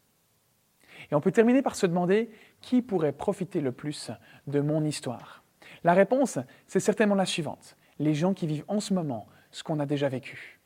Et 1.10 1.14
on 1.14 1.20
peut 1.20 1.32
terminer 1.32 1.60
par 1.60 1.76
se 1.76 1.84
demander 1.84 2.30
qui 2.62 2.80
pourrait 2.80 3.12
profiter 3.12 3.60
le 3.60 3.72
plus 3.72 4.10
de 4.46 4.60
mon 4.60 4.82
histoire? 4.82 5.44
La 5.82 5.92
réponse, 5.92 6.38
c'est 6.66 6.80
certainement 6.80 7.14
la 7.14 7.26
suivante 7.26 7.76
les 7.98 8.14
gens 8.14 8.34
qui 8.34 8.46
vivent 8.46 8.64
en 8.68 8.80
ce 8.80 8.94
moment 8.94 9.26
ce 9.50 9.62
qu'on 9.62 9.80
a 9.80 9.86
déjà 9.86 10.08
vécu. 10.08 10.60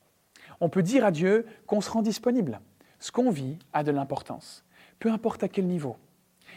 On 0.60 0.68
peut 0.68 0.82
dire 0.82 1.04
à 1.04 1.10
Dieu 1.10 1.46
qu'on 1.66 1.80
se 1.80 1.90
rend 1.90 2.02
disponible. 2.02 2.60
Ce 2.98 3.12
qu'on 3.12 3.30
vit 3.30 3.58
a 3.72 3.84
de 3.84 3.92
l'importance, 3.92 4.64
peu 4.98 5.10
importe 5.10 5.44
à 5.44 5.48
quel 5.48 5.66
niveau. 5.66 5.96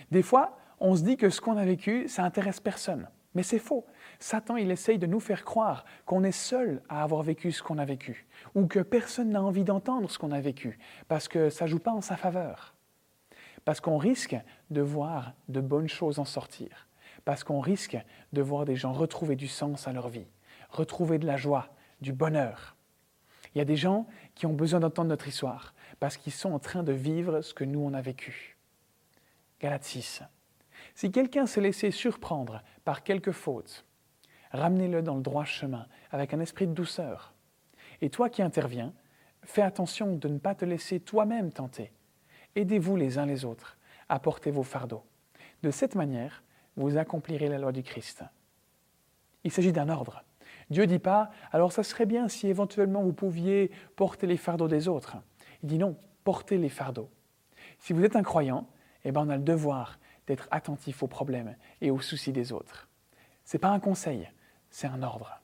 Des 0.09 0.23
fois, 0.23 0.57
on 0.79 0.95
se 0.95 1.03
dit 1.03 1.17
que 1.17 1.29
ce 1.29 1.41
qu'on 1.41 1.57
a 1.57 1.65
vécu, 1.65 2.07
ça 2.07 2.23
intéresse 2.23 2.59
personne. 2.59 3.07
Mais 3.33 3.43
c'est 3.43 3.59
faux. 3.59 3.85
Satan, 4.19 4.57
il 4.57 4.71
essaye 4.71 4.97
de 4.97 5.05
nous 5.05 5.19
faire 5.19 5.45
croire 5.45 5.85
qu'on 6.05 6.23
est 6.23 6.31
seul 6.31 6.81
à 6.89 7.03
avoir 7.03 7.21
vécu 7.21 7.51
ce 7.51 7.63
qu'on 7.63 7.77
a 7.77 7.85
vécu, 7.85 8.27
ou 8.55 8.65
que 8.65 8.79
personne 8.79 9.29
n'a 9.29 9.41
envie 9.41 9.63
d'entendre 9.63 10.09
ce 10.09 10.19
qu'on 10.19 10.31
a 10.31 10.41
vécu, 10.41 10.79
parce 11.07 11.27
que 11.27 11.49
ça 11.49 11.65
joue 11.65 11.79
pas 11.79 11.93
en 11.93 12.01
sa 12.01 12.17
faveur. 12.17 12.75
Parce 13.63 13.79
qu'on 13.79 13.97
risque 13.97 14.35
de 14.69 14.81
voir 14.81 15.33
de 15.47 15.61
bonnes 15.61 15.87
choses 15.87 16.19
en 16.19 16.25
sortir, 16.25 16.87
parce 17.23 17.43
qu'on 17.43 17.61
risque 17.61 17.97
de 18.33 18.41
voir 18.41 18.65
des 18.65 18.75
gens 18.75 18.91
retrouver 18.91 19.35
du 19.35 19.47
sens 19.47 19.87
à 19.87 19.93
leur 19.93 20.09
vie, 20.09 20.27
retrouver 20.71 21.19
de 21.19 21.27
la 21.27 21.37
joie, 21.37 21.69
du 22.01 22.13
bonheur. 22.13 22.75
Il 23.53 23.57
y 23.57 23.61
a 23.61 23.65
des 23.65 23.75
gens 23.75 24.07
qui 24.33 24.45
ont 24.45 24.53
besoin 24.53 24.79
d'entendre 24.79 25.09
notre 25.09 25.27
histoire 25.27 25.73
parce 25.99 26.17
qu'ils 26.17 26.33
sont 26.33 26.51
en 26.51 26.59
train 26.59 26.83
de 26.83 26.93
vivre 26.93 27.41
ce 27.41 27.53
que 27.53 27.63
nous 27.63 27.79
on 27.79 27.93
a 27.93 28.01
vécu. 28.01 28.57
Galate 29.59 29.83
6. 29.83 30.23
Si 30.95 31.11
quelqu'un 31.11 31.45
se 31.45 31.59
laissait 31.59 31.91
surprendre 31.91 32.63
par 32.83 33.03
quelque 33.03 33.31
faute, 33.31 33.85
ramenez-le 34.51 35.01
dans 35.01 35.15
le 35.15 35.21
droit 35.21 35.45
chemin 35.45 35.87
avec 36.11 36.33
un 36.33 36.39
esprit 36.39 36.67
de 36.67 36.73
douceur. 36.73 37.33
Et 38.01 38.09
toi 38.09 38.29
qui 38.29 38.41
interviens, 38.41 38.93
fais 39.43 39.61
attention 39.61 40.15
de 40.15 40.27
ne 40.27 40.39
pas 40.39 40.55
te 40.55 40.65
laisser 40.65 40.99
toi-même 40.99 41.51
tenter. 41.51 41.91
Aidez-vous 42.55 42.95
les 42.95 43.17
uns 43.17 43.25
les 43.25 43.45
autres 43.45 43.77
à 44.09 44.19
porter 44.19 44.51
vos 44.51 44.63
fardeaux. 44.63 45.03
De 45.63 45.71
cette 45.71 45.95
manière, 45.95 46.43
vous 46.75 46.97
accomplirez 46.97 47.47
la 47.47 47.59
loi 47.59 47.71
du 47.71 47.83
Christ. 47.83 48.23
Il 49.43 49.51
s'agit 49.51 49.71
d'un 49.71 49.89
ordre. 49.89 50.23
Dieu 50.71 50.87
dit 50.87 50.99
pas, 50.99 51.29
alors 51.51 51.73
ça 51.73 51.83
serait 51.83 52.05
bien 52.05 52.29
si 52.29 52.47
éventuellement 52.47 53.03
vous 53.03 53.11
pouviez 53.11 53.71
porter 53.97 54.25
les 54.25 54.37
fardeaux 54.37 54.69
des 54.69 54.87
autres. 54.87 55.17
Il 55.63 55.69
dit 55.69 55.77
non, 55.77 55.97
portez 56.23 56.57
les 56.57 56.69
fardeaux. 56.69 57.09
Si 57.77 57.91
vous 57.91 58.03
êtes 58.05 58.15
un 58.15 58.23
croyant, 58.23 58.67
eh 59.03 59.11
ben 59.11 59.21
on 59.25 59.29
a 59.29 59.35
le 59.35 59.43
devoir 59.43 59.99
d'être 60.27 60.47
attentif 60.49 61.03
aux 61.03 61.07
problèmes 61.07 61.55
et 61.81 61.91
aux 61.91 61.99
soucis 61.99 62.31
des 62.31 62.53
autres. 62.53 62.87
Ce 63.43 63.57
n'est 63.57 63.59
pas 63.59 63.69
un 63.69 63.81
conseil, 63.81 64.31
c'est 64.69 64.87
un 64.87 65.03
ordre. 65.03 65.41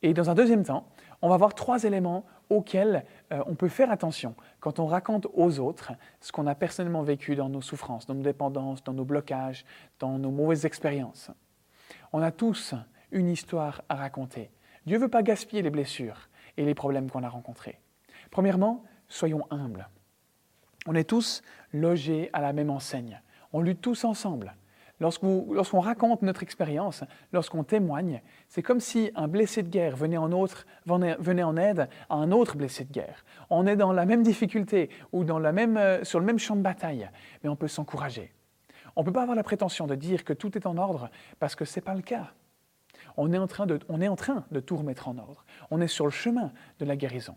Et 0.00 0.14
dans 0.14 0.30
un 0.30 0.34
deuxième 0.34 0.64
temps, 0.64 0.88
on 1.20 1.28
va 1.28 1.36
voir 1.36 1.54
trois 1.54 1.84
éléments 1.84 2.24
auxquels 2.48 3.04
euh, 3.32 3.44
on 3.46 3.54
peut 3.54 3.68
faire 3.68 3.90
attention 3.90 4.34
quand 4.60 4.78
on 4.78 4.86
raconte 4.86 5.26
aux 5.34 5.58
autres 5.58 5.92
ce 6.20 6.32
qu'on 6.32 6.46
a 6.46 6.54
personnellement 6.54 7.02
vécu 7.02 7.36
dans 7.36 7.50
nos 7.50 7.60
souffrances, 7.60 8.06
dans 8.06 8.14
nos 8.14 8.22
dépendances, 8.22 8.82
dans 8.82 8.94
nos 8.94 9.04
blocages, 9.04 9.66
dans 9.98 10.18
nos 10.18 10.30
mauvaises 10.30 10.64
expériences. 10.64 11.30
On 12.14 12.22
a 12.22 12.30
tous 12.30 12.74
une 13.12 13.28
histoire 13.28 13.82
à 13.88 13.94
raconter. 13.94 14.50
Dieu 14.86 14.96
ne 14.96 15.02
veut 15.02 15.08
pas 15.08 15.22
gaspiller 15.22 15.62
les 15.62 15.70
blessures 15.70 16.28
et 16.56 16.64
les 16.64 16.74
problèmes 16.74 17.10
qu'on 17.10 17.22
a 17.22 17.28
rencontrés. 17.28 17.78
Premièrement, 18.30 18.84
soyons 19.08 19.46
humbles. 19.50 19.88
On 20.86 20.94
est 20.94 21.08
tous 21.08 21.42
logés 21.72 22.30
à 22.32 22.40
la 22.40 22.52
même 22.52 22.70
enseigne. 22.70 23.20
On 23.52 23.60
lutte 23.60 23.80
tous 23.80 24.04
ensemble. 24.04 24.54
Lorsqu'on 25.00 25.80
raconte 25.80 26.22
notre 26.22 26.44
expérience, 26.44 27.02
lorsqu'on 27.32 27.64
témoigne, 27.64 28.22
c'est 28.48 28.62
comme 28.62 28.78
si 28.78 29.10
un 29.16 29.26
blessé 29.26 29.64
de 29.64 29.68
guerre 29.68 29.96
venait 29.96 30.16
en, 30.16 30.30
aide 31.56 31.88
à 32.08 32.14
un 32.14 32.30
autre 32.30 32.56
blessé 32.56 32.84
de 32.84 32.92
guerre. 32.92 33.24
On 33.50 33.66
est 33.66 33.74
dans 33.74 33.92
la 33.92 34.06
même 34.06 34.22
difficulté 34.22 34.90
ou 35.12 35.24
dans 35.24 35.42
euh, 35.42 36.04
sur 36.04 36.20
le 36.20 36.24
même 36.24 36.38
champ 36.38 36.54
de 36.54 36.62
bataille, 36.62 37.10
mais 37.42 37.50
on 37.50 37.56
peut 37.56 37.68
s'encourager. 37.68 38.32
On 38.94 39.00
ne 39.00 39.06
peut 39.06 39.12
pas 39.12 39.22
avoir 39.22 39.36
la 39.36 39.42
prétention 39.42 39.88
de 39.88 39.96
dire 39.96 40.24
que 40.24 40.32
tout 40.32 40.56
est 40.56 40.66
en 40.66 40.76
ordre 40.76 41.10
parce 41.40 41.56
que 41.56 41.64
ce 41.64 41.78
n'est 41.78 41.84
pas 41.84 41.94
le 41.94 42.02
cas 42.02 42.32
on 43.16 43.32
est, 43.32 43.38
en 43.38 43.46
train 43.46 43.66
de, 43.66 43.78
on 43.88 44.00
est 44.00 44.08
en 44.08 44.16
train 44.16 44.44
de 44.50 44.60
tout 44.60 44.76
remettre 44.76 45.08
en 45.08 45.18
ordre. 45.18 45.44
On 45.70 45.80
est 45.80 45.88
sur 45.88 46.04
le 46.04 46.10
chemin 46.10 46.52
de 46.78 46.84
la 46.84 46.96
guérison. 46.96 47.36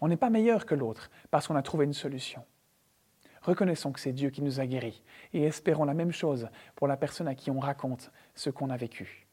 On 0.00 0.08
n'est 0.08 0.16
pas 0.16 0.30
meilleur 0.30 0.66
que 0.66 0.74
l'autre 0.74 1.10
parce 1.30 1.46
qu'on 1.46 1.56
a 1.56 1.62
trouvé 1.62 1.84
une 1.84 1.92
solution. 1.92 2.44
Reconnaissons 3.42 3.92
que 3.92 4.00
c'est 4.00 4.12
Dieu 4.12 4.30
qui 4.30 4.42
nous 4.42 4.60
a 4.60 4.66
guéris 4.66 5.02
et 5.32 5.44
espérons 5.44 5.84
la 5.84 5.94
même 5.94 6.12
chose 6.12 6.48
pour 6.74 6.88
la 6.88 6.96
personne 6.96 7.28
à 7.28 7.34
qui 7.34 7.50
on 7.50 7.60
raconte 7.60 8.10
ce 8.34 8.50
qu'on 8.50 8.70
a 8.70 8.76
vécu. 8.76 9.26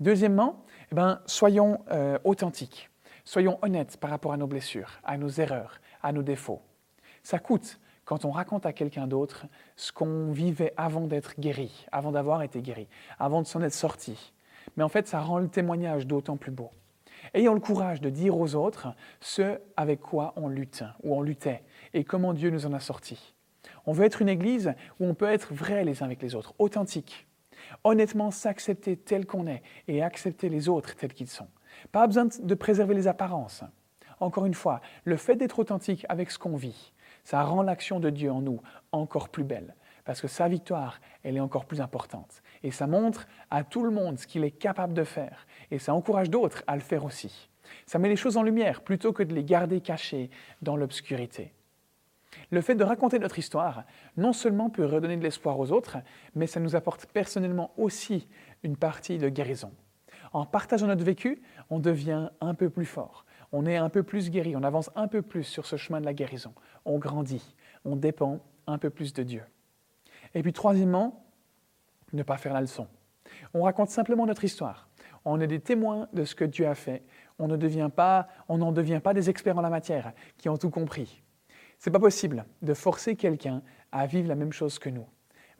Deuxièmement, 0.00 0.64
eh 0.90 0.94
ben, 0.94 1.20
soyons 1.26 1.84
euh, 1.92 2.18
authentiques, 2.24 2.90
soyons 3.24 3.58
honnêtes 3.62 3.96
par 3.98 4.10
rapport 4.10 4.32
à 4.32 4.36
nos 4.36 4.46
blessures, 4.46 5.00
à 5.04 5.16
nos 5.18 5.28
erreurs, 5.28 5.80
à 6.02 6.12
nos 6.12 6.22
défauts. 6.22 6.62
Ça 7.22 7.38
coûte 7.38 7.80
quand 8.04 8.24
on 8.24 8.30
raconte 8.30 8.66
à 8.66 8.72
quelqu'un 8.72 9.06
d'autre 9.06 9.46
ce 9.76 9.92
qu'on 9.92 10.32
vivait 10.32 10.74
avant 10.76 11.06
d'être 11.06 11.38
guéri, 11.38 11.86
avant 11.92 12.12
d'avoir 12.12 12.42
été 12.42 12.60
guéri, 12.60 12.88
avant 13.18 13.42
de 13.42 13.46
s'en 13.46 13.62
être 13.62 13.74
sorti. 13.74 14.32
Mais 14.76 14.84
en 14.84 14.88
fait, 14.88 15.08
ça 15.08 15.20
rend 15.20 15.38
le 15.38 15.48
témoignage 15.48 16.06
d'autant 16.06 16.36
plus 16.36 16.50
beau. 16.50 16.70
Ayons 17.32 17.54
le 17.54 17.60
courage 17.60 18.00
de 18.00 18.10
dire 18.10 18.36
aux 18.36 18.54
autres 18.54 18.88
ce 19.20 19.58
avec 19.76 20.00
quoi 20.00 20.34
on 20.36 20.48
lutte, 20.48 20.84
ou 21.02 21.14
on 21.16 21.22
luttait, 21.22 21.62
et 21.94 22.04
comment 22.04 22.34
Dieu 22.34 22.50
nous 22.50 22.66
en 22.66 22.72
a 22.72 22.80
sortis. 22.80 23.34
On 23.86 23.92
veut 23.92 24.04
être 24.04 24.22
une 24.22 24.28
église 24.28 24.74
où 25.00 25.06
on 25.06 25.14
peut 25.14 25.30
être 25.30 25.54
vrai 25.54 25.84
les 25.84 26.02
uns 26.02 26.06
avec 26.06 26.22
les 26.22 26.34
autres, 26.34 26.54
authentique. 26.58 27.26
Honnêtement, 27.82 28.30
s'accepter 28.30 28.96
tel 28.96 29.26
qu'on 29.26 29.46
est 29.46 29.62
et 29.88 30.02
accepter 30.02 30.48
les 30.48 30.68
autres 30.68 30.94
tels 30.96 31.14
qu'ils 31.14 31.28
sont. 31.28 31.48
Pas 31.92 32.06
besoin 32.06 32.28
de 32.40 32.54
préserver 32.54 32.94
les 32.94 33.08
apparences. 33.08 33.64
Encore 34.20 34.46
une 34.46 34.54
fois, 34.54 34.80
le 35.04 35.16
fait 35.16 35.36
d'être 35.36 35.58
authentique 35.58 36.06
avec 36.08 36.30
ce 36.30 36.38
qu'on 36.38 36.56
vit, 36.56 36.92
ça 37.24 37.42
rend 37.42 37.62
l'action 37.62 38.00
de 38.00 38.10
Dieu 38.10 38.30
en 38.30 38.42
nous 38.42 38.60
encore 38.92 39.28
plus 39.28 39.44
belle, 39.44 39.74
parce 40.04 40.20
que 40.20 40.28
sa 40.28 40.46
victoire, 40.46 41.00
elle 41.22 41.36
est 41.36 41.40
encore 41.40 41.64
plus 41.64 41.80
importante. 41.80 42.42
Et 42.64 42.70
ça 42.70 42.86
montre 42.86 43.28
à 43.50 43.62
tout 43.62 43.84
le 43.84 43.90
monde 43.90 44.18
ce 44.18 44.26
qu'il 44.26 44.42
est 44.42 44.50
capable 44.50 44.94
de 44.94 45.04
faire, 45.04 45.46
et 45.70 45.78
ça 45.78 45.94
encourage 45.94 46.30
d'autres 46.30 46.64
à 46.66 46.74
le 46.74 46.80
faire 46.80 47.04
aussi. 47.04 47.50
Ça 47.86 47.98
met 47.98 48.08
les 48.08 48.16
choses 48.16 48.38
en 48.38 48.42
lumière 48.42 48.80
plutôt 48.80 49.12
que 49.12 49.22
de 49.22 49.34
les 49.34 49.44
garder 49.44 49.82
cachées 49.82 50.30
dans 50.62 50.74
l'obscurité. 50.74 51.52
Le 52.50 52.62
fait 52.62 52.74
de 52.74 52.82
raconter 52.82 53.18
notre 53.18 53.38
histoire, 53.38 53.84
non 54.16 54.32
seulement 54.32 54.70
peut 54.70 54.86
redonner 54.86 55.18
de 55.18 55.22
l'espoir 55.22 55.60
aux 55.60 55.72
autres, 55.72 55.98
mais 56.34 56.46
ça 56.46 56.58
nous 56.58 56.74
apporte 56.74 57.06
personnellement 57.06 57.72
aussi 57.76 58.28
une 58.62 58.78
partie 58.78 59.18
de 59.18 59.28
guérison. 59.28 59.72
En 60.32 60.46
partageant 60.46 60.86
notre 60.86 61.04
vécu, 61.04 61.42
on 61.68 61.78
devient 61.78 62.30
un 62.40 62.54
peu 62.54 62.70
plus 62.70 62.86
fort, 62.86 63.26
on 63.52 63.66
est 63.66 63.76
un 63.76 63.90
peu 63.90 64.02
plus 64.02 64.30
guéri, 64.30 64.56
on 64.56 64.62
avance 64.62 64.90
un 64.96 65.06
peu 65.06 65.20
plus 65.20 65.44
sur 65.44 65.66
ce 65.66 65.76
chemin 65.76 66.00
de 66.00 66.06
la 66.06 66.14
guérison, 66.14 66.54
on 66.86 66.98
grandit, 66.98 67.54
on 67.84 67.94
dépend 67.94 68.40
un 68.66 68.78
peu 68.78 68.88
plus 68.88 69.12
de 69.12 69.22
Dieu. 69.22 69.42
Et 70.34 70.42
puis 70.42 70.54
troisièmement, 70.54 71.23
ne 72.14 72.22
pas 72.22 72.36
faire 72.36 72.54
la 72.54 72.60
leçon. 72.60 72.86
On 73.52 73.62
raconte 73.62 73.90
simplement 73.90 74.26
notre 74.26 74.44
histoire. 74.44 74.88
On 75.24 75.40
est 75.40 75.46
des 75.46 75.60
témoins 75.60 76.08
de 76.12 76.24
ce 76.24 76.34
que 76.34 76.44
Dieu 76.44 76.66
a 76.66 76.74
fait. 76.74 77.02
On 77.38 77.48
devient 77.48 77.90
n'en 78.48 78.72
devient 78.72 79.00
pas 79.02 79.14
des 79.14 79.30
experts 79.30 79.58
en 79.58 79.62
la 79.62 79.70
matière 79.70 80.12
qui 80.36 80.48
ont 80.48 80.56
tout 80.56 80.70
compris. 80.70 81.22
C'est 81.78 81.90
pas 81.90 81.98
possible 81.98 82.44
de 82.62 82.74
forcer 82.74 83.16
quelqu'un 83.16 83.62
à 83.92 84.06
vivre 84.06 84.28
la 84.28 84.34
même 84.34 84.52
chose 84.52 84.78
que 84.78 84.88
nous. 84.88 85.06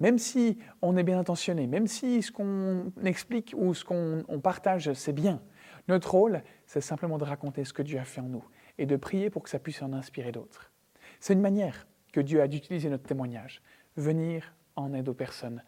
Même 0.00 0.18
si 0.18 0.58
on 0.82 0.96
est 0.96 1.02
bien 1.02 1.18
intentionné, 1.18 1.66
même 1.66 1.86
si 1.86 2.22
ce 2.22 2.32
qu'on 2.32 2.92
explique 3.04 3.54
ou 3.56 3.74
ce 3.74 3.84
qu'on 3.84 4.40
partage, 4.42 4.92
c'est 4.94 5.12
bien, 5.12 5.40
notre 5.88 6.10
rôle, 6.12 6.42
c'est 6.66 6.80
simplement 6.80 7.18
de 7.18 7.24
raconter 7.24 7.64
ce 7.64 7.72
que 7.72 7.82
Dieu 7.82 7.98
a 7.98 8.04
fait 8.04 8.20
en 8.20 8.28
nous 8.28 8.44
et 8.78 8.86
de 8.86 8.96
prier 8.96 9.30
pour 9.30 9.42
que 9.42 9.50
ça 9.50 9.58
puisse 9.58 9.82
en 9.82 9.92
inspirer 9.92 10.32
d'autres. 10.32 10.72
C'est 11.20 11.32
une 11.32 11.40
manière 11.40 11.86
que 12.12 12.20
Dieu 12.20 12.40
a 12.40 12.48
d'utiliser 12.48 12.88
notre 12.90 13.04
témoignage, 13.04 13.62
venir 13.96 14.54
en 14.76 14.92
aide 14.94 15.08
aux 15.08 15.14
personnes 15.14 15.62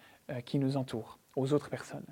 qui 0.44 0.58
nous 0.58 0.76
entourent, 0.76 1.18
aux 1.36 1.52
autres 1.52 1.70
personnes. 1.70 2.06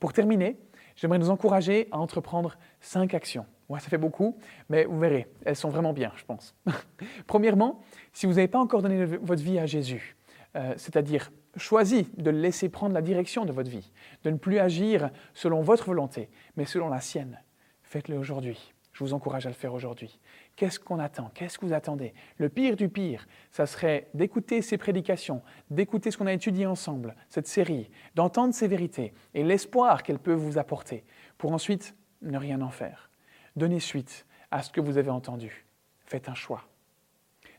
Pour 0.00 0.12
terminer, 0.12 0.58
j'aimerais 0.96 1.18
nous 1.18 1.30
encourager 1.30 1.88
à 1.90 1.98
entreprendre 1.98 2.58
cinq 2.80 3.14
actions. 3.14 3.46
Ouais, 3.68 3.80
ça 3.80 3.88
fait 3.88 3.98
beaucoup, 3.98 4.38
mais 4.68 4.84
vous 4.84 4.98
verrez, 4.98 5.26
elles 5.44 5.56
sont 5.56 5.68
vraiment 5.68 5.92
bien, 5.92 6.12
je 6.16 6.24
pense. 6.24 6.54
Premièrement, 7.26 7.80
si 8.12 8.26
vous 8.26 8.34
n'avez 8.34 8.48
pas 8.48 8.58
encore 8.58 8.82
donné 8.82 9.04
votre 9.04 9.42
vie 9.42 9.58
à 9.58 9.66
Jésus, 9.66 10.16
euh, 10.56 10.72
c'est-à-dire 10.76 11.30
choisi 11.56 12.08
de 12.16 12.30
laisser 12.30 12.68
prendre 12.68 12.94
la 12.94 13.02
direction 13.02 13.44
de 13.44 13.52
votre 13.52 13.70
vie, 13.70 13.92
de 14.24 14.30
ne 14.30 14.36
plus 14.36 14.58
agir 14.58 15.10
selon 15.34 15.60
votre 15.60 15.84
volonté, 15.84 16.30
mais 16.56 16.64
selon 16.64 16.88
la 16.88 17.00
sienne. 17.00 17.42
Faites-le 17.82 18.16
aujourd'hui. 18.16 18.72
Je 18.98 19.04
vous 19.04 19.14
encourage 19.14 19.46
à 19.46 19.48
le 19.48 19.54
faire 19.54 19.74
aujourd'hui. 19.74 20.18
Qu'est-ce 20.56 20.80
qu'on 20.80 20.98
attend? 20.98 21.30
Qu'est-ce 21.32 21.56
que 21.56 21.64
vous 21.64 21.72
attendez? 21.72 22.14
Le 22.36 22.48
pire 22.48 22.74
du 22.74 22.88
pire, 22.88 23.28
ça 23.52 23.64
serait 23.64 24.08
d'écouter 24.12 24.60
ces 24.60 24.76
prédications, 24.76 25.40
d'écouter 25.70 26.10
ce 26.10 26.18
qu'on 26.18 26.26
a 26.26 26.32
étudié 26.32 26.66
ensemble, 26.66 27.14
cette 27.28 27.46
série, 27.46 27.92
d'entendre 28.16 28.52
ces 28.52 28.66
vérités 28.66 29.14
et 29.34 29.44
l'espoir 29.44 30.02
qu'elles 30.02 30.18
peuvent 30.18 30.40
vous 30.40 30.58
apporter, 30.58 31.04
pour 31.36 31.52
ensuite 31.52 31.94
ne 32.22 32.36
rien 32.36 32.60
en 32.60 32.70
faire. 32.70 33.08
Donnez 33.54 33.78
suite 33.78 34.26
à 34.50 34.64
ce 34.64 34.72
que 34.72 34.80
vous 34.80 34.98
avez 34.98 35.10
entendu. 35.10 35.64
Faites 36.04 36.28
un 36.28 36.34
choix. 36.34 36.64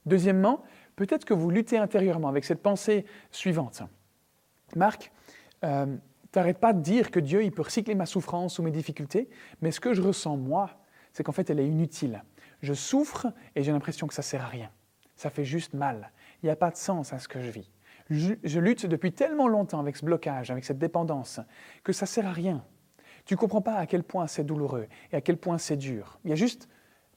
Deuxièmement, 0.05 0.61
peut-être 0.97 1.23
que 1.23 1.33
vous 1.33 1.49
luttez 1.49 1.77
intérieurement 1.77 2.27
avec 2.27 2.43
cette 2.43 2.61
pensée 2.61 3.05
suivante. 3.31 3.81
Marc, 4.75 5.09
euh, 5.63 5.95
t'arrêtes 6.33 6.59
pas 6.59 6.73
de 6.73 6.81
dire 6.81 7.11
que 7.11 7.21
Dieu 7.21 7.45
il 7.45 7.53
peut 7.53 7.61
recycler 7.61 7.95
ma 7.95 8.05
souffrance 8.05 8.59
ou 8.59 8.63
mes 8.63 8.71
difficultés, 8.71 9.29
mais 9.61 9.71
ce 9.71 9.79
que 9.79 9.93
je 9.93 10.01
ressens 10.01 10.35
moi, 10.35 10.71
c'est 11.19 11.23
qu'en 11.25 11.33
fait 11.33 11.49
elle 11.49 11.59
est 11.59 11.67
inutile. 11.67 12.23
Je 12.61 12.73
souffre 12.73 13.27
et 13.53 13.61
j'ai 13.61 13.73
l'impression 13.73 14.07
que 14.07 14.13
ça 14.13 14.21
sert 14.21 14.41
à 14.41 14.47
rien. 14.47 14.71
Ça 15.17 15.29
fait 15.29 15.43
juste 15.43 15.73
mal. 15.73 16.13
Il 16.41 16.45
n'y 16.45 16.49
a 16.49 16.55
pas 16.55 16.71
de 16.71 16.77
sens 16.77 17.11
à 17.11 17.19
ce 17.19 17.27
que 17.27 17.41
je 17.41 17.49
vis. 17.49 17.69
Je, 18.09 18.59
lutte 18.61 18.85
depuis 18.85 19.11
tellement 19.11 19.49
longtemps 19.49 19.81
avec 19.81 19.97
ce 19.97 20.05
blocage, 20.05 20.49
avec 20.49 20.63
cette 20.63 20.77
dépendance, 20.77 21.41
que 21.83 21.91
ça 21.91 22.05
sert 22.05 22.25
à 22.25 22.31
rien. 22.31 22.63
Tu 23.25 23.33
ne 23.33 23.37
comprends 23.37 23.61
pas 23.61 23.75
à 23.75 23.85
quel 23.85 24.03
point 24.03 24.27
c'est 24.27 24.45
douloureux 24.45 24.87
et 25.11 25.17
à 25.17 25.19
quel 25.19 25.35
point 25.35 25.57
c'est 25.57 25.75
dur. 25.75 26.21
Il 26.23 26.29
y 26.29 26.31
a 26.31 26.37
juste 26.37 26.69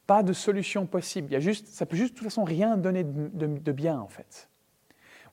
pas 0.09 0.25
de 0.25 0.33
solution 0.33 0.85
possible. 0.85 1.29
Il 1.31 1.35
y 1.35 1.37
a 1.37 1.41
juste, 1.41 1.69
ça 1.69 1.87
peut 1.87 1.97
juste 1.97 2.15
de 2.15 2.19
toute 2.19 2.27
façon 2.27 2.43
rien 2.43 2.77
donner 2.77 3.05
de, 3.05 3.71
bien 3.71 4.01
en 4.01 4.09
fait. 4.09 4.51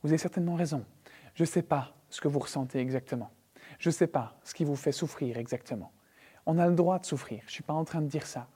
Vous 0.04 0.10
avez 0.10 0.20
certainement 0.20 0.54
raison. 0.54 0.86
Je 1.34 1.42
ne 1.42 1.48
sais 1.48 1.64
pas 1.64 1.96
ce 2.12 2.22
que 2.22 2.28
vous 2.28 2.38
ressentez 2.38 2.78
exactement. 2.78 3.32
Je 3.80 3.90
ne 3.90 3.94
sais 3.94 4.06
pas 4.06 4.38
ce 4.44 4.54
qui 4.54 4.64
vous 4.64 4.76
fait 4.76 4.92
souffrir 4.92 5.40
exactement. 5.40 5.92
On 6.46 6.60
a 6.60 6.68
le 6.68 6.76
droit 6.76 7.00
de 7.00 7.08
souffrir. 7.08 7.40
Je 7.42 7.48
ne 7.48 7.52
suis 7.52 7.64
pas 7.64 7.74
en 7.74 7.84
train 7.84 8.02
de 8.02 8.08
dire 8.08 8.28
ça. 8.28 8.48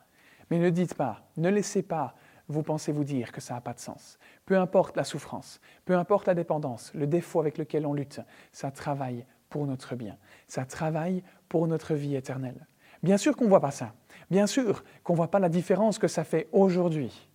Mais 0.53 0.59
ne 0.59 0.69
dites 0.69 0.93
pas, 0.93 1.25
ne 1.35 1.49
laissez 1.49 1.81
pas 1.81 2.13
vous 2.47 2.61
pensez 2.61 2.91
vous 2.91 3.03
dire 3.03 3.31
que 3.31 3.41
ça 3.41 3.55
n'a 3.55 3.61
pas 3.61 3.73
de 3.73 3.79
sens. 3.79 4.19
Peu 4.45 4.55
importe 4.55 4.95
la 4.95 5.03
souffrance, 5.03 5.59
peu 5.83 5.97
importe 5.97 6.27
la 6.27 6.35
dépendance, 6.35 6.91
le 6.93 7.07
défaut 7.07 7.39
avec 7.39 7.57
lequel 7.57 7.87
on 7.87 7.95
lutte, 7.95 8.21
ça 8.51 8.69
travaille 8.69 9.25
pour 9.49 9.65
notre 9.65 9.95
bien. 9.95 10.15
Ça 10.47 10.63
travaille 10.63 11.23
pour 11.49 11.65
notre 11.65 11.95
vie 11.95 12.15
éternelle. 12.15 12.67
Bien 13.01 13.17
sûr 13.17 13.35
qu'on 13.35 13.45
ne 13.45 13.49
voit 13.49 13.61
pas 13.61 13.71
ça. 13.71 13.95
Bien 14.29 14.45
sûr 14.45 14.83
qu'on 15.03 15.13
ne 15.13 15.17
voit 15.17 15.31
pas 15.31 15.39
la 15.39 15.49
différence 15.49 15.97
que 15.97 16.07
ça 16.07 16.23
fait 16.23 16.49
aujourd'hui. 16.51 17.27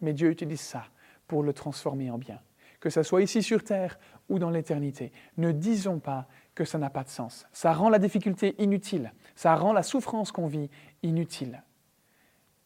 Mais 0.00 0.14
Dieu 0.14 0.30
utilise 0.30 0.62
ça 0.62 0.84
pour 1.26 1.42
le 1.42 1.52
transformer 1.52 2.10
en 2.10 2.16
bien. 2.16 2.40
Que 2.80 2.88
ça 2.88 3.04
soit 3.04 3.20
ici 3.20 3.42
sur 3.42 3.62
terre 3.62 3.98
ou 4.30 4.38
dans 4.38 4.48
l'éternité. 4.48 5.12
Ne 5.36 5.52
disons 5.52 5.98
pas 5.98 6.28
que 6.54 6.64
ça 6.64 6.78
n'a 6.78 6.88
pas 6.88 7.04
de 7.04 7.10
sens. 7.10 7.46
Ça 7.52 7.74
rend 7.74 7.90
la 7.90 7.98
difficulté 7.98 8.54
inutile. 8.56 9.12
Ça 9.36 9.54
rend 9.54 9.74
la 9.74 9.82
souffrance 9.82 10.32
qu'on 10.32 10.46
vit 10.46 10.70
inutile. 11.02 11.62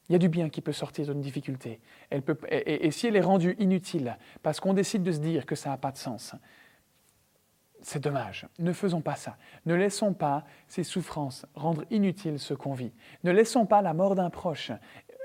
Il 0.09 0.13
y 0.13 0.17
a 0.17 0.19
du 0.19 0.29
bien 0.29 0.49
qui 0.49 0.61
peut 0.61 0.73
sortir 0.73 1.07
d'une 1.07 1.21
difficulté. 1.21 1.81
Et, 2.11 2.91
si 2.91 3.07
elle 3.07 3.17
est 3.17 3.21
rendue 3.21 3.57
inutile 3.59 4.17
parce 4.43 4.59
qu'on 4.59 4.73
décide 4.73 5.03
de 5.03 5.13
se 5.13 5.19
dire 5.19 5.45
que 5.45 5.55
ça 5.55 5.71
n'a 5.71 5.77
pas 5.77 5.93
de 5.93 5.99
sens, 5.99 6.35
c'est 7.83 8.03
dommage. 8.03 8.47
Ne 8.59 8.73
faisons 8.73 9.03
pas 9.03 9.17
ça. 9.17 9.37
Ne 9.67 9.75
laissons 9.75 10.15
pas 10.15 10.45
ces 10.67 10.83
souffrances 10.83 11.47
rendre 11.55 11.85
inutile 11.91 12.39
ce 12.39 12.55
qu'on 12.55 12.73
vit. 12.73 12.93
Ne 13.23 13.31
laissons 13.31 13.67
pas 13.67 13.83
la 13.83 13.95
mort 13.95 14.15
d'un 14.15 14.31
proche 14.31 14.73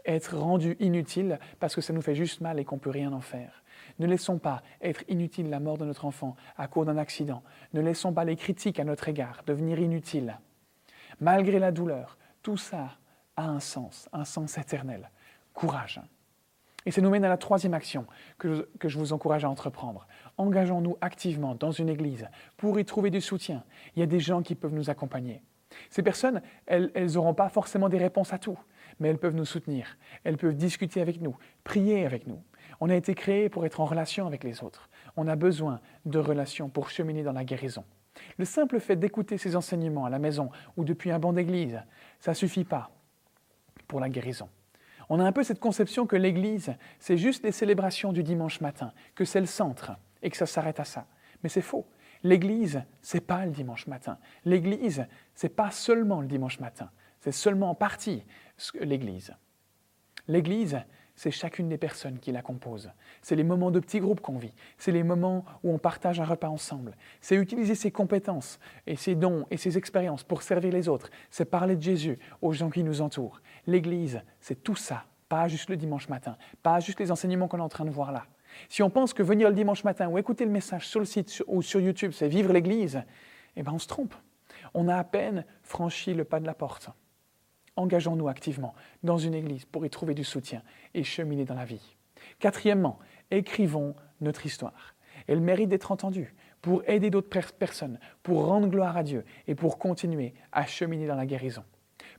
être 0.06 0.38
rendue 0.38 0.76
inutile 0.80 1.40
parce 1.60 1.76
que 1.76 1.82
ça 1.82 1.94
nous 1.94 2.02
fait 2.02 2.16
juste 2.16 2.42
mal 2.42 2.60
et 2.60 2.66
qu'on 2.66 2.76
ne 2.76 2.82
peut 2.82 2.90
rien 2.90 3.14
en 3.14 3.22
faire. 3.22 3.64
Ne 4.00 4.08
laissons 4.08 4.38
pas 4.38 4.62
être 4.82 5.04
inutile 5.08 5.50
la 5.50 5.60
mort 5.60 5.78
de 5.78 5.86
notre 5.86 6.06
enfant 6.06 6.36
à 6.58 6.68
cause 6.68 6.86
d'un 6.86 6.98
accident. 6.98 7.44
Ne 7.74 7.82
laissons 7.82 8.14
pas 8.14 8.26
les 8.26 8.36
critiques 8.36 8.80
à 8.80 8.84
notre 8.84 9.08
égard 9.08 9.44
devenir 9.46 9.80
inutiles. 9.80 10.38
Malgré 11.20 11.60
la 11.60 11.72
douleur, 11.72 12.18
tout 12.42 12.58
ça 12.58 12.98
a 13.38 13.46
un 13.46 13.60
sens, 13.60 14.10
un 14.14 14.26
sens 14.26 14.58
éternel. 14.58 15.10
Courage. 15.54 16.02
Et 16.86 16.92
ça 16.92 17.02
nous 17.02 17.10
mène 17.10 17.24
à 17.24 17.30
la 17.30 17.38
troisième 17.38 17.74
action 17.74 18.06
que 18.38 18.66
je, 18.84 18.98
vous 18.98 19.14
encourage 19.14 19.46
à 19.46 19.50
entreprendre. 19.50 20.08
Engageons-nous 20.38 20.98
activement 21.02 21.56
dans 21.56 21.72
une 21.72 21.90
église 21.90 22.28
pour 22.58 22.80
y 22.80 22.86
trouver 22.86 23.10
du 23.10 23.22
soutien. 23.22 23.64
Il 23.96 24.00
y 24.00 24.04
a 24.04 24.08
des 24.08 24.20
gens 24.20 24.42
qui 24.42 24.56
peuvent 24.56 24.74
nous 24.74 24.90
accompagner. 24.90 25.42
Ces 25.90 26.04
personnes, 26.04 26.42
elles 26.66 26.92
n'auront 27.14 27.34
pas 27.34 27.50
forcément 27.50 27.90
des 27.90 27.98
réponses 27.98 28.34
à 28.34 28.38
tout, 28.38 28.60
mais 29.00 29.10
elles 29.10 29.18
peuvent 29.18 29.36
nous 29.36 29.46
soutenir, 29.46 29.98
elles 30.24 30.38
peuvent 30.38 30.56
discuter 30.56 31.02
avec 31.02 31.20
nous, 31.20 31.36
prier 31.64 32.06
avec 32.06 32.28
nous. 32.28 32.44
On 32.80 32.90
a 32.90 32.96
été 32.96 33.16
créé 33.16 33.50
pour 33.50 33.66
être 33.66 33.80
en 33.80 33.86
relation 33.86 34.28
avec 34.28 34.44
les 34.44 34.64
autres. 34.64 34.90
On 35.16 35.28
a 35.28 35.36
besoin 35.36 35.80
de 36.06 36.20
relations 36.20 36.70
pour 36.70 36.90
cheminer 36.90 37.24
dans 37.24 37.32
la 37.32 37.44
guérison. 37.44 37.86
Le 38.38 38.46
simple 38.46 38.80
fait 38.80 38.96
d'écouter 38.96 39.38
ces 39.38 39.56
enseignements 39.56 40.06
à 40.06 40.10
la 40.10 40.20
maison 40.20 40.52
ou 40.78 40.84
depuis 40.84 41.12
un 41.12 41.18
banc 41.18 41.34
d'église, 41.34 41.82
ça 42.20 42.36
suffit 42.36 42.66
pas 42.66 42.92
pour 43.88 44.00
la 44.00 44.10
guérison. 44.10 44.50
On 45.10 45.20
a 45.20 45.26
un 45.26 45.32
peu 45.32 45.44
cette 45.44 45.60
conception 45.60 46.06
que 46.06 46.16
l'Église, 46.16 46.76
c'est 47.00 47.18
juste 47.18 47.44
les 47.44 47.52
célébrations 47.52 48.14
du 48.14 48.24
dimanche 48.24 48.62
matin, 48.62 48.94
que 49.16 49.26
c'est 49.26 49.40
le 49.40 49.46
centre 49.46 49.92
et 50.22 50.30
que 50.30 50.38
ça 50.38 50.46
s'arrête 50.46 50.80
à 50.80 50.86
ça. 50.86 51.08
Mais 51.44 51.50
c'est 51.50 51.62
faux. 51.62 51.86
L'Église, 52.24 52.84
c'est 53.02 53.20
pas 53.20 53.46
le 53.46 53.52
dimanche 53.52 53.88
matin. 53.88 54.18
L'Église, 54.46 55.06
c'est 55.36 55.50
pas 55.50 55.72
seulement 55.72 56.22
le 56.22 56.28
dimanche 56.28 56.60
matin. 56.60 56.90
C'est 57.20 57.34
seulement 57.34 57.72
en 57.72 57.76
partie 57.76 58.24
l'Église. 58.80 59.34
L'Église, 60.28 60.80
c'est 61.16 61.32
chacune 61.32 61.70
des 61.70 61.78
personnes 61.78 62.20
qui 62.20 62.32
la 62.32 62.42
composent. 62.42 62.92
C'est 63.22 63.36
les 63.36 63.44
moments 63.44 63.72
de 63.72 63.80
petits 63.80 64.00
groupes 64.00 64.22
qu'on 64.22 64.38
vit. 64.38 64.54
C'est 64.78 64.92
les 64.92 65.04
moments 65.04 65.46
où 65.64 65.72
on 65.72 65.78
partage 65.78 66.20
un 66.20 66.26
repas 66.26 66.50
ensemble. 66.50 66.96
C'est 67.22 67.36
utiliser 67.36 67.76
ses 67.76 67.92
compétences 67.92 68.60
et 68.88 68.96
ses 68.96 69.16
dons 69.16 69.46
et 69.52 69.58
ses 69.58 69.78
expériences 69.78 70.24
pour 70.24 70.42
servir 70.42 70.72
les 70.72 70.90
autres. 70.90 71.10
C'est 71.30 71.46
parler 71.46 71.76
de 71.76 71.82
Jésus 71.82 72.18
aux 72.42 72.54
gens 72.54 72.70
qui 72.70 72.84
nous 72.84 73.02
entourent. 73.02 73.42
L'Église, 73.68 74.22
c'est 74.40 74.64
tout 74.64 74.76
ça, 74.76 75.06
pas 75.30 75.48
juste 75.48 75.70
le 75.70 75.78
dimanche 75.78 76.10
matin, 76.10 76.38
pas 76.64 76.80
juste 76.80 77.00
les 77.00 77.12
enseignements 77.12 77.48
qu'on 77.48 77.60
est 77.60 77.62
en 77.62 77.70
train 77.70 77.86
de 77.86 77.92
voir 77.92 78.12
là. 78.12 78.26
Si 78.70 78.84
on 78.84 78.90
pense 78.90 79.14
que 79.14 79.24
venir 79.24 79.50
le 79.50 79.56
dimanche 79.56 79.84
matin 79.84 80.08
ou 80.10 80.18
écouter 80.18 80.46
le 80.46 80.52
message 80.52 80.88
sur 80.88 81.00
le 81.00 81.06
site 81.06 81.44
ou 81.48 81.62
sur 81.62 81.80
YouTube, 81.80 82.12
c'est 82.14 82.28
vivre 82.28 82.54
l'Église, 82.54 83.04
eh 83.56 83.64
bien 83.64 83.74
on 83.74 83.80
se 83.80 83.88
trompe. 83.88 84.14
On 84.74 84.88
a 84.88 84.98
à 84.98 85.04
peine 85.04 85.46
franchi 85.62 86.14
le 86.14 86.24
pas 86.24 86.40
de 86.40 86.46
la 86.46 86.54
porte. 86.54 86.90
Engageons-nous 87.76 88.28
activement 88.28 88.76
dans 89.02 89.18
une 89.18 89.34
Église 89.34 89.66
pour 89.66 89.86
y 89.86 89.90
trouver 89.90 90.14
du 90.14 90.24
soutien 90.24 90.62
et 90.94 91.04
cheminer 91.04 91.46
dans 91.46 91.56
la 91.56 91.66
vie. 91.66 91.96
Quatrièmement, 92.40 93.00
écrivons 93.32 93.96
notre 94.22 94.46
histoire. 94.46 94.96
Elle 95.28 95.42
mérite 95.42 95.70
d'être 95.70 95.92
entendue 95.92 96.36
pour 96.62 96.88
aider 96.88 97.10
d'autres 97.10 97.30
personnes, 97.58 98.00
pour 98.22 98.46
rendre 98.46 98.68
gloire 98.68 98.96
à 98.96 99.04
Dieu 99.04 99.26
et 99.48 99.56
pour 99.56 99.78
continuer 99.78 100.34
à 100.52 100.66
cheminer 100.66 101.08
dans 101.08 101.16
la 101.16 101.26
guérison. 101.26 101.64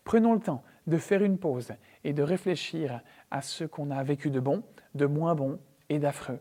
Prenons 0.03 0.35
le 0.35 0.41
temps 0.41 0.63
de 0.87 0.99
faire 0.99 1.23
une 1.23 1.39
pause 1.39 1.73
et 2.03 2.13
de 2.13 2.23
réfléchir 2.23 3.01
à 3.31 3.41
ce 3.41 3.65
qu'on 3.65 3.91
a 3.91 4.03
vécu 4.03 4.31
de 4.31 4.41
bon, 4.41 4.63
de 4.95 5.07
moins 5.07 5.35
bon 5.35 5.59
et 5.89 5.99
d'affreux. 5.99 6.41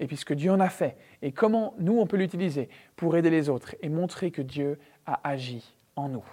Et 0.00 0.06
puis 0.06 0.16
ce 0.16 0.24
que 0.24 0.34
Dieu 0.34 0.50
en 0.50 0.60
a 0.60 0.70
fait 0.70 0.96
et 1.20 1.32
comment 1.32 1.74
nous 1.78 1.98
on 1.98 2.06
peut 2.06 2.16
l'utiliser 2.16 2.68
pour 2.96 3.16
aider 3.16 3.30
les 3.30 3.48
autres 3.48 3.74
et 3.82 3.88
montrer 3.88 4.30
que 4.30 4.42
Dieu 4.42 4.78
a 5.04 5.28
agi 5.28 5.76
en 5.96 6.08
nous. 6.08 6.24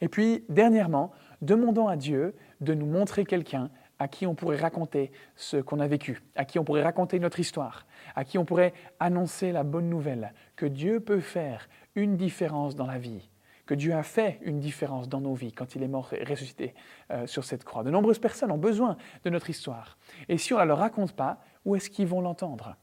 Et 0.00 0.08
puis, 0.08 0.44
dernièrement, 0.48 1.12
demandons 1.40 1.88
à 1.88 1.96
Dieu 1.96 2.34
de 2.60 2.74
nous 2.74 2.86
montrer 2.86 3.24
quelqu'un 3.24 3.70
à 3.98 4.08
qui 4.08 4.26
on 4.26 4.34
pourrait 4.34 4.56
raconter 4.56 5.12
ce 5.36 5.58
qu'on 5.58 5.78
a 5.78 5.86
vécu, 5.86 6.22
à 6.34 6.44
qui 6.44 6.58
on 6.58 6.64
pourrait 6.64 6.82
raconter 6.82 7.18
notre 7.18 7.38
histoire, 7.38 7.86
à 8.16 8.24
qui 8.24 8.38
on 8.38 8.44
pourrait 8.44 8.72
annoncer 8.98 9.52
la 9.52 9.62
bonne 9.62 9.90
nouvelle, 9.90 10.32
que 10.56 10.66
Dieu 10.66 11.00
peut 11.00 11.20
faire 11.20 11.68
une 11.94 12.16
différence 12.16 12.74
dans 12.74 12.86
la 12.86 12.98
vie, 12.98 13.28
que 13.66 13.74
Dieu 13.74 13.92
a 13.94 14.02
fait 14.02 14.38
une 14.42 14.58
différence 14.58 15.08
dans 15.08 15.20
nos 15.20 15.34
vies 15.34 15.52
quand 15.52 15.74
il 15.74 15.82
est 15.82 15.88
mort 15.88 16.12
et 16.14 16.24
ressuscité 16.24 16.74
euh, 17.10 17.26
sur 17.26 17.44
cette 17.44 17.62
croix. 17.62 17.84
De 17.84 17.90
nombreuses 17.90 18.18
personnes 18.18 18.50
ont 18.50 18.58
besoin 18.58 18.96
de 19.22 19.30
notre 19.30 19.50
histoire. 19.50 19.98
Et 20.30 20.38
si 20.38 20.54
on 20.54 20.56
ne 20.56 20.62
la 20.62 20.66
leur 20.66 20.78
raconte 20.78 21.12
pas, 21.12 21.38
où 21.66 21.76
est-ce 21.76 21.90
qu'ils 21.90 22.08
vont 22.08 22.22
l'entendre? 22.22 22.76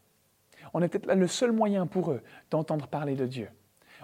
On 0.74 0.84
est 0.84 0.88
peut-être 0.88 1.12
le 1.13 1.28
seul 1.28 1.52
moyen 1.52 1.88
pour 1.88 2.12
eux 2.12 2.22
d'entendre 2.52 2.88
parler 2.88 3.15
de 3.15 3.26
Dieu. 3.26 3.50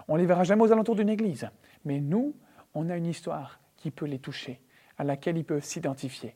On 0.08 0.14
ne 0.14 0.18
les 0.18 0.26
verra 0.26 0.42
jamais 0.42 0.62
aux 0.62 0.72
alentours 0.72 0.96
d'une 0.96 1.08
église, 1.08 1.48
mais 1.84 2.00
nous, 2.00 2.34
on 2.74 2.90
a 2.90 2.96
une 2.96 3.06
histoire 3.06 3.60
qui 3.84 3.90
peut 3.90 4.06
les 4.06 4.18
toucher, 4.18 4.62
à 4.96 5.04
laquelle 5.04 5.36
ils 5.36 5.44
peuvent 5.44 5.62
s'identifier. 5.62 6.34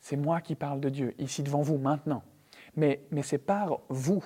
C'est 0.00 0.16
moi 0.16 0.40
qui 0.40 0.56
parle 0.56 0.80
de 0.80 0.88
Dieu, 0.88 1.14
ici 1.20 1.44
devant 1.44 1.62
vous, 1.62 1.78
maintenant. 1.78 2.24
Mais, 2.74 3.02
mais 3.12 3.22
c'est 3.22 3.38
par 3.38 3.78
vous 3.90 4.24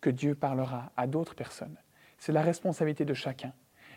que 0.00 0.10
Dieu 0.10 0.36
parlera 0.36 0.92
à 0.96 1.08
d'autres 1.08 1.34
personnes. 1.34 1.76
C'est 2.18 2.30
la 2.30 2.42
responsabilité 2.42 3.04
de 3.04 3.14
chacun. 3.14 3.52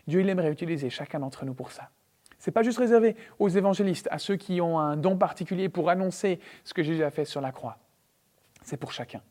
Dieu, 0.08 0.20
il 0.20 0.28
aimerait 0.28 0.50
utiliser 0.50 0.90
chacun 0.90 1.20
d'entre 1.20 1.44
nous 1.44 1.54
pour 1.54 1.70
ça. 1.70 1.90
Ce 2.40 2.50
n'est 2.50 2.52
pas 2.52 2.64
juste 2.64 2.78
réservé 2.78 3.14
aux 3.38 3.50
évangélistes, 3.50 4.08
à 4.10 4.18
ceux 4.18 4.34
qui 4.34 4.60
ont 4.60 4.80
un 4.80 4.96
don 4.96 5.16
particulier 5.16 5.68
pour 5.68 5.88
annoncer 5.88 6.40
ce 6.64 6.74
que 6.74 6.82
Jésus 6.82 7.04
a 7.04 7.12
fait 7.12 7.24
sur 7.24 7.40
la 7.40 7.52
croix. 7.52 7.78
C'est 8.62 8.78
pour 8.78 8.90
chacun. 8.90 9.22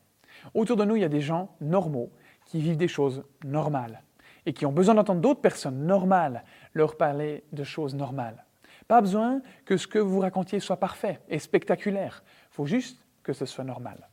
Autour 0.53 0.77
de 0.77 0.85
nous, 0.85 0.95
il 0.95 1.01
y 1.01 1.05
a 1.05 1.09
des 1.09 1.19
gens 1.19 1.53
normaux 1.59 2.09
qui 2.45 2.61
vivent 2.61 2.77
des 2.77 2.87
choses 2.87 3.25
normales 3.43 4.01
et 4.45 4.53
qui 4.53 4.65
ont 4.65 4.71
besoin 4.71 4.95
d'entendre 4.95 5.19
d'autres 5.19 5.41
personnes 5.41 5.85
normales 5.85 6.45
leur 6.73 6.95
parler 6.95 7.43
de 7.51 7.65
choses 7.65 7.93
normales. 7.93 8.45
Pas 8.87 9.01
besoin 9.01 9.41
que 9.65 9.77
ce 9.77 9.87
que 9.87 9.99
vous 9.99 10.19
racontiez 10.19 10.59
soit 10.59 10.77
parfait 10.77 11.19
et 11.27 11.39
spectaculaire. 11.39 12.23
Il 12.51 12.55
faut 12.55 12.65
juste 12.65 13.03
que 13.23 13.33
ce 13.33 13.45
soit 13.45 13.63
normal. 13.63 14.09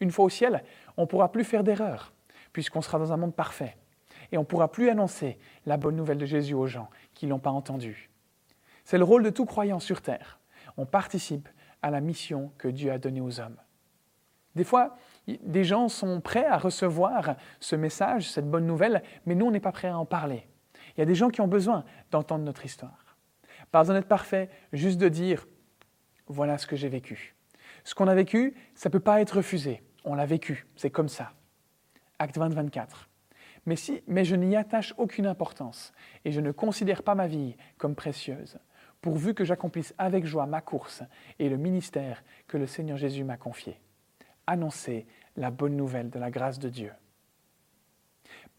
Une 0.00 0.10
fois 0.10 0.24
au 0.24 0.30
ciel, 0.30 0.64
on 0.96 1.02
ne 1.02 1.06
pourra 1.06 1.30
plus 1.30 1.44
faire 1.44 1.62
d'erreurs, 1.62 2.12
puisqu'on 2.52 2.82
sera 2.82 2.98
dans 2.98 3.12
un 3.12 3.16
monde 3.16 3.34
parfait. 3.34 3.76
Et 4.32 4.38
on 4.38 4.40
ne 4.42 4.46
pourra 4.46 4.70
plus 4.70 4.88
annoncer 4.88 5.38
la 5.66 5.76
bonne 5.76 5.96
nouvelle 5.96 6.18
de 6.18 6.26
Jésus 6.26 6.54
aux 6.54 6.66
gens 6.66 6.90
qui 7.14 7.26
ne 7.26 7.30
l'ont 7.30 7.38
pas 7.38 7.50
entendu. 7.50 8.10
C'est 8.84 8.98
le 8.98 9.04
rôle 9.04 9.22
de 9.22 9.30
tout 9.30 9.46
croyant 9.46 9.78
sur 9.78 10.02
terre. 10.02 10.40
On 10.76 10.86
participe 10.86 11.48
à 11.82 11.90
la 11.90 12.00
mission 12.00 12.50
que 12.58 12.68
Dieu 12.68 12.90
a 12.90 12.98
donnée 12.98 13.20
aux 13.20 13.40
hommes. 13.40 13.56
Des 14.56 14.64
fois, 14.64 14.96
des 15.26 15.64
gens 15.64 15.88
sont 15.88 16.20
prêts 16.20 16.46
à 16.46 16.58
recevoir 16.58 17.36
ce 17.60 17.76
message, 17.76 18.30
cette 18.30 18.50
bonne 18.50 18.66
nouvelle, 18.66 19.02
mais 19.26 19.34
nous, 19.34 19.46
on 19.46 19.50
n'est 19.50 19.60
pas 19.60 19.72
prêts 19.72 19.88
à 19.88 19.98
en 19.98 20.04
parler. 20.04 20.46
Il 20.96 21.00
y 21.00 21.02
a 21.02 21.06
des 21.06 21.14
gens 21.14 21.30
qui 21.30 21.40
ont 21.40 21.48
besoin 21.48 21.84
d'entendre 22.10 22.44
notre 22.44 22.64
histoire. 22.64 23.03
Pas 23.74 23.80
besoin 23.80 23.96
d'être 23.96 24.06
parfait, 24.06 24.50
juste 24.72 25.00
de 25.00 25.08
dire, 25.08 25.48
voilà 26.28 26.58
ce 26.58 26.66
que 26.68 26.76
j'ai 26.76 26.88
vécu. 26.88 27.34
Ce 27.82 27.92
qu'on 27.92 28.06
a 28.06 28.14
vécu, 28.14 28.54
ça 28.76 28.88
ne 28.88 28.92
peut 28.92 29.00
pas 29.00 29.20
être 29.20 29.38
refusé. 29.38 29.82
On 30.04 30.14
l'a 30.14 30.26
vécu, 30.26 30.68
c'est 30.76 30.90
comme 30.90 31.08
ça. 31.08 31.32
Acte 32.20 32.38
20, 32.38 32.54
24. 32.54 33.10
Mais, 33.66 33.74
si, 33.74 34.04
mais 34.06 34.24
je 34.24 34.36
n'y 34.36 34.54
attache 34.54 34.94
aucune 34.96 35.26
importance 35.26 35.92
et 36.24 36.30
je 36.30 36.40
ne 36.40 36.52
considère 36.52 37.02
pas 37.02 37.16
ma 37.16 37.26
vie 37.26 37.56
comme 37.76 37.96
précieuse, 37.96 38.60
pourvu 39.00 39.34
que 39.34 39.44
j'accomplisse 39.44 39.92
avec 39.98 40.24
joie 40.24 40.46
ma 40.46 40.60
course 40.60 41.02
et 41.40 41.48
le 41.48 41.56
ministère 41.56 42.22
que 42.46 42.56
le 42.56 42.68
Seigneur 42.68 42.96
Jésus 42.96 43.24
m'a 43.24 43.38
confié 43.38 43.80
annoncer 44.46 45.04
la 45.36 45.50
bonne 45.50 45.74
nouvelle 45.74 46.10
de 46.10 46.20
la 46.20 46.30
grâce 46.30 46.60
de 46.60 46.68
Dieu. 46.68 46.92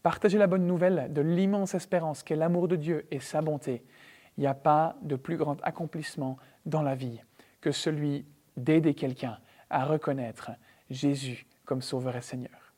Partager 0.02 0.36
la 0.36 0.46
bonne 0.46 0.66
nouvelle 0.66 1.10
de 1.10 1.22
l'immense 1.22 1.74
espérance 1.74 2.22
qu'est 2.22 2.36
l'amour 2.36 2.68
de 2.68 2.76
Dieu 2.76 3.06
et 3.10 3.18
sa 3.18 3.40
bonté. 3.40 3.82
Il 4.36 4.42
n'y 4.42 4.46
a 4.46 4.54
pas 4.54 4.96
de 5.02 5.16
plus 5.16 5.36
grand 5.36 5.60
accomplissement 5.62 6.36
dans 6.66 6.82
la 6.82 6.94
vie 6.94 7.20
que 7.60 7.72
celui 7.72 8.26
d'aider 8.56 8.94
quelqu'un 8.94 9.38
à 9.70 9.84
reconnaître 9.84 10.50
Jésus 10.90 11.46
comme 11.64 11.82
Sauveur 11.82 12.16
et 12.16 12.22
Seigneur. 12.22 12.72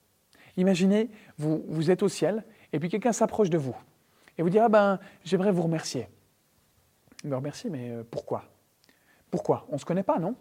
Imaginez, 0.57 1.11
vous, 1.37 1.65
vous 1.69 1.91
êtes 1.91 2.03
au 2.03 2.09
ciel 2.09 2.45
et 2.73 2.81
puis 2.81 2.89
quelqu'un 2.89 3.13
s'approche 3.13 3.51
de 3.51 3.59
vous 3.59 3.77
et 4.37 4.43
vous 4.43 4.51
dit 4.51 4.59
Ah 4.59 4.69
ben, 4.69 4.99
j'aimerais 5.25 5.53
vous 5.53 5.63
remercier. 5.63 6.09
Me 7.25 7.35
remercier, 7.35 7.71
mais 7.71 7.91
euh, 7.91 8.05
pourquoi? 8.09 8.45
Pourquoi? 9.31 9.67
On 9.69 9.75
ne 9.75 9.79
se 9.79 9.85
connaît 9.85 10.03
pas, 10.03 10.19
non? 10.19 10.37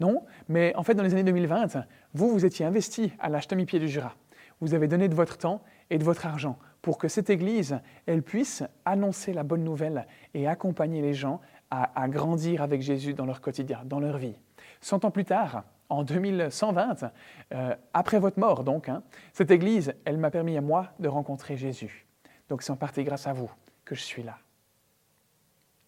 Non, 0.00 0.24
mais 0.48 0.74
en 0.74 0.82
fait, 0.82 0.94
dans 0.94 1.02
les 1.02 1.12
années 1.12 1.22
2020, 1.22 1.86
vous, 2.14 2.30
vous 2.30 2.44
étiez 2.44 2.66
investi 2.66 3.12
à 3.20 3.28
l'âge 3.28 3.46
pied 3.46 3.78
du 3.78 3.88
Jura. 3.88 4.14
Vous 4.60 4.74
avez 4.74 4.88
donné 4.88 5.08
de 5.08 5.14
votre 5.14 5.38
temps 5.38 5.62
et 5.90 5.98
de 5.98 6.04
votre 6.04 6.26
argent 6.26 6.58
pour 6.84 6.98
que 6.98 7.08
cette 7.08 7.30
Église, 7.30 7.80
elle 8.04 8.22
puisse 8.22 8.62
annoncer 8.84 9.32
la 9.32 9.42
bonne 9.42 9.64
nouvelle 9.64 10.06
et 10.34 10.46
accompagner 10.46 11.00
les 11.00 11.14
gens 11.14 11.40
à, 11.70 12.08
grandir 12.08 12.60
avec 12.60 12.82
Jésus 12.82 13.14
dans 13.14 13.24
leur 13.24 13.40
quotidien, 13.40 13.80
dans 13.86 14.00
leur 14.00 14.18
vie. 14.18 14.36
Cent 14.82 15.06
ans 15.06 15.10
plus 15.10 15.24
tard, 15.24 15.64
en 15.88 16.04
2120, 16.04 17.10
euh, 17.52 17.74
après 17.94 18.18
votre 18.18 18.38
mort 18.38 18.64
donc, 18.64 18.90
hein, 18.90 19.02
cette 19.32 19.50
Église, 19.50 19.94
elle 20.04 20.18
m'a 20.18 20.30
permis 20.30 20.58
à 20.58 20.60
moi 20.60 20.92
de 20.98 21.08
rencontrer 21.08 21.56
Jésus. 21.56 22.06
Donc 22.50 22.62
c'est 22.62 22.70
en 22.70 22.76
partie 22.76 23.02
grâce 23.02 23.26
à 23.26 23.32
vous 23.32 23.50
que 23.86 23.94
je 23.94 24.02
suis 24.02 24.22
là. 24.22 24.36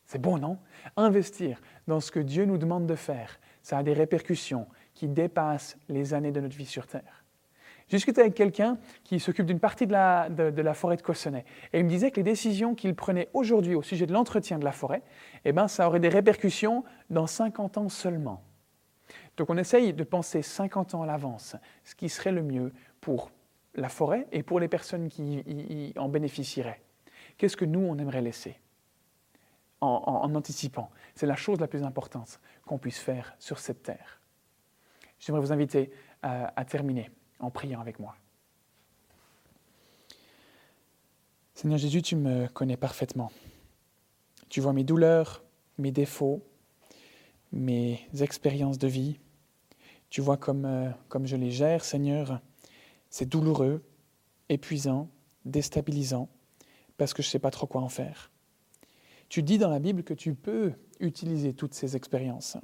C'est 0.06 0.20
bon, 0.20 0.38
non? 0.38 0.58
Investir 0.96 1.60
dans 1.86 2.00
ce 2.00 2.10
que 2.10 2.20
Dieu 2.20 2.46
nous 2.46 2.56
demande 2.56 2.86
de 2.86 2.94
faire, 2.94 3.38
ça 3.62 3.76
a 3.76 3.82
des 3.82 3.92
répercussions 3.92 4.66
qui 4.94 5.08
dépassent 5.08 5.76
les 5.90 6.14
années 6.14 6.32
de 6.32 6.40
notre 6.40 6.56
vie 6.56 6.64
sur 6.64 6.86
Terre. 6.86 7.25
J'ai 7.88 7.98
discuté 7.98 8.20
avec 8.20 8.34
quelqu'un 8.34 8.78
qui 9.04 9.20
s'occupe 9.20 9.46
d'une 9.46 9.60
partie 9.60 9.86
de 9.86 9.92
la, 9.92 10.74
forêt 10.74 10.96
de 10.96 11.02
Cossonay 11.02 11.44
et 11.72 11.78
il 11.78 11.84
me 11.84 11.88
disait 11.88 12.10
que 12.10 12.16
les 12.16 12.24
décisions 12.24 12.74
qu'il 12.74 12.96
prenait 12.96 13.28
aujourd'hui 13.32 13.76
au 13.76 13.82
sujet 13.82 14.06
de 14.06 14.12
l'entretien 14.12 14.58
de 14.58 14.64
la 14.64 14.72
forêt, 14.72 15.02
eh 15.44 15.52
ben, 15.52 15.68
ça 15.68 15.86
aurait 15.86 16.00
des 16.00 16.08
répercussions 16.08 16.82
dans 17.10 17.28
50 17.28 17.78
ans 17.78 17.88
seulement. 17.88 18.42
Donc 19.36 19.50
on 19.50 19.56
essaye 19.56 19.92
de 19.92 20.02
penser 20.02 20.42
50 20.42 20.94
ans 20.94 21.02
à 21.02 21.06
l'avance, 21.06 21.54
ce 21.84 21.94
qui 21.94 22.08
serait 22.08 22.32
le 22.32 22.42
mieux 22.42 22.72
pour 23.00 23.30
la 23.76 23.88
forêt 23.88 24.26
et 24.32 24.42
pour 24.42 24.58
les 24.58 24.68
personnes 24.68 25.08
qui 25.08 25.92
en 25.96 26.08
bénéficieraient. 26.08 26.82
Qu'est-ce 27.38 27.56
que 27.56 27.64
nous, 27.64 27.80
on 27.80 27.98
aimerait 27.98 28.22
laisser? 28.22 28.58
En, 29.82 30.34
anticipant. 30.34 30.90
C'est 31.14 31.26
la 31.26 31.36
chose 31.36 31.60
la 31.60 31.68
plus 31.68 31.84
importante 31.84 32.40
qu'on 32.64 32.78
puisse 32.78 32.98
faire 32.98 33.36
sur 33.38 33.58
cette 33.58 33.82
terre. 33.82 34.20
J'aimerais 35.20 35.42
vous 35.42 35.52
inviter 35.52 35.92
à 36.22 36.64
terminer 36.64 37.10
en 37.38 37.50
priant 37.50 37.80
avec 37.80 37.98
moi. 37.98 38.16
Seigneur 41.54 41.78
Jésus, 41.78 42.02
tu 42.02 42.16
me 42.16 42.48
connais 42.48 42.76
parfaitement. 42.76 43.32
Tu 44.48 44.60
vois 44.60 44.72
mes 44.72 44.84
douleurs, 44.84 45.42
mes 45.78 45.90
défauts, 45.90 46.42
mes 47.52 48.06
expériences 48.20 48.78
de 48.78 48.88
vie. 48.88 49.18
Tu 50.10 50.20
vois 50.20 50.36
comme, 50.36 50.64
euh, 50.64 50.90
je 51.24 51.36
les 51.36 51.50
gère, 51.50 51.84
Seigneur. 51.84 52.40
C'est 53.10 53.26
douloureux, 53.26 53.82
épuisant, 54.48 55.08
déstabilisant, 55.44 56.28
parce 56.96 57.14
que 57.14 57.22
je 57.22 57.28
ne 57.28 57.30
sais 57.30 57.38
pas 57.38 57.50
trop 57.50 57.66
quoi 57.66 57.80
en 57.80 57.88
faire. 57.88 58.30
Tu 59.28 59.42
dis 59.42 59.58
dans 59.58 59.70
la 59.70 59.78
Bible 59.78 60.02
que 60.04 60.14
tu 60.14 60.34
peux 60.34 60.72
utiliser 61.00 61.52
toutes 61.54 61.74
ces 61.74 61.96
expériences. 61.96 62.56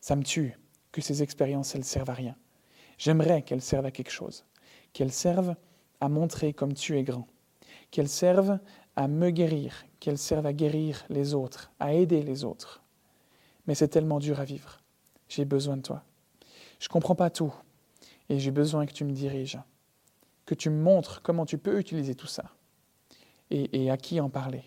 Ça 0.00 0.16
me 0.16 0.22
tue 0.22 0.58
que 0.92 1.00
ces 1.00 1.22
expériences, 1.22 1.74
elles 1.74 1.84
servent 1.84 2.10
à 2.10 2.14
rien. 2.14 2.36
J'aimerais 2.98 3.42
qu'elles 3.42 3.62
servent 3.62 3.86
à 3.86 3.90
quelque 3.90 4.10
chose, 4.10 4.44
qu'elles 4.92 5.12
servent 5.12 5.56
à 6.00 6.08
montrer 6.08 6.52
comme 6.52 6.74
tu 6.74 6.98
es 6.98 7.02
grand, 7.02 7.26
qu'elles 7.90 8.08
servent 8.08 8.58
à 8.96 9.08
me 9.08 9.30
guérir, 9.30 9.84
qu'elles 10.00 10.18
servent 10.18 10.46
à 10.46 10.52
guérir 10.52 11.04
les 11.08 11.34
autres, 11.34 11.72
à 11.80 11.94
aider 11.94 12.22
les 12.22 12.44
autres. 12.44 12.82
Mais 13.66 13.74
c'est 13.74 13.88
tellement 13.88 14.20
dur 14.20 14.40
à 14.40 14.44
vivre. 14.44 14.80
J'ai 15.28 15.44
besoin 15.44 15.76
de 15.76 15.82
toi. 15.82 16.04
Je 16.78 16.86
ne 16.86 16.92
comprends 16.92 17.14
pas 17.14 17.30
tout 17.30 17.54
et 18.28 18.38
j'ai 18.38 18.50
besoin 18.50 18.86
que 18.86 18.92
tu 18.92 19.04
me 19.04 19.12
diriges, 19.12 19.58
que 20.46 20.54
tu 20.54 20.70
me 20.70 20.82
montres 20.82 21.22
comment 21.22 21.46
tu 21.46 21.58
peux 21.58 21.78
utiliser 21.78 22.14
tout 22.14 22.26
ça 22.26 22.44
et, 23.50 23.84
et 23.84 23.90
à 23.90 23.96
qui 23.96 24.20
en 24.20 24.30
parler. 24.30 24.64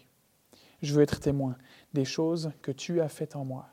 Je 0.81 0.93
veux 0.93 1.01
être 1.01 1.19
témoin 1.19 1.57
des 1.93 2.05
choses 2.05 2.51
que 2.61 2.71
tu 2.71 3.01
as 3.01 3.09
faites 3.09 3.35
en 3.35 3.45
moi. 3.45 3.67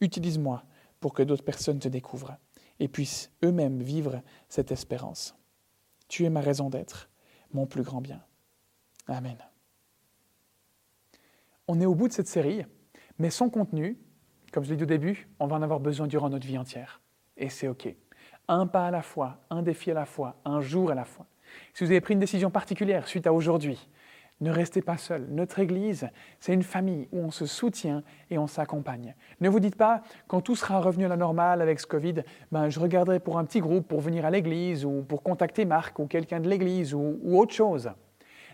Utilise-moi 0.00 0.62
pour 1.00 1.14
que 1.14 1.22
d'autres 1.22 1.44
personnes 1.44 1.78
te 1.78 1.88
découvrent 1.88 2.36
et 2.80 2.88
puissent 2.88 3.30
eux-mêmes 3.44 3.82
vivre 3.82 4.22
cette 4.48 4.72
espérance. 4.72 5.36
Tu 6.08 6.24
es 6.24 6.30
ma 6.30 6.40
raison 6.40 6.70
d'être, 6.70 7.10
mon 7.52 7.66
plus 7.66 7.82
grand 7.82 8.00
bien. 8.00 8.22
Amen. 9.06 9.38
On 11.66 11.80
est 11.80 11.86
au 11.86 11.94
bout 11.94 12.08
de 12.08 12.12
cette 12.12 12.28
série, 12.28 12.64
mais 13.18 13.30
son 13.30 13.50
contenu, 13.50 13.98
comme 14.52 14.64
je 14.64 14.70
l'ai 14.70 14.76
dit 14.76 14.84
au 14.84 14.86
début, 14.86 15.28
on 15.38 15.46
va 15.46 15.56
en 15.56 15.62
avoir 15.62 15.80
besoin 15.80 16.06
durant 16.06 16.30
notre 16.30 16.46
vie 16.46 16.58
entière. 16.58 17.00
Et 17.36 17.50
c'est 17.50 17.68
OK. 17.68 17.94
Un 18.48 18.66
pas 18.66 18.86
à 18.86 18.90
la 18.90 19.02
fois, 19.02 19.38
un 19.50 19.62
défi 19.62 19.90
à 19.90 19.94
la 19.94 20.06
fois, 20.06 20.36
un 20.44 20.60
jour 20.60 20.90
à 20.90 20.94
la 20.94 21.04
fois. 21.04 21.26
Si 21.74 21.84
vous 21.84 21.90
avez 21.90 22.00
pris 22.00 22.14
une 22.14 22.20
décision 22.20 22.50
particulière 22.50 23.06
suite 23.08 23.26
à 23.26 23.32
aujourd'hui, 23.32 23.88
ne 24.40 24.50
restez 24.50 24.82
pas 24.82 24.96
seul. 24.96 25.26
Notre 25.30 25.58
Église, 25.58 26.08
c'est 26.38 26.52
une 26.52 26.62
famille 26.62 27.08
où 27.12 27.18
on 27.18 27.30
se 27.30 27.46
soutient 27.46 28.02
et 28.30 28.38
on 28.38 28.46
s'accompagne. 28.46 29.14
Ne 29.40 29.48
vous 29.48 29.60
dites 29.60 29.76
pas, 29.76 30.02
quand 30.28 30.40
tout 30.40 30.54
sera 30.54 30.80
revenu 30.80 31.06
à 31.06 31.08
la 31.08 31.16
normale 31.16 31.60
avec 31.60 31.80
ce 31.80 31.86
Covid, 31.86 32.22
ben, 32.52 32.68
je 32.68 32.78
regarderai 32.78 33.18
pour 33.18 33.38
un 33.38 33.44
petit 33.44 33.60
groupe 33.60 33.88
pour 33.88 34.00
venir 34.00 34.24
à 34.24 34.30
l'Église 34.30 34.84
ou 34.84 35.02
pour 35.02 35.22
contacter 35.22 35.64
Marc 35.64 35.98
ou 35.98 36.06
quelqu'un 36.06 36.40
de 36.40 36.48
l'Église 36.48 36.94
ou, 36.94 37.18
autre 37.24 37.52
chose. 37.52 37.90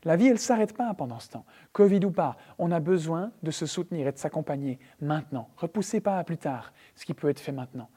La 0.05 0.17
vie, 0.17 0.27
elle 0.27 0.35
ne 0.35 0.39
s'arrête 0.39 0.77
pas 0.77 0.93
pendant 0.95 1.19
ce 1.19 1.31
temps. 1.31 1.45
Covid 1.73 2.05
ou 2.05 2.11
pas, 2.11 2.37
on 2.59 2.71
a 2.71 2.81
besoin 2.81 3.33
de 3.43 3.51
se 3.51 3.67
soutenir 3.67 4.07
et 4.07 4.13
de 4.13 4.19
s'accompagner 4.19 4.79
maintenant. 5.01 5.49
Repoussez 5.57 6.01
pas 6.01 6.19
à 6.19 6.25
plus 6.25 6.37
tard 6.37 6.73
ce 6.95 7.05
qui 7.05 7.15
peut 7.15 7.29
être 7.29 7.41
fait 7.41 7.53
maintenant. 7.53 7.89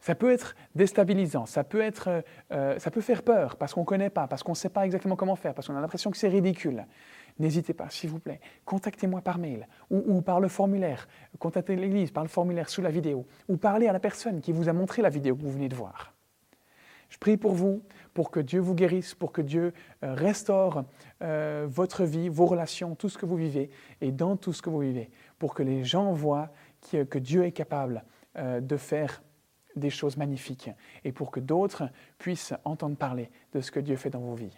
Ça 0.00 0.14
peut 0.14 0.32
être 0.32 0.56
déstabilisant, 0.74 1.44
ça 1.44 1.62
peut, 1.62 1.82
être, 1.82 2.08
euh, 2.08 2.22
euh, 2.52 2.78
ça 2.78 2.90
peut 2.90 3.02
faire 3.02 3.22
peur 3.22 3.56
parce 3.56 3.74
qu'on 3.74 3.82
ne 3.82 3.86
connaît 3.86 4.08
pas, 4.08 4.26
parce 4.26 4.42
qu'on 4.42 4.52
ne 4.52 4.56
sait 4.56 4.70
pas 4.70 4.86
exactement 4.86 5.14
comment 5.14 5.36
faire, 5.36 5.52
parce 5.52 5.66
qu'on 5.66 5.76
a 5.76 5.80
l'impression 5.80 6.10
que 6.10 6.16
c'est 6.16 6.28
ridicule. 6.28 6.86
N'hésitez 7.38 7.74
pas, 7.74 7.88
s'il 7.90 8.10
vous 8.10 8.18
plaît, 8.18 8.40
contactez-moi 8.64 9.20
par 9.20 9.38
mail 9.38 9.66
ou, 9.90 10.20
par 10.22 10.40
le 10.40 10.48
formulaire, 10.48 11.08
contactez 11.38 11.76
l'Église 11.76 12.10
par 12.10 12.22
le 12.22 12.28
formulaire 12.28 12.68
sous 12.68 12.82
la 12.82 12.90
vidéo, 12.90 13.26
ou 13.48 13.56
parlez 13.56 13.86
à 13.86 13.92
la 13.92 14.00
personne 14.00 14.40
qui 14.40 14.52
vous 14.52 14.68
a 14.68 14.72
montré 14.72 15.02
la 15.02 15.10
vidéo 15.10 15.36
que 15.36 15.42
vous 15.42 15.52
venez 15.52 15.68
de 15.68 15.74
voir. 15.74 16.14
Je 17.10 17.18
prie 17.18 17.36
pour 17.36 17.54
vous, 17.54 17.82
pour 18.14 18.30
que 18.30 18.40
Dieu 18.40 18.60
vous 18.60 18.74
guérisse, 18.74 19.14
pour 19.14 19.32
que 19.32 19.42
Dieu 19.42 19.72
euh, 20.04 20.14
restaure 20.14 20.84
euh, 21.22 21.66
votre 21.68 22.04
vie, 22.04 22.28
vos 22.28 22.46
relations, 22.46 22.94
tout 22.94 23.08
ce 23.08 23.18
que 23.18 23.26
vous 23.26 23.36
vivez, 23.36 23.70
et 24.00 24.12
dans 24.12 24.36
tout 24.36 24.52
ce 24.52 24.62
que 24.62 24.70
vous 24.70 24.78
vivez, 24.78 25.10
pour 25.38 25.54
que 25.54 25.62
les 25.62 25.84
gens 25.84 26.12
voient 26.12 26.50
que 26.92 27.18
Dieu 27.18 27.44
est 27.44 27.52
capable 27.52 28.04
euh, 28.38 28.60
de 28.60 28.76
faire 28.76 29.22
des 29.76 29.90
choses 29.90 30.16
magnifiques, 30.16 30.70
et 31.04 31.12
pour 31.12 31.30
que 31.30 31.40
d'autres 31.40 31.90
puissent 32.18 32.54
entendre 32.64 32.96
parler 32.96 33.30
de 33.52 33.60
ce 33.60 33.70
que 33.70 33.80
Dieu 33.80 33.96
fait 33.96 34.10
dans 34.10 34.20
vos 34.20 34.34
vies. 34.34 34.56